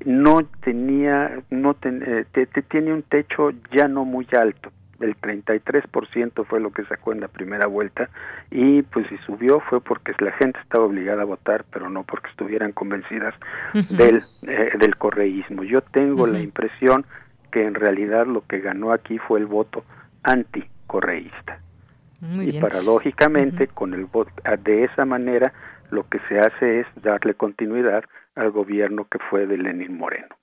[0.05, 2.24] no tenía, no eh,
[2.69, 4.70] tiene un techo ya no muy alto.
[5.01, 8.09] El 33% fue lo que sacó en la primera vuelta
[8.53, 12.31] y pues si subió fue porque la gente estaba obligada a votar, pero no porque
[12.31, 13.35] estuvieran convencidas
[13.91, 15.65] del, eh, del correísmo.
[15.65, 17.05] Yo tengo la impresión
[17.51, 19.85] que en realidad lo que ganó aquí fue el voto
[20.23, 21.59] anticorreísta
[22.41, 24.33] y paradójicamente, con el voto,
[24.63, 25.53] de esa manera,
[25.91, 30.35] lo que se hace es darle continuidad al gobierno que fue de Lenín Moreno.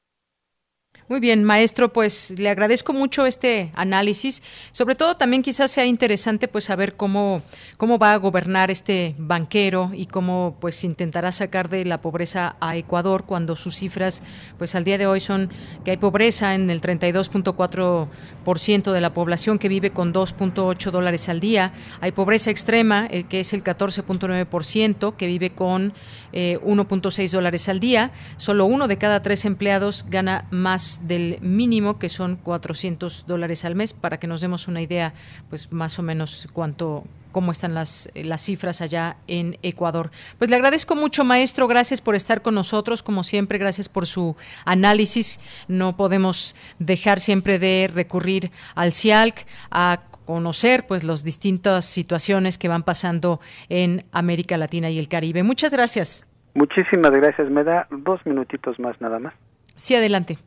[1.12, 4.42] Muy bien, maestro, pues le agradezco mucho este análisis.
[4.72, 7.42] Sobre todo también quizás sea interesante pues saber cómo,
[7.76, 12.78] cómo va a gobernar este banquero y cómo pues intentará sacar de la pobreza a
[12.78, 14.24] Ecuador cuando sus cifras
[14.58, 15.50] pues al día de hoy son
[15.84, 21.42] que hay pobreza en el 32.4% de la población que vive con 2.8 dólares al
[21.42, 21.74] día.
[22.00, 25.92] Hay pobreza extrema, eh, que es el 14.9%, que vive con
[26.32, 28.12] 1.6 eh, dólares al día.
[28.38, 33.76] Solo uno de cada tres empleados gana más del mínimo, que son 400 dólares al
[33.76, 35.14] mes, para que nos demos una idea,
[35.50, 40.12] pues más o menos cuánto cómo están las, las cifras allá en Ecuador.
[40.38, 44.36] Pues le agradezco mucho, maestro, gracias por estar con nosotros, como siempre, gracias por su
[44.66, 45.40] análisis.
[45.68, 52.68] No podemos dejar siempre de recurrir al CIALC a conocer pues las distintas situaciones que
[52.68, 55.44] van pasando en América Latina y el Caribe.
[55.44, 56.28] Muchas gracias.
[56.54, 57.50] Muchísimas gracias.
[57.50, 59.34] Me da dos minutitos más nada más.
[59.78, 60.38] Sí, adelante.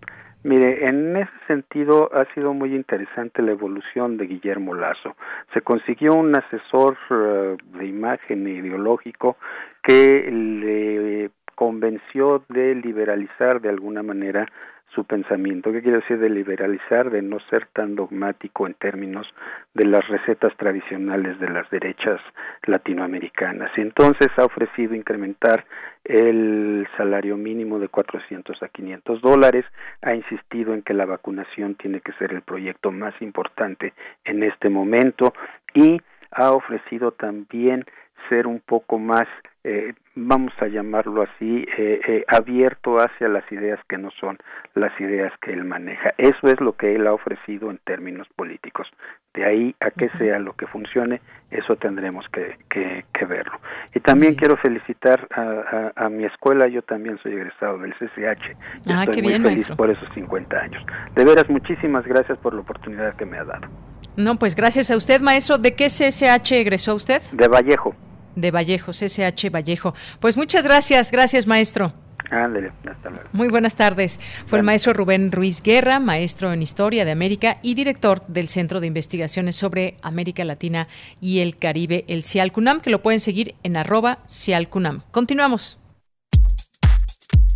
[0.44, 5.16] Mire, en ese sentido ha sido muy interesante la evolución de Guillermo Lazo.
[5.54, 9.38] Se consiguió un asesor eh, de imagen ideológico
[9.82, 14.46] que le convenció de liberalizar de alguna manera
[14.94, 15.72] su pensamiento.
[15.72, 19.26] ¿Qué quiere decir de liberalizar, de no ser tan dogmático en términos
[19.74, 22.20] de las recetas tradicionales de las derechas
[22.66, 23.70] latinoamericanas?
[23.76, 25.64] Entonces ha ofrecido incrementar
[26.04, 29.64] el salario mínimo de 400 a 500 dólares,
[30.02, 33.94] ha insistido en que la vacunación tiene que ser el proyecto más importante
[34.24, 35.32] en este momento
[35.72, 36.00] y
[36.30, 37.84] ha ofrecido también
[38.28, 39.26] ser un poco más
[39.66, 44.36] eh, vamos a llamarlo así, eh, eh, abierto hacia las ideas que no son
[44.74, 46.12] las ideas que él maneja.
[46.18, 48.86] Eso es lo que él ha ofrecido en términos políticos.
[49.32, 53.58] De ahí a que sea lo que funcione, eso tendremos que, que, verlo.
[53.94, 58.54] Y también quiero felicitar a, a, mi escuela, yo también soy egresado del CCH.
[58.90, 60.84] Ah, estoy muy feliz por esos 50 años.
[61.14, 63.66] De veras, muchísimas gracias por la oportunidad que me ha dado.
[64.14, 65.56] No, pues gracias a usted, maestro.
[65.56, 67.22] ¿De qué CCH egresó usted?
[67.32, 67.96] De Vallejo
[68.36, 69.94] de Vallejo, CCH Vallejo.
[70.20, 71.92] Pues muchas gracias, gracias maestro.
[72.30, 73.28] Ándale, hasta luego.
[73.32, 74.18] Muy buenas tardes.
[74.46, 78.80] Fue el maestro Rubén Ruiz Guerra, maestro en Historia de América y director del Centro
[78.80, 80.88] de Investigaciones sobre América Latina
[81.20, 85.02] y el Caribe, el CIALCUNAM, que lo pueden seguir en arroba CIALCUNAM.
[85.10, 85.78] Continuamos.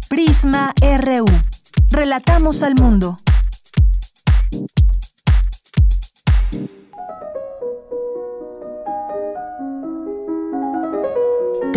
[0.08, 1.26] Prisma RU.
[1.90, 3.18] Relatamos al mundo.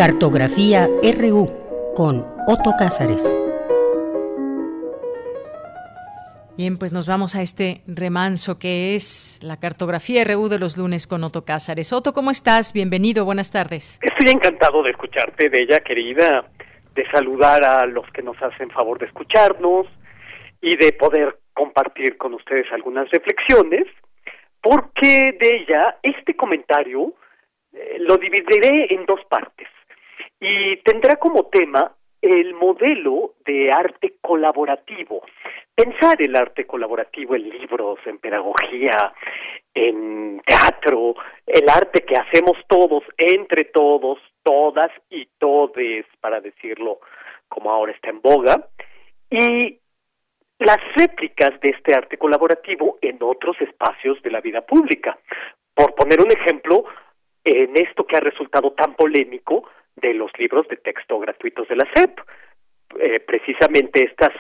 [0.02, 1.45] Cartografía RU
[1.95, 3.38] con Otto Cázares.
[6.57, 11.06] Bien, pues nos vamos a este remanso que es la cartografía RU de los lunes
[11.06, 11.94] con Otto Cázares.
[11.94, 12.73] Otto, ¿cómo estás?
[12.73, 13.99] Bienvenido, buenas tardes.
[14.02, 16.45] Estoy encantado de escucharte, Bella, querida,
[16.95, 19.86] de saludar a los que nos hacen favor de escucharnos
[20.64, 23.86] y de poder compartir con ustedes algunas reflexiones,
[24.64, 27.14] porque de ella este comentario
[27.72, 29.68] eh, lo dividiré en dos partes
[30.41, 35.23] y tendrá como tema el modelo de arte colaborativo.
[35.73, 39.13] Pensar el arte colaborativo en libros, en pedagogía,
[39.73, 41.15] en teatro,
[41.45, 46.99] el arte que hacemos todos, entre todos, todas y todes, para decirlo
[47.47, 48.68] como ahora está en boga,
[49.30, 49.77] y
[50.59, 55.18] las réplicas de este arte colaborativo en otros espacios de la vida pública.
[55.73, 56.85] Por poner un ejemplo,
[57.43, 59.63] en esto que ha resultado tan polémico
[59.95, 62.19] de los libros de texto gratuitos de la SEP.
[62.99, 64.31] Eh, precisamente estas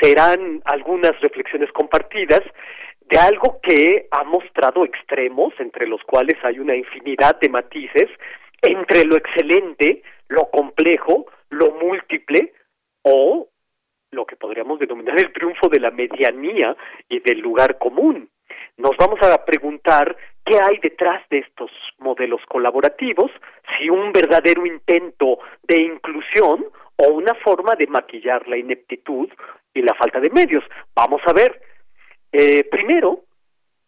[0.00, 2.42] serán algunas reflexiones compartidas
[3.00, 8.08] de algo que ha mostrado extremos entre los cuales hay una infinidad de matices
[8.62, 12.52] entre lo excelente, lo complejo, lo múltiple
[13.02, 13.48] o
[14.12, 16.76] lo que podríamos denominar el triunfo de la medianía
[17.08, 18.28] y del lugar común.
[18.76, 23.30] Nos vamos a preguntar qué hay detrás de estos modelos colaborativos,
[23.78, 29.28] si un verdadero intento de inclusión o una forma de maquillar la ineptitud
[29.74, 30.64] y la falta de medios.
[30.94, 31.60] Vamos a ver.
[32.32, 33.20] Eh, primero,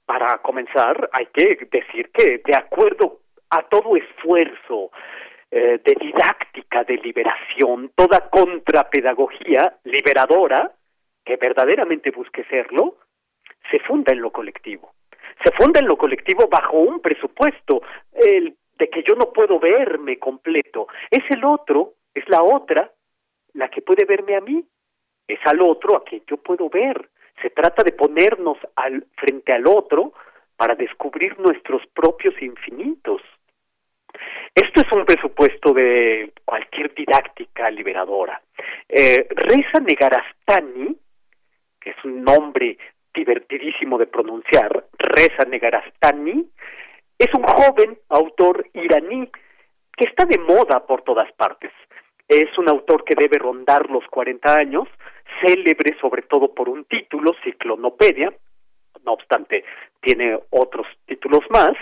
[0.07, 3.21] para comenzar, hay que decir que de acuerdo
[3.51, 4.91] a todo esfuerzo
[5.51, 10.73] eh, de didáctica, de liberación, toda contrapedagogía liberadora,
[11.25, 12.97] que verdaderamente busque serlo,
[13.71, 14.93] se funda en lo colectivo.
[15.45, 17.83] Se funda en lo colectivo bajo un presupuesto,
[18.13, 20.89] el de que yo no puedo verme completo.
[21.11, 22.91] Es el otro, es la otra,
[23.55, 24.65] la que puede verme a mí.
[25.27, 27.09] Es al otro a quien yo puedo ver.
[27.41, 30.13] Se trata de ponernos al, frente al otro
[30.57, 33.23] para descubrir nuestros propios infinitos.
[34.55, 38.41] Esto es un presupuesto de cualquier didáctica liberadora.
[38.89, 40.97] Eh, Reza Negarastani,
[41.81, 42.77] que es un nombre
[43.15, 46.47] divertidísimo de pronunciar, Reza Negarastani,
[47.19, 49.31] es un joven autor iraní
[49.97, 51.71] que está de moda por todas partes.
[52.27, 54.89] Es un autor que debe rondar los 40 años,
[55.41, 58.33] célebre sobre todo por un título, Ciclonopedia,
[59.05, 59.65] no obstante
[60.01, 61.73] tiene otros títulos más,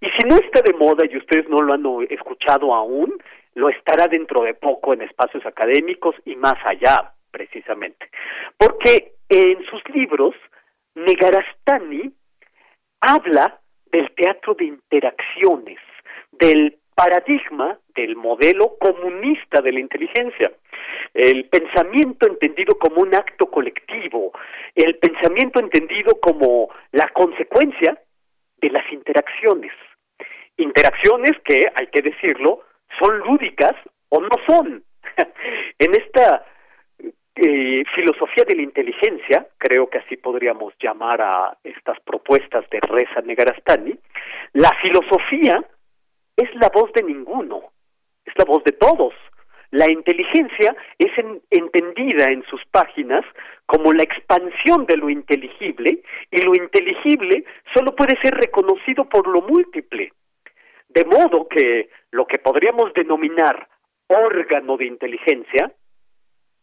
[0.00, 3.14] y si no está de moda y ustedes no lo han escuchado aún,
[3.54, 8.10] lo estará dentro de poco en espacios académicos y más allá, precisamente.
[8.58, 10.34] Porque en sus libros
[10.94, 12.12] Negarastani
[13.00, 15.78] habla del teatro de interacciones,
[16.32, 20.52] del paradigma del modelo comunista de la inteligencia,
[21.12, 24.32] el pensamiento entendido como un acto colectivo,
[24.74, 28.00] el pensamiento entendido como la consecuencia
[28.58, 29.72] de las interacciones.
[30.56, 32.62] Interacciones que, hay que decirlo,
[32.98, 33.74] son lúdicas
[34.08, 34.84] o no son.
[35.78, 36.44] en esta
[37.36, 43.22] eh, filosofía de la inteligencia, creo que así podríamos llamar a estas propuestas de Reza
[43.22, 43.98] Negarastani,
[44.52, 45.64] la filosofía
[46.36, 47.72] es la voz de ninguno,
[48.24, 49.14] es la voz de todos.
[49.70, 51.10] La inteligencia es
[51.50, 53.24] entendida en sus páginas
[53.66, 57.44] como la expansión de lo inteligible y lo inteligible
[57.74, 60.12] solo puede ser reconocido por lo múltiple.
[60.88, 63.68] De modo que lo que podríamos denominar
[64.06, 65.72] órgano de inteligencia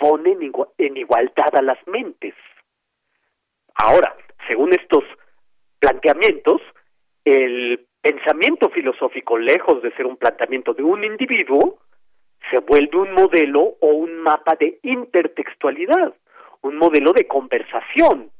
[0.02, 0.36] pone
[0.80, 2.34] en, igualdad a las mentes.
[3.76, 4.16] Ahora,
[4.48, 5.04] según estos
[5.80, 6.60] planteamientos,
[7.24, 11.78] el pensamiento filosófico, lejos de ser un planteamiento de un individuo,
[12.50, 16.16] se vuelve un modelo o un mapa de intertextualidad,
[16.62, 18.32] un modelo de conversación.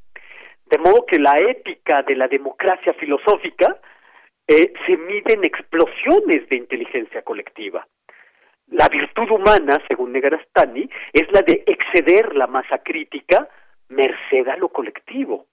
[0.66, 3.78] De modo que la ética de la democracia filosófica
[4.48, 7.86] eh, se mide en explosiones de inteligencia colectiva.
[8.72, 13.46] La virtud humana, según Negarastani, es la de exceder la masa crítica
[13.90, 15.46] merced a lo colectivo.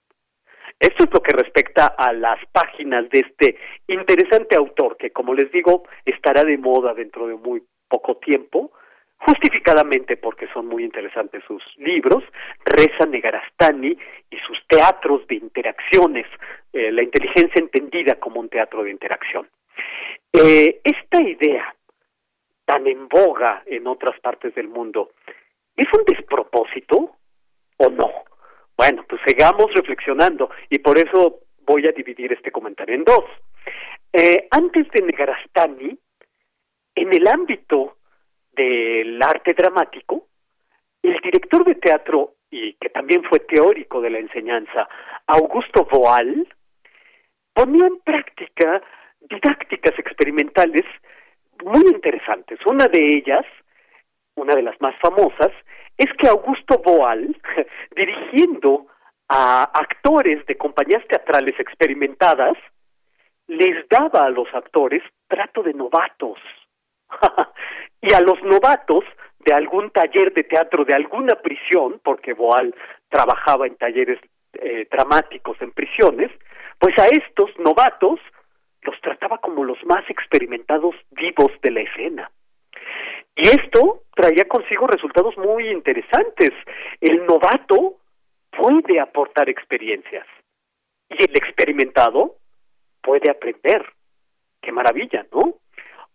[0.80, 5.52] Esto es lo que respecta a las páginas de este interesante autor que, como les
[5.52, 8.72] digo, estará de moda dentro de muy poco tiempo,
[9.18, 12.24] justificadamente porque son muy interesantes sus libros,
[12.64, 13.98] Reza Negarastani
[14.30, 16.26] y sus teatros de interacciones,
[16.72, 19.50] eh, la inteligencia entendida como un teatro de interacción.
[20.32, 21.76] Eh, esta idea
[22.70, 25.14] tan en boga en otras partes del mundo,
[25.76, 27.16] ¿es un despropósito
[27.78, 28.12] o no?
[28.78, 33.26] Bueno, pues sigamos reflexionando y por eso voy a dividir este comentario en dos.
[34.14, 35.98] Eh, antes de Negarastani,
[36.94, 37.98] en el ámbito
[38.52, 40.28] del arte dramático,
[41.02, 44.88] el director de teatro y que también fue teórico de la enseñanza,
[45.26, 46.48] Augusto Boal,
[47.52, 48.80] ponía en práctica
[49.22, 50.86] didácticas experimentales
[51.64, 52.60] muy interesantes.
[52.66, 53.46] Una de ellas,
[54.36, 55.52] una de las más famosas,
[55.98, 57.36] es que Augusto Boal,
[57.96, 58.88] dirigiendo
[59.28, 62.58] a actores de compañías teatrales experimentadas,
[63.48, 66.40] les daba a los actores trato de novatos.
[68.02, 69.04] y a los novatos
[69.40, 72.74] de algún taller de teatro de alguna prisión, porque Boal
[73.10, 74.20] trabajaba en talleres
[74.54, 76.32] eh, dramáticos en prisiones,
[76.78, 78.20] pues a estos novatos
[78.82, 82.32] los trataba como los más experimentados vivos de la escena.
[83.36, 86.52] Y esto traía consigo resultados muy interesantes.
[87.00, 87.98] El novato
[88.52, 90.26] puede aportar experiencias
[91.10, 92.36] y el experimentado
[93.02, 93.86] puede aprender.
[94.62, 95.56] Qué maravilla, ¿no?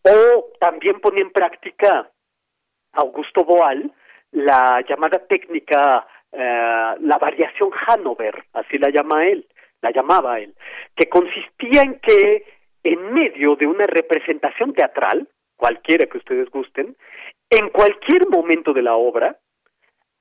[0.02, 2.10] O también ponía en práctica
[2.92, 3.90] Augusto Boal
[4.32, 9.46] la llamada técnica, eh, la variación Hanover, así la llama él,
[9.80, 10.54] la llamaba él,
[10.94, 12.44] que consistía en que
[12.84, 16.96] en medio de una representación teatral, cualquiera que ustedes gusten,
[17.50, 19.38] en cualquier momento de la obra,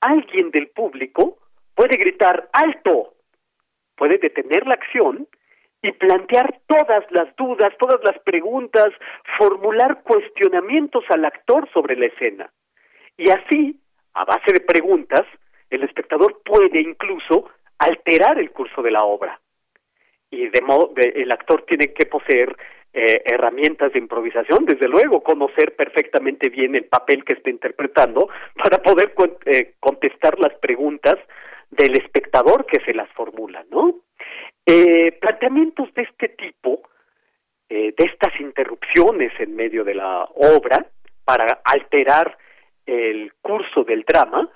[0.01, 1.37] alguien del público
[1.75, 3.15] puede gritar alto,
[3.95, 5.27] puede detener la acción
[5.81, 8.87] y plantear todas las dudas, todas las preguntas,
[9.37, 12.49] formular cuestionamientos al actor sobre la escena.
[13.17, 13.79] Y así,
[14.13, 15.23] a base de preguntas,
[15.69, 17.49] el espectador puede incluso
[17.79, 19.39] alterar el curso de la obra.
[20.33, 22.57] Y de modo, el actor tiene que poseer
[22.91, 28.81] eh, herramientas de improvisación, desde luego, conocer perfectamente bien el papel que está interpretando para
[28.81, 29.13] poder
[29.45, 31.19] eh, contestar las preguntas
[31.69, 33.99] del espectador que se las formula, ¿no?
[34.65, 36.81] Eh, planteamientos de este tipo,
[37.69, 40.83] eh, de estas interrupciones en medio de la obra
[41.25, 42.37] para alterar
[42.87, 44.49] el curso del drama,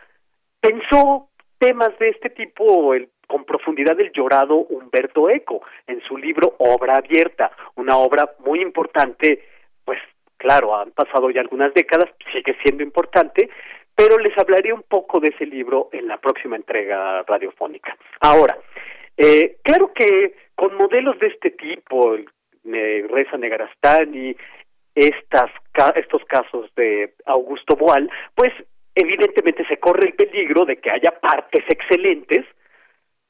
[0.60, 1.30] pensó
[1.60, 6.98] temas de este tipo el, con profundidad el llorado Humberto Eco en su libro Obra
[6.98, 9.44] Abierta, una obra muy importante,
[9.84, 10.00] pues
[10.38, 13.50] claro, han pasado ya algunas décadas, sigue siendo importante,
[13.96, 17.98] pero les hablaré un poco de ese libro en la próxima entrega radiofónica.
[18.22, 18.58] Ahora,
[19.18, 24.36] eh, claro que con modelos de este tipo, eh, Reza Negarastani,
[24.94, 25.52] estas,
[25.96, 28.52] estos casos de Augusto Boal, pues
[28.98, 32.46] evidentemente se corre el peligro de que haya partes excelentes,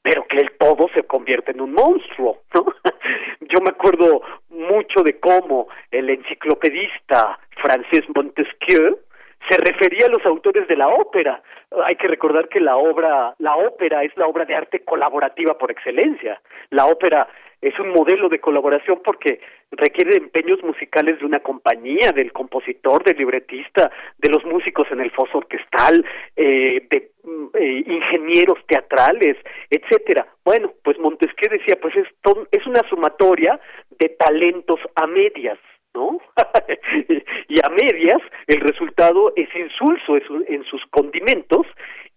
[0.02, 2.66] pero que el todo se convierte en un monstruo, ¿no?
[3.40, 8.98] Yo me acuerdo mucho de cómo el enciclopedista Francis Montesquieu
[9.48, 11.42] se refería a los autores de la ópera.
[11.84, 15.70] Hay que recordar que la obra, la ópera es la obra de arte colaborativa por
[15.70, 16.40] excelencia.
[16.70, 17.28] La ópera
[17.60, 19.40] es un modelo de colaboración porque
[19.72, 25.10] requiere empeños musicales de una compañía, del compositor, del libretista, de los músicos en el
[25.10, 26.04] foso orquestal,
[26.36, 27.10] eh, de
[27.54, 29.36] eh, ingenieros teatrales,
[29.70, 30.26] etcétera.
[30.44, 32.06] Bueno, pues Montesquieu decía, pues es,
[32.52, 33.60] es una sumatoria
[33.98, 35.58] de talentos a medias.
[35.94, 36.20] ¿No?
[37.48, 40.16] y a medias el resultado es insulso
[40.46, 41.66] en sus condimentos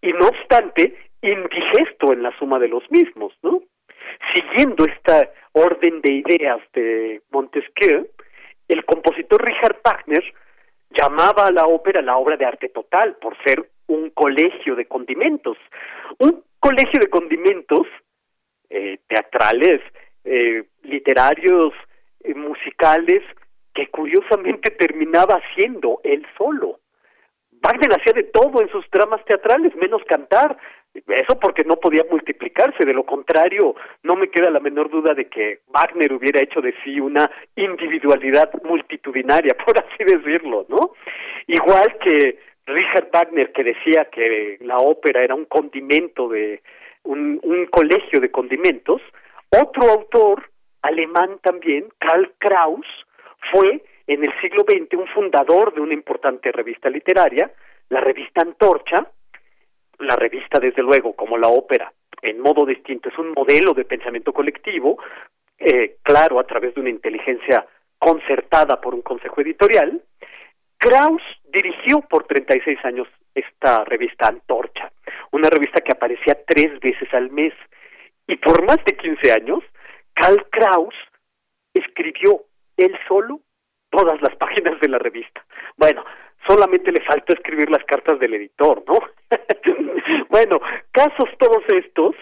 [0.02, 3.62] y no obstante indigesto en la suma de los mismos, ¿no?
[4.34, 8.08] Siguiendo esta orden de ideas de Montesquieu,
[8.68, 10.24] el compositor Richard Wagner
[10.90, 15.58] llamaba a la ópera la obra de arte total por ser un colegio de condimentos.
[16.20, 17.88] Un colegio de condimentos
[18.70, 19.82] eh, teatrales,
[20.24, 21.74] eh, literarios,
[22.24, 23.24] eh, musicales,
[23.74, 26.80] que curiosamente terminaba siendo él solo.
[27.62, 30.58] Wagner hacía de todo en sus dramas teatrales, menos cantar.
[30.94, 35.30] Eso porque no podía multiplicarse, de lo contrario, no me queda la menor duda de
[35.30, 40.92] que Wagner hubiera hecho de sí una individualidad multitudinaria, por así decirlo, ¿no?
[41.48, 46.62] Igual que Richard Wagner, que decía que la ópera era un condimento de
[47.04, 49.02] un, un colegio de condimentos,
[49.50, 50.50] otro autor
[50.82, 52.86] alemán también, Karl Kraus,
[53.52, 57.52] fue en el siglo XX un fundador de una importante revista literaria,
[57.90, 59.08] la revista Antorcha,
[60.00, 61.92] la revista desde luego como la ópera
[62.22, 64.98] en modo distinto es un modelo de pensamiento colectivo,
[65.58, 67.66] eh, claro, a través de una inteligencia
[67.98, 70.02] concertada por un consejo editorial,
[70.78, 74.92] Kraus dirigió por 36 años esta revista Antorcha,
[75.32, 77.54] una revista que aparecía tres veces al mes.
[78.28, 79.64] Y por más de 15 años,
[80.14, 80.96] Karl Kraus
[81.74, 82.42] escribió
[82.84, 83.40] él solo
[83.90, 85.46] todas las páginas de la revista.
[85.78, 86.04] Bueno,
[86.48, 89.00] solamente le falta escribir las cartas del editor, ¿no?
[90.30, 90.60] bueno,
[90.92, 92.16] casos todos estos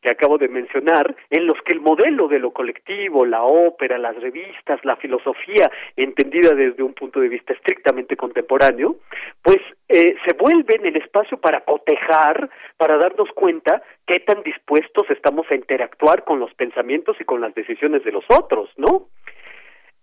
[0.00, 4.14] que acabo de mencionar, en los que el modelo de lo colectivo, la ópera, las
[4.16, 8.96] revistas, la filosofía, entendida desde un punto de vista estrictamente contemporáneo,
[9.42, 9.58] pues
[9.88, 15.50] eh, se vuelve en el espacio para cotejar, para darnos cuenta qué tan dispuestos estamos
[15.50, 19.08] a interactuar con los pensamientos y con las decisiones de los otros, ¿no?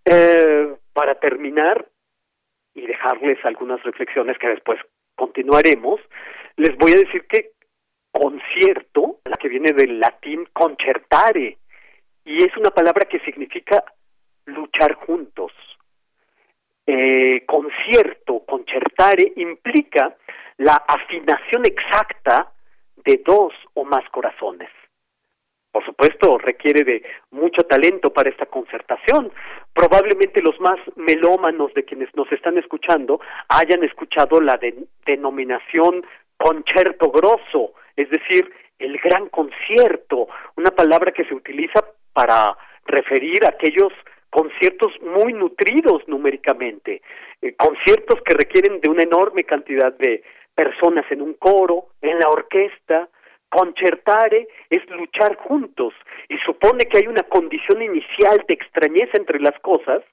[0.06, 1.88] Eh, para terminar
[2.76, 4.80] y dejarles algunas reflexiones que después
[5.15, 5.99] continuaremos,
[6.57, 7.52] les voy a decir que
[8.11, 11.57] concierto, la que viene del latín concertare,
[12.23, 13.84] y es una palabra que significa
[14.45, 15.52] luchar juntos.
[16.88, 20.15] Eh, concierto, concertare, implica
[20.57, 22.52] la afinación exacta
[22.98, 24.69] de dos o más corazones.
[25.76, 29.30] Por supuesto, requiere de mucho talento para esta concertación.
[29.74, 33.20] Probablemente los más melómanos de quienes nos están escuchando
[33.50, 34.58] hayan escuchado la
[35.06, 36.06] denominación
[36.38, 38.50] concierto grosso, es decir,
[38.80, 41.84] el gran concierto, una palabra que se utiliza
[42.14, 43.92] para referir a aquellos
[44.30, 47.02] conciertos muy nutridos numéricamente,
[47.42, 50.24] eh, conciertos que requieren de una enorme cantidad de
[50.56, 53.10] personas en un coro, en la orquesta.
[53.56, 55.94] Concertare es luchar juntos.
[56.27, 60.03] Y supone que hay una condición inicial de extrañeza entre las cosas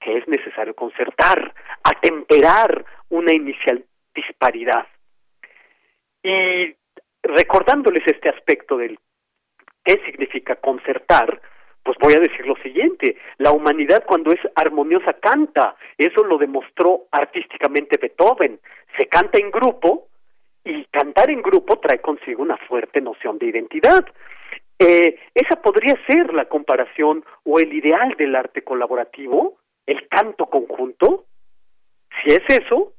[0.00, 3.82] que es necesario concertar, atemperar una inicial
[4.14, 4.86] disparidad.
[6.22, 6.74] Y
[7.22, 8.98] recordándoles este aspecto del
[9.82, 11.40] qué significa concertar,
[11.82, 17.04] pues voy a decir lo siguiente, la humanidad cuando es armoniosa canta, eso lo demostró
[17.10, 18.60] artísticamente Beethoven,
[18.98, 20.08] se canta en grupo
[20.64, 24.04] y cantar en grupo trae consigo una fuerte noción de identidad.
[24.78, 31.26] Eh, esa podría ser la comparación o el ideal del arte colaborativo, el canto conjunto.
[32.22, 32.94] Si es eso,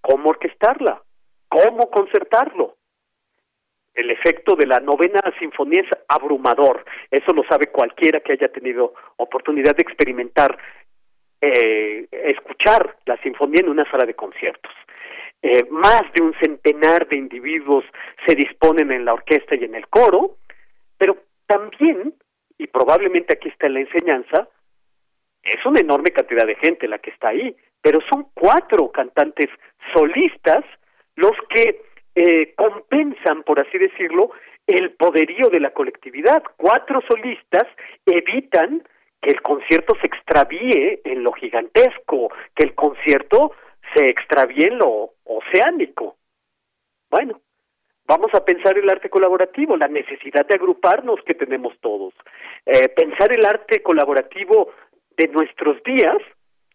[0.00, 1.02] ¿cómo orquestarla?
[1.48, 2.76] ¿Cómo concertarlo?
[3.94, 6.84] El efecto de la novena sinfonía es abrumador.
[7.10, 10.58] Eso lo sabe cualquiera que haya tenido oportunidad de experimentar,
[11.40, 14.72] eh, escuchar la sinfonía en una sala de conciertos.
[15.42, 17.84] Eh, más de un centenar de individuos
[18.26, 20.38] se disponen en la orquesta y en el coro,
[20.98, 22.14] pero también,
[22.58, 24.48] y probablemente aquí está la enseñanza,
[25.42, 29.48] es una enorme cantidad de gente la que está ahí, pero son cuatro cantantes
[29.94, 30.64] solistas
[31.14, 31.82] los que
[32.14, 34.30] eh, compensan, por así decirlo,
[34.66, 36.42] el poderío de la colectividad.
[36.56, 37.66] Cuatro solistas
[38.04, 38.82] evitan
[39.22, 43.52] que el concierto se extravíe en lo gigantesco, que el concierto
[43.94, 46.16] se extravíe en lo oceánico.
[47.10, 47.40] Bueno,
[48.06, 52.14] vamos a pensar el arte colaborativo, la necesidad de agruparnos que tenemos todos.
[52.64, 54.70] Eh, pensar el arte colaborativo
[55.16, 56.18] de nuestros días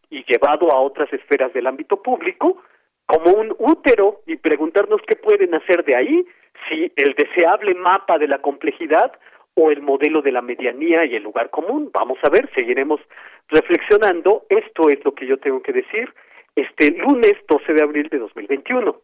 [0.10, 2.62] y llevado a otras esferas del ámbito público
[3.06, 6.26] como un útero y preguntarnos qué pueden hacer de ahí,
[6.68, 9.12] si el deseable mapa de la complejidad
[9.56, 11.92] o el modelo de la medianía y el lugar común.
[11.94, 13.02] Vamos a ver, seguiremos
[13.50, 14.46] reflexionando.
[14.50, 16.14] Esto es lo que yo tengo que decir
[16.56, 19.02] este lunes 12 de abril de 2021.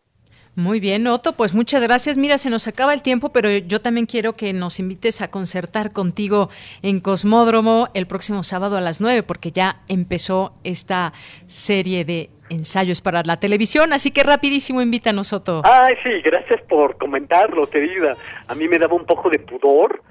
[0.58, 2.18] Muy bien, Otto, pues muchas gracias.
[2.18, 5.94] Mira, se nos acaba el tiempo, pero yo también quiero que nos invites a concertar
[5.94, 6.50] contigo
[6.82, 11.14] en Cosmódromo el próximo sábado a las 9, porque ya empezó esta
[11.46, 15.62] serie de ensayos para la televisión, así que rapidísimo invítanos, Otto.
[15.64, 18.16] Ay, sí, gracias por comentarlo, querida.
[18.48, 20.02] A mí me daba un poco de pudor,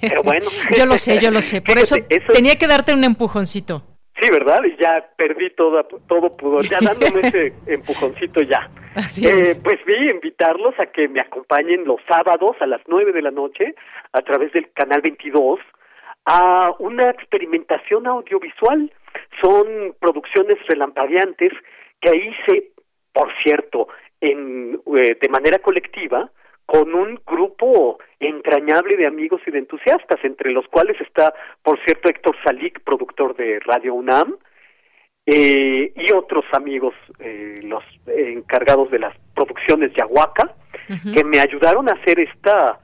[0.00, 0.50] pero bueno.
[0.76, 1.94] yo lo sé, yo lo sé, por eso,
[2.32, 3.84] tenía que darte un empujoncito.
[4.22, 4.62] Sí, ¿verdad?
[4.64, 8.70] Y ya perdí todo, todo pudor, ya dándome ese empujoncito ya.
[8.94, 13.20] Así eh, Pues vi invitarlos a que me acompañen los sábados a las nueve de
[13.20, 13.74] la noche
[14.12, 15.58] a través del canal 22
[16.26, 18.92] a una experimentación audiovisual.
[19.42, 21.52] Son producciones relampagueantes
[22.00, 22.70] que hice,
[23.12, 23.88] por cierto,
[24.20, 26.30] en, eh, de manera colectiva
[26.66, 32.08] con un grupo entrañable de amigos y de entusiastas, entre los cuales está, por cierto,
[32.08, 34.36] Héctor Salik, productor de Radio UNAM,
[35.26, 40.54] eh, y otros amigos, eh, los encargados de las producciones Yahuaca,
[41.14, 42.80] que me ayudaron a hacer esta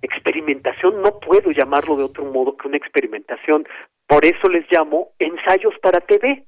[0.00, 3.66] experimentación, no puedo llamarlo de otro modo que una experimentación,
[4.06, 6.44] por eso les llamo ensayos para TV.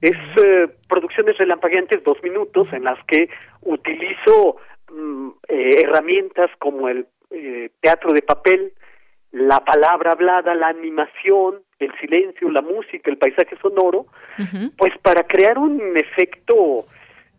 [0.00, 3.28] Es eh, producciones relampagueantes, dos minutos, en las que
[3.62, 4.56] utilizo
[4.92, 8.72] mm, eh, herramientas como el eh, teatro de papel,
[9.32, 14.06] la palabra hablada, la animación, el silencio, la música, el paisaje sonoro,
[14.76, 16.86] pues para crear un efecto,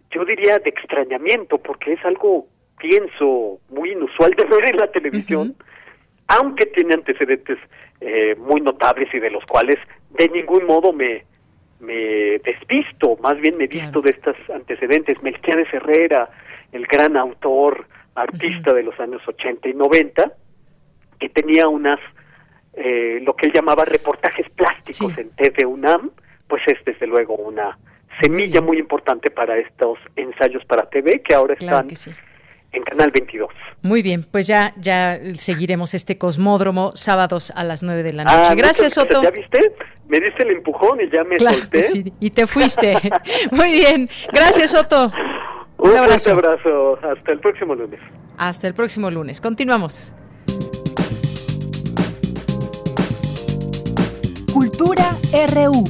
[0.09, 2.47] yo diría, de extrañamiento, porque es algo,
[2.79, 5.55] pienso, muy inusual de ver en la televisión,
[6.27, 7.57] aunque tiene antecedentes
[8.37, 9.77] muy notables y de los cuales
[10.11, 11.25] de ningún modo me,
[11.81, 15.21] me despisto, más bien me visto de estos antecedentes.
[15.21, 16.29] Melquiades Herrera,
[16.71, 20.33] el gran autor, artista de los años 80 y 90,
[21.19, 21.99] que tenía unas,
[22.73, 26.11] eh, lo que él llamaba reportajes plásticos en TV UNAM,
[26.47, 27.77] pues es desde luego una
[28.21, 31.87] semilla muy importante para estos ensayos para TV que ahora están
[32.73, 33.49] en Canal 22.
[33.81, 38.35] Muy bien, pues ya ya seguiremos este cosmódromo sábados a las 9 de la noche.
[38.37, 39.21] Ah, gracias, Soto.
[39.21, 39.73] ¿Ya viste?
[40.07, 42.13] Me diste el empujón y ya me solté.
[42.19, 42.97] y te fuiste.
[43.51, 44.09] Muy bien.
[44.33, 45.11] Gracias, Soto.
[45.81, 46.31] Un, Un abrazo.
[46.31, 46.97] abrazo.
[47.03, 47.99] Hasta el próximo lunes.
[48.37, 49.41] Hasta el próximo lunes.
[49.41, 50.13] Continuamos.
[54.53, 55.15] Cultura
[55.53, 55.83] RU.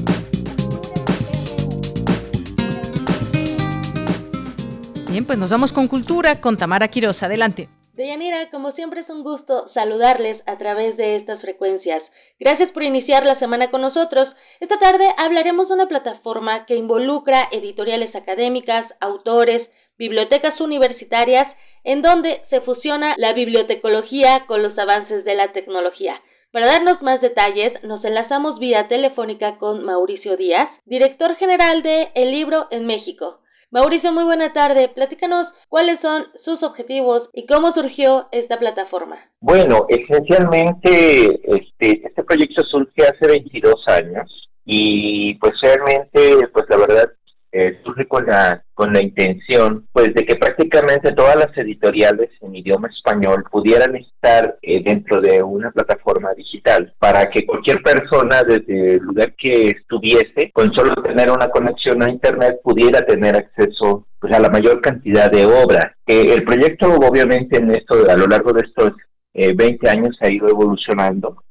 [5.09, 7.21] Bien, pues nos vamos con cultura con Tamara Quiroz.
[7.23, 7.67] Adelante.
[7.95, 12.01] Deyanira, como siempre es un gusto saludarles a través de estas frecuencias.
[12.39, 14.25] Gracias por iniciar la semana con nosotros.
[14.61, 21.45] Esta tarde hablaremos de una plataforma que involucra editoriales académicas, autores, bibliotecas universitarias,
[21.83, 26.21] en donde se fusiona la bibliotecología con los avances de la tecnología.
[26.51, 32.31] Para darnos más detalles, nos enlazamos vía telefónica con Mauricio Díaz, director general de El
[32.31, 33.39] Libro en México.
[33.71, 34.89] Mauricio, muy buena tarde.
[34.93, 39.17] Platícanos cuáles son sus objetivos y cómo surgió esta plataforma.
[39.39, 47.11] Bueno, esencialmente este, este proyecto surge hace 22 años y pues realmente, pues la verdad
[47.53, 52.55] eh, surge con la, con la intención pues de que prácticamente todas las editoriales en
[52.55, 58.95] idioma español pudieran estar eh, dentro de una plataforma digital para que cualquier persona desde
[58.95, 64.33] el lugar que estuviese con solo tener una conexión a internet pudiera tener acceso pues
[64.33, 65.87] a la mayor cantidad de obras.
[66.07, 68.93] Eh, el proyecto obviamente en esto a lo largo de estos
[69.33, 71.41] 20 años ha ido evolucionando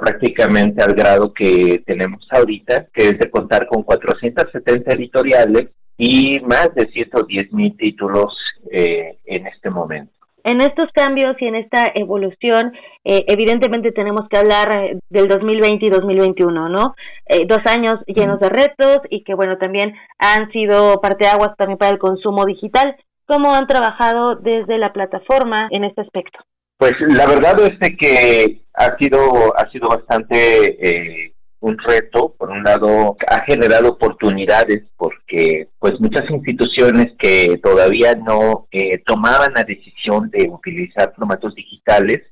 [0.00, 6.74] prácticamente al grado que tenemos ahorita, que es de contar con 470 editoriales y más
[6.74, 8.36] de 110 mil títulos
[8.70, 10.12] eh, en este momento.
[10.44, 12.72] En estos cambios y en esta evolución,
[13.04, 16.94] eh, evidentemente tenemos que hablar eh, del 2020 y 2021, ¿no?
[17.46, 21.98] dos años llenos de retos y que, bueno, también han sido parteaguas también para el
[21.98, 22.94] consumo digital.
[23.26, 26.40] ¿Cómo han trabajado desde la plataforma en este aspecto?
[26.76, 32.34] Pues la verdad es que ha sido ha sido bastante eh, un reto.
[32.36, 39.52] Por un lado, ha generado oportunidades porque pues muchas instituciones que todavía no eh, tomaban
[39.54, 42.22] la decisión de utilizar formatos digitales,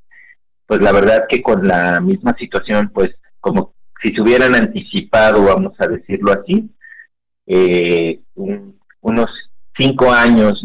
[0.66, 3.10] pues la verdad que con la misma situación, pues
[3.40, 6.68] como si se hubieran anticipado, vamos a decirlo así,
[7.46, 9.30] eh, unos
[9.78, 10.60] cinco años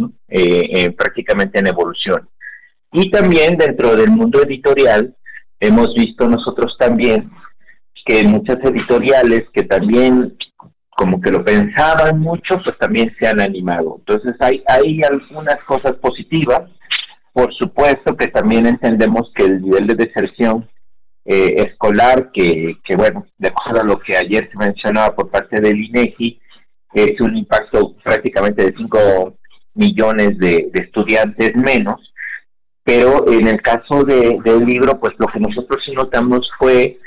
[0.97, 2.27] prácticamente en evolución.
[2.93, 5.15] Y también dentro del mundo editorial
[5.59, 7.29] hemos visto nosotros también
[8.05, 10.37] que muchas editoriales que también
[10.97, 13.97] como que lo pensaban mucho, pues también se han animado.
[13.99, 16.61] Entonces hay, hay algunas cosas positivas.
[17.33, 20.67] Por supuesto que también entendemos que el nivel de deserción
[21.23, 25.61] eh, escolar, que, que bueno, de acuerdo a lo que ayer se mencionaba por parte
[25.61, 26.39] del INEGI,
[26.93, 29.35] es un impacto prácticamente de 5
[29.75, 32.01] millones de estudiantes menos,
[32.87, 36.97] pero en el caso de, del libro, pues lo que nosotros sí notamos fue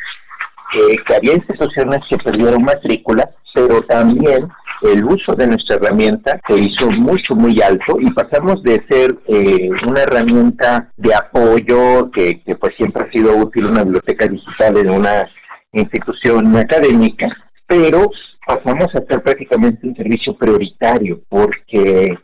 [1.07, 4.47] que había instituciones que perdieron matrícula, pero también
[4.83, 9.71] el uso de nuestra herramienta se hizo mucho, muy alto y pasamos de ser eh,
[9.89, 14.91] una herramienta de apoyo que, que pues siempre ha sido útil una biblioteca digital en
[14.91, 15.27] una
[15.73, 17.27] institución académica,
[17.67, 18.11] pero
[18.47, 22.19] pasamos a ser prácticamente un servicio prioritario porque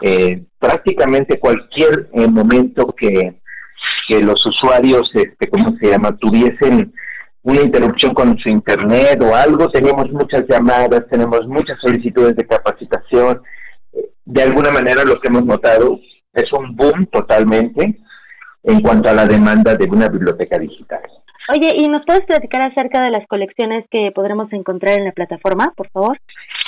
[0.00, 3.40] eh, prácticamente cualquier eh, momento que,
[4.06, 6.94] que los usuarios, este, ¿cómo se llama?, tuviesen
[7.42, 13.42] una interrupción con su internet o algo, tenemos muchas llamadas, tenemos muchas solicitudes de capacitación.
[14.24, 15.98] De alguna manera lo que hemos notado
[16.32, 17.98] es un boom totalmente
[18.62, 21.02] en cuanto a la demanda de una biblioteca digital.
[21.48, 25.72] Oye, ¿y nos puedes platicar acerca de las colecciones que podremos encontrar en la plataforma,
[25.76, 26.18] por favor?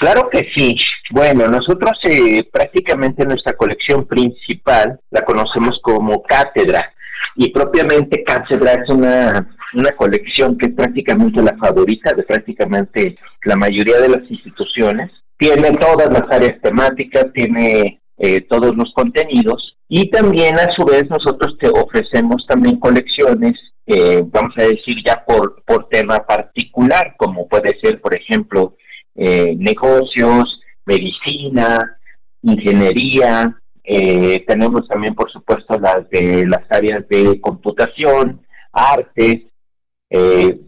[0.01, 0.76] Claro que sí.
[1.10, 6.92] Bueno, nosotros eh, prácticamente nuestra colección principal la conocemos como Cátedra
[7.36, 13.56] y propiamente Cátedra es una, una colección que es prácticamente la favorita de prácticamente la
[13.56, 15.10] mayoría de las instituciones.
[15.36, 21.09] Tiene todas las áreas temáticas, tiene eh, todos los contenidos y también a su vez
[21.10, 23.55] nosotros te ofrecemos también colecciones
[23.86, 28.77] eh, vamos a decir ya por, por tema particular, como puede ser, por ejemplo,
[29.15, 31.98] eh, negocios, medicina,
[32.43, 38.40] ingeniería, eh, tenemos también, por supuesto, las de las áreas de computación,
[38.73, 39.43] artes,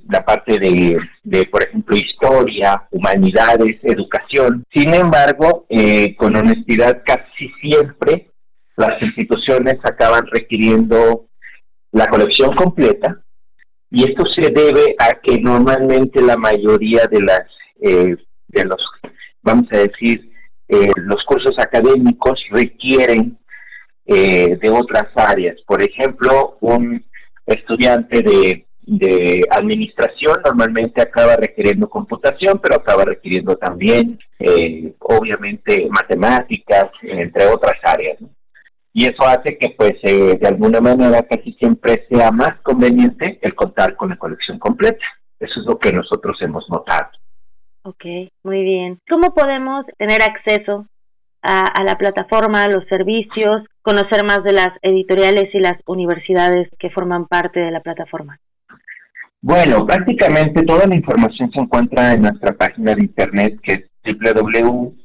[0.08, 4.64] la parte de, de, por ejemplo, historia, humanidades, educación.
[4.74, 5.66] Sin embargo,
[6.16, 8.32] con honestidad, casi siempre
[8.76, 11.26] las instituciones acaban requiriendo
[11.92, 13.20] la colección completa
[13.90, 17.42] y esto se debe a que normalmente la mayoría de las
[17.80, 18.16] eh,
[18.48, 18.82] de los
[19.42, 20.32] vamos a decir
[20.68, 23.38] eh, los cursos académicos requieren
[24.04, 25.56] eh, de otras áreas.
[25.66, 27.04] Por ejemplo un
[27.46, 34.18] estudiante de, de administración normalmente acaba requiriendo computación pero acaba requiriendo también
[34.98, 38.18] obviamente matemáticas entre otras áreas
[38.98, 43.54] y eso hace que pues eh, de alguna manera casi siempre sea más conveniente el
[43.54, 45.04] contar con la colección completa.
[45.38, 47.10] Eso es lo que nosotros hemos notado.
[47.82, 48.06] Ok,
[48.42, 48.98] muy bien.
[49.10, 50.86] ¿Cómo podemos tener acceso
[51.42, 56.66] a, a, la plataforma, a los servicios, conocer más de las editoriales y las universidades
[56.78, 58.40] que forman parte de la plataforma?
[59.42, 63.84] Bueno, prácticamente toda la información se encuentra en nuestra página de internet que es
[64.14, 64.96] www.elibro.mx.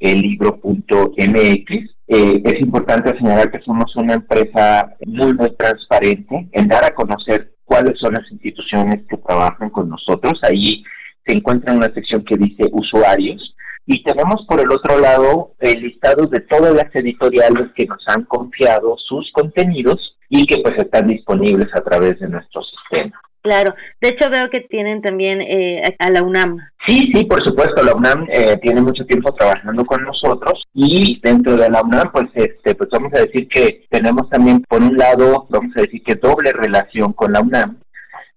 [2.07, 7.53] Eh, es importante señalar que somos una empresa muy, muy transparente en dar a conocer
[7.64, 10.40] cuáles son las instituciones que trabajan con nosotros.
[10.44, 10.84] Ahí
[11.26, 13.56] se encuentra una sección que dice usuarios
[13.86, 18.23] y tenemos por el otro lado el listado de todas las editoriales que nos han
[18.26, 23.19] confiado sus contenidos y que pues están disponibles a través de nuestro sistema.
[23.41, 26.57] Claro, de hecho veo que tienen también eh, a la UNAM.
[26.88, 31.55] Sí, sí, por supuesto, la UNAM eh, tiene mucho tiempo trabajando con nosotros y dentro
[31.55, 35.47] de la UNAM, pues, este, pues vamos a decir que tenemos también, por un lado,
[35.49, 37.80] vamos a decir que doble relación con la UNAM.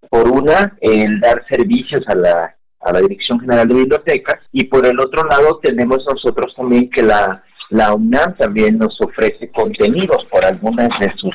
[0.08, 4.86] Por una, el dar servicios a la, a la Dirección General de Bibliotecas y por
[4.86, 10.44] el otro lado tenemos nosotros también que la, la UNAM también nos ofrece contenidos por
[10.44, 11.34] algunas de sus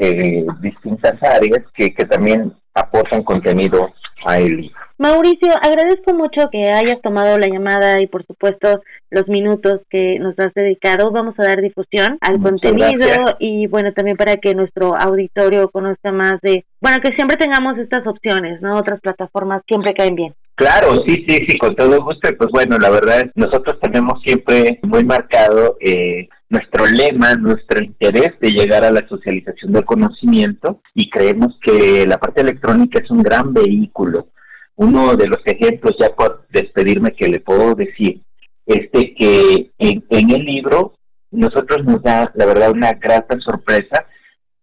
[0.00, 3.92] eh, distintas áreas que, que también aportan contenido
[4.24, 4.72] a él.
[4.98, 10.38] Mauricio, agradezco mucho que hayas tomado la llamada y por supuesto los minutos que nos
[10.38, 11.10] has dedicado.
[11.10, 13.08] Vamos a dar difusión al contenido
[13.38, 18.06] y bueno, también para que nuestro auditorio conozca más de, bueno, que siempre tengamos estas
[18.06, 18.76] opciones, ¿no?
[18.76, 20.34] Otras plataformas siempre caen bien.
[20.54, 22.28] Claro, sí, sí, sí, con todo gusto.
[22.36, 28.32] Pues bueno, la verdad, es nosotros tenemos siempre muy marcado eh, nuestro lema, nuestro interés
[28.40, 33.22] de llegar a la socialización del conocimiento y creemos que la parte electrónica es un
[33.22, 34.28] gran vehículo.
[34.74, 38.20] Uno de los ejemplos, ya por despedirme, que le puedo decir,
[38.66, 40.94] es de que en, en el libro
[41.30, 44.06] nosotros nos da, la verdad, una grata sorpresa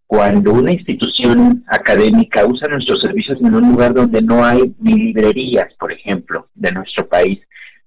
[0.06, 5.72] cuando una institución académica usa nuestros servicios en un lugar donde no hay ni librerías,
[5.78, 7.38] por ejemplo, de nuestro país.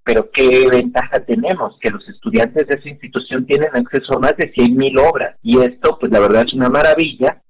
[0.04, 1.78] Pero ¿qué ventaja tenemos?
[1.80, 5.38] Que los estudiantes de esa institución tienen acceso a más de 100.000 obras.
[5.44, 7.42] Y esto, pues la verdad es una maravilla,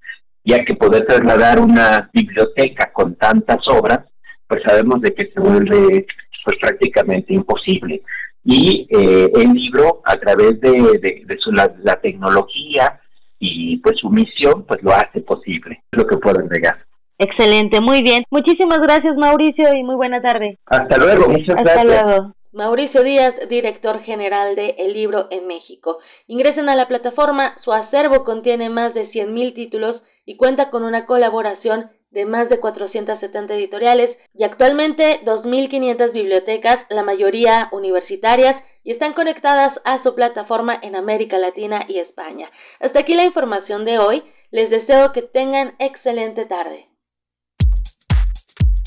[0.43, 3.99] ya que poder trasladar una biblioteca con tantas obras,
[4.47, 6.05] pues sabemos de que se vuelve
[6.43, 8.01] pues prácticamente imposible.
[8.43, 12.99] Y eh, el libro, a través de, de, su, la, la tecnología,
[13.41, 16.77] y pues su misión pues lo hace posible, lo que puedo agregar.
[17.17, 18.23] Excelente, muy bien.
[18.29, 20.57] Muchísimas gracias Mauricio y muy buena tarde.
[20.67, 22.33] Hasta luego, muchas Hasta luego.
[22.53, 25.99] Mauricio Díaz, director general de El Libro en México.
[26.27, 31.05] Ingresen a la plataforma, su acervo contiene más de 100.000 títulos y cuenta con una
[31.05, 39.13] colaboración de más de 470 editoriales y actualmente 2.500 bibliotecas, la mayoría universitarias, y están
[39.13, 42.49] conectadas a su plataforma en América Latina y España.
[42.81, 44.23] Hasta aquí la información de hoy.
[44.49, 46.89] Les deseo que tengan excelente tarde.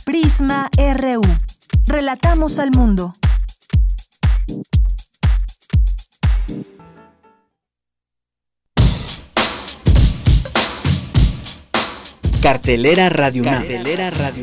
[0.05, 1.23] Prisma RU.
[1.87, 3.13] Relatamos al mundo.
[12.45, 14.43] Cartelera Radio Cartelera Radio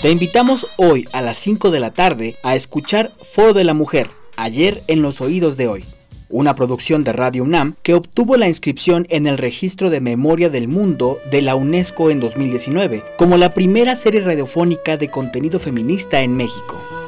[0.00, 4.08] Te invitamos hoy a las 5 de la tarde a escuchar Foro de la Mujer,
[4.38, 5.84] ayer en los oídos de hoy,
[6.30, 10.66] una producción de Radio UNAM que obtuvo la inscripción en el Registro de Memoria del
[10.66, 16.34] Mundo de la UNESCO en 2019 como la primera serie radiofónica de contenido feminista en
[16.34, 17.01] México.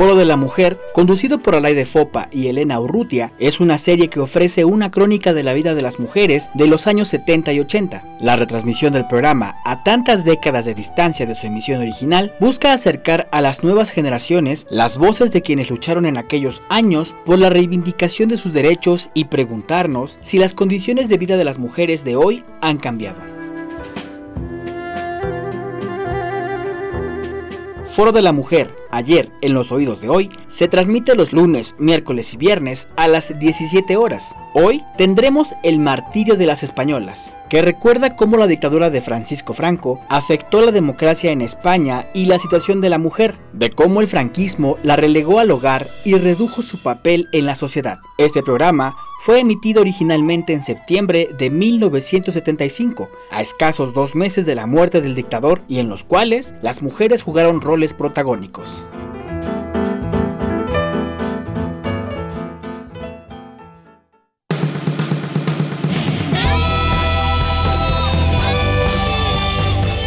[0.00, 4.18] Foro de la Mujer, conducido por Alaide Fopa y Elena Urrutia, es una serie que
[4.18, 8.16] ofrece una crónica de la vida de las mujeres de los años 70 y 80.
[8.18, 13.28] La retransmisión del programa, a tantas décadas de distancia de su emisión original, busca acercar
[13.30, 18.30] a las nuevas generaciones las voces de quienes lucharon en aquellos años por la reivindicación
[18.30, 22.42] de sus derechos y preguntarnos si las condiciones de vida de las mujeres de hoy
[22.62, 23.39] han cambiado.
[27.90, 32.32] Foro de la Mujer, ayer en los oídos de hoy, se transmite los lunes, miércoles
[32.32, 34.36] y viernes a las 17 horas.
[34.54, 40.00] Hoy tendremos El martirio de las españolas, que recuerda cómo la dictadura de Francisco Franco
[40.08, 44.78] afectó la democracia en España y la situación de la mujer, de cómo el franquismo
[44.84, 47.98] la relegó al hogar y redujo su papel en la sociedad.
[48.18, 54.66] Este programa fue emitido originalmente en septiembre de 1975, a escasos dos meses de la
[54.66, 58.84] muerte del dictador y en los cuales las mujeres jugaron roles protagónicos.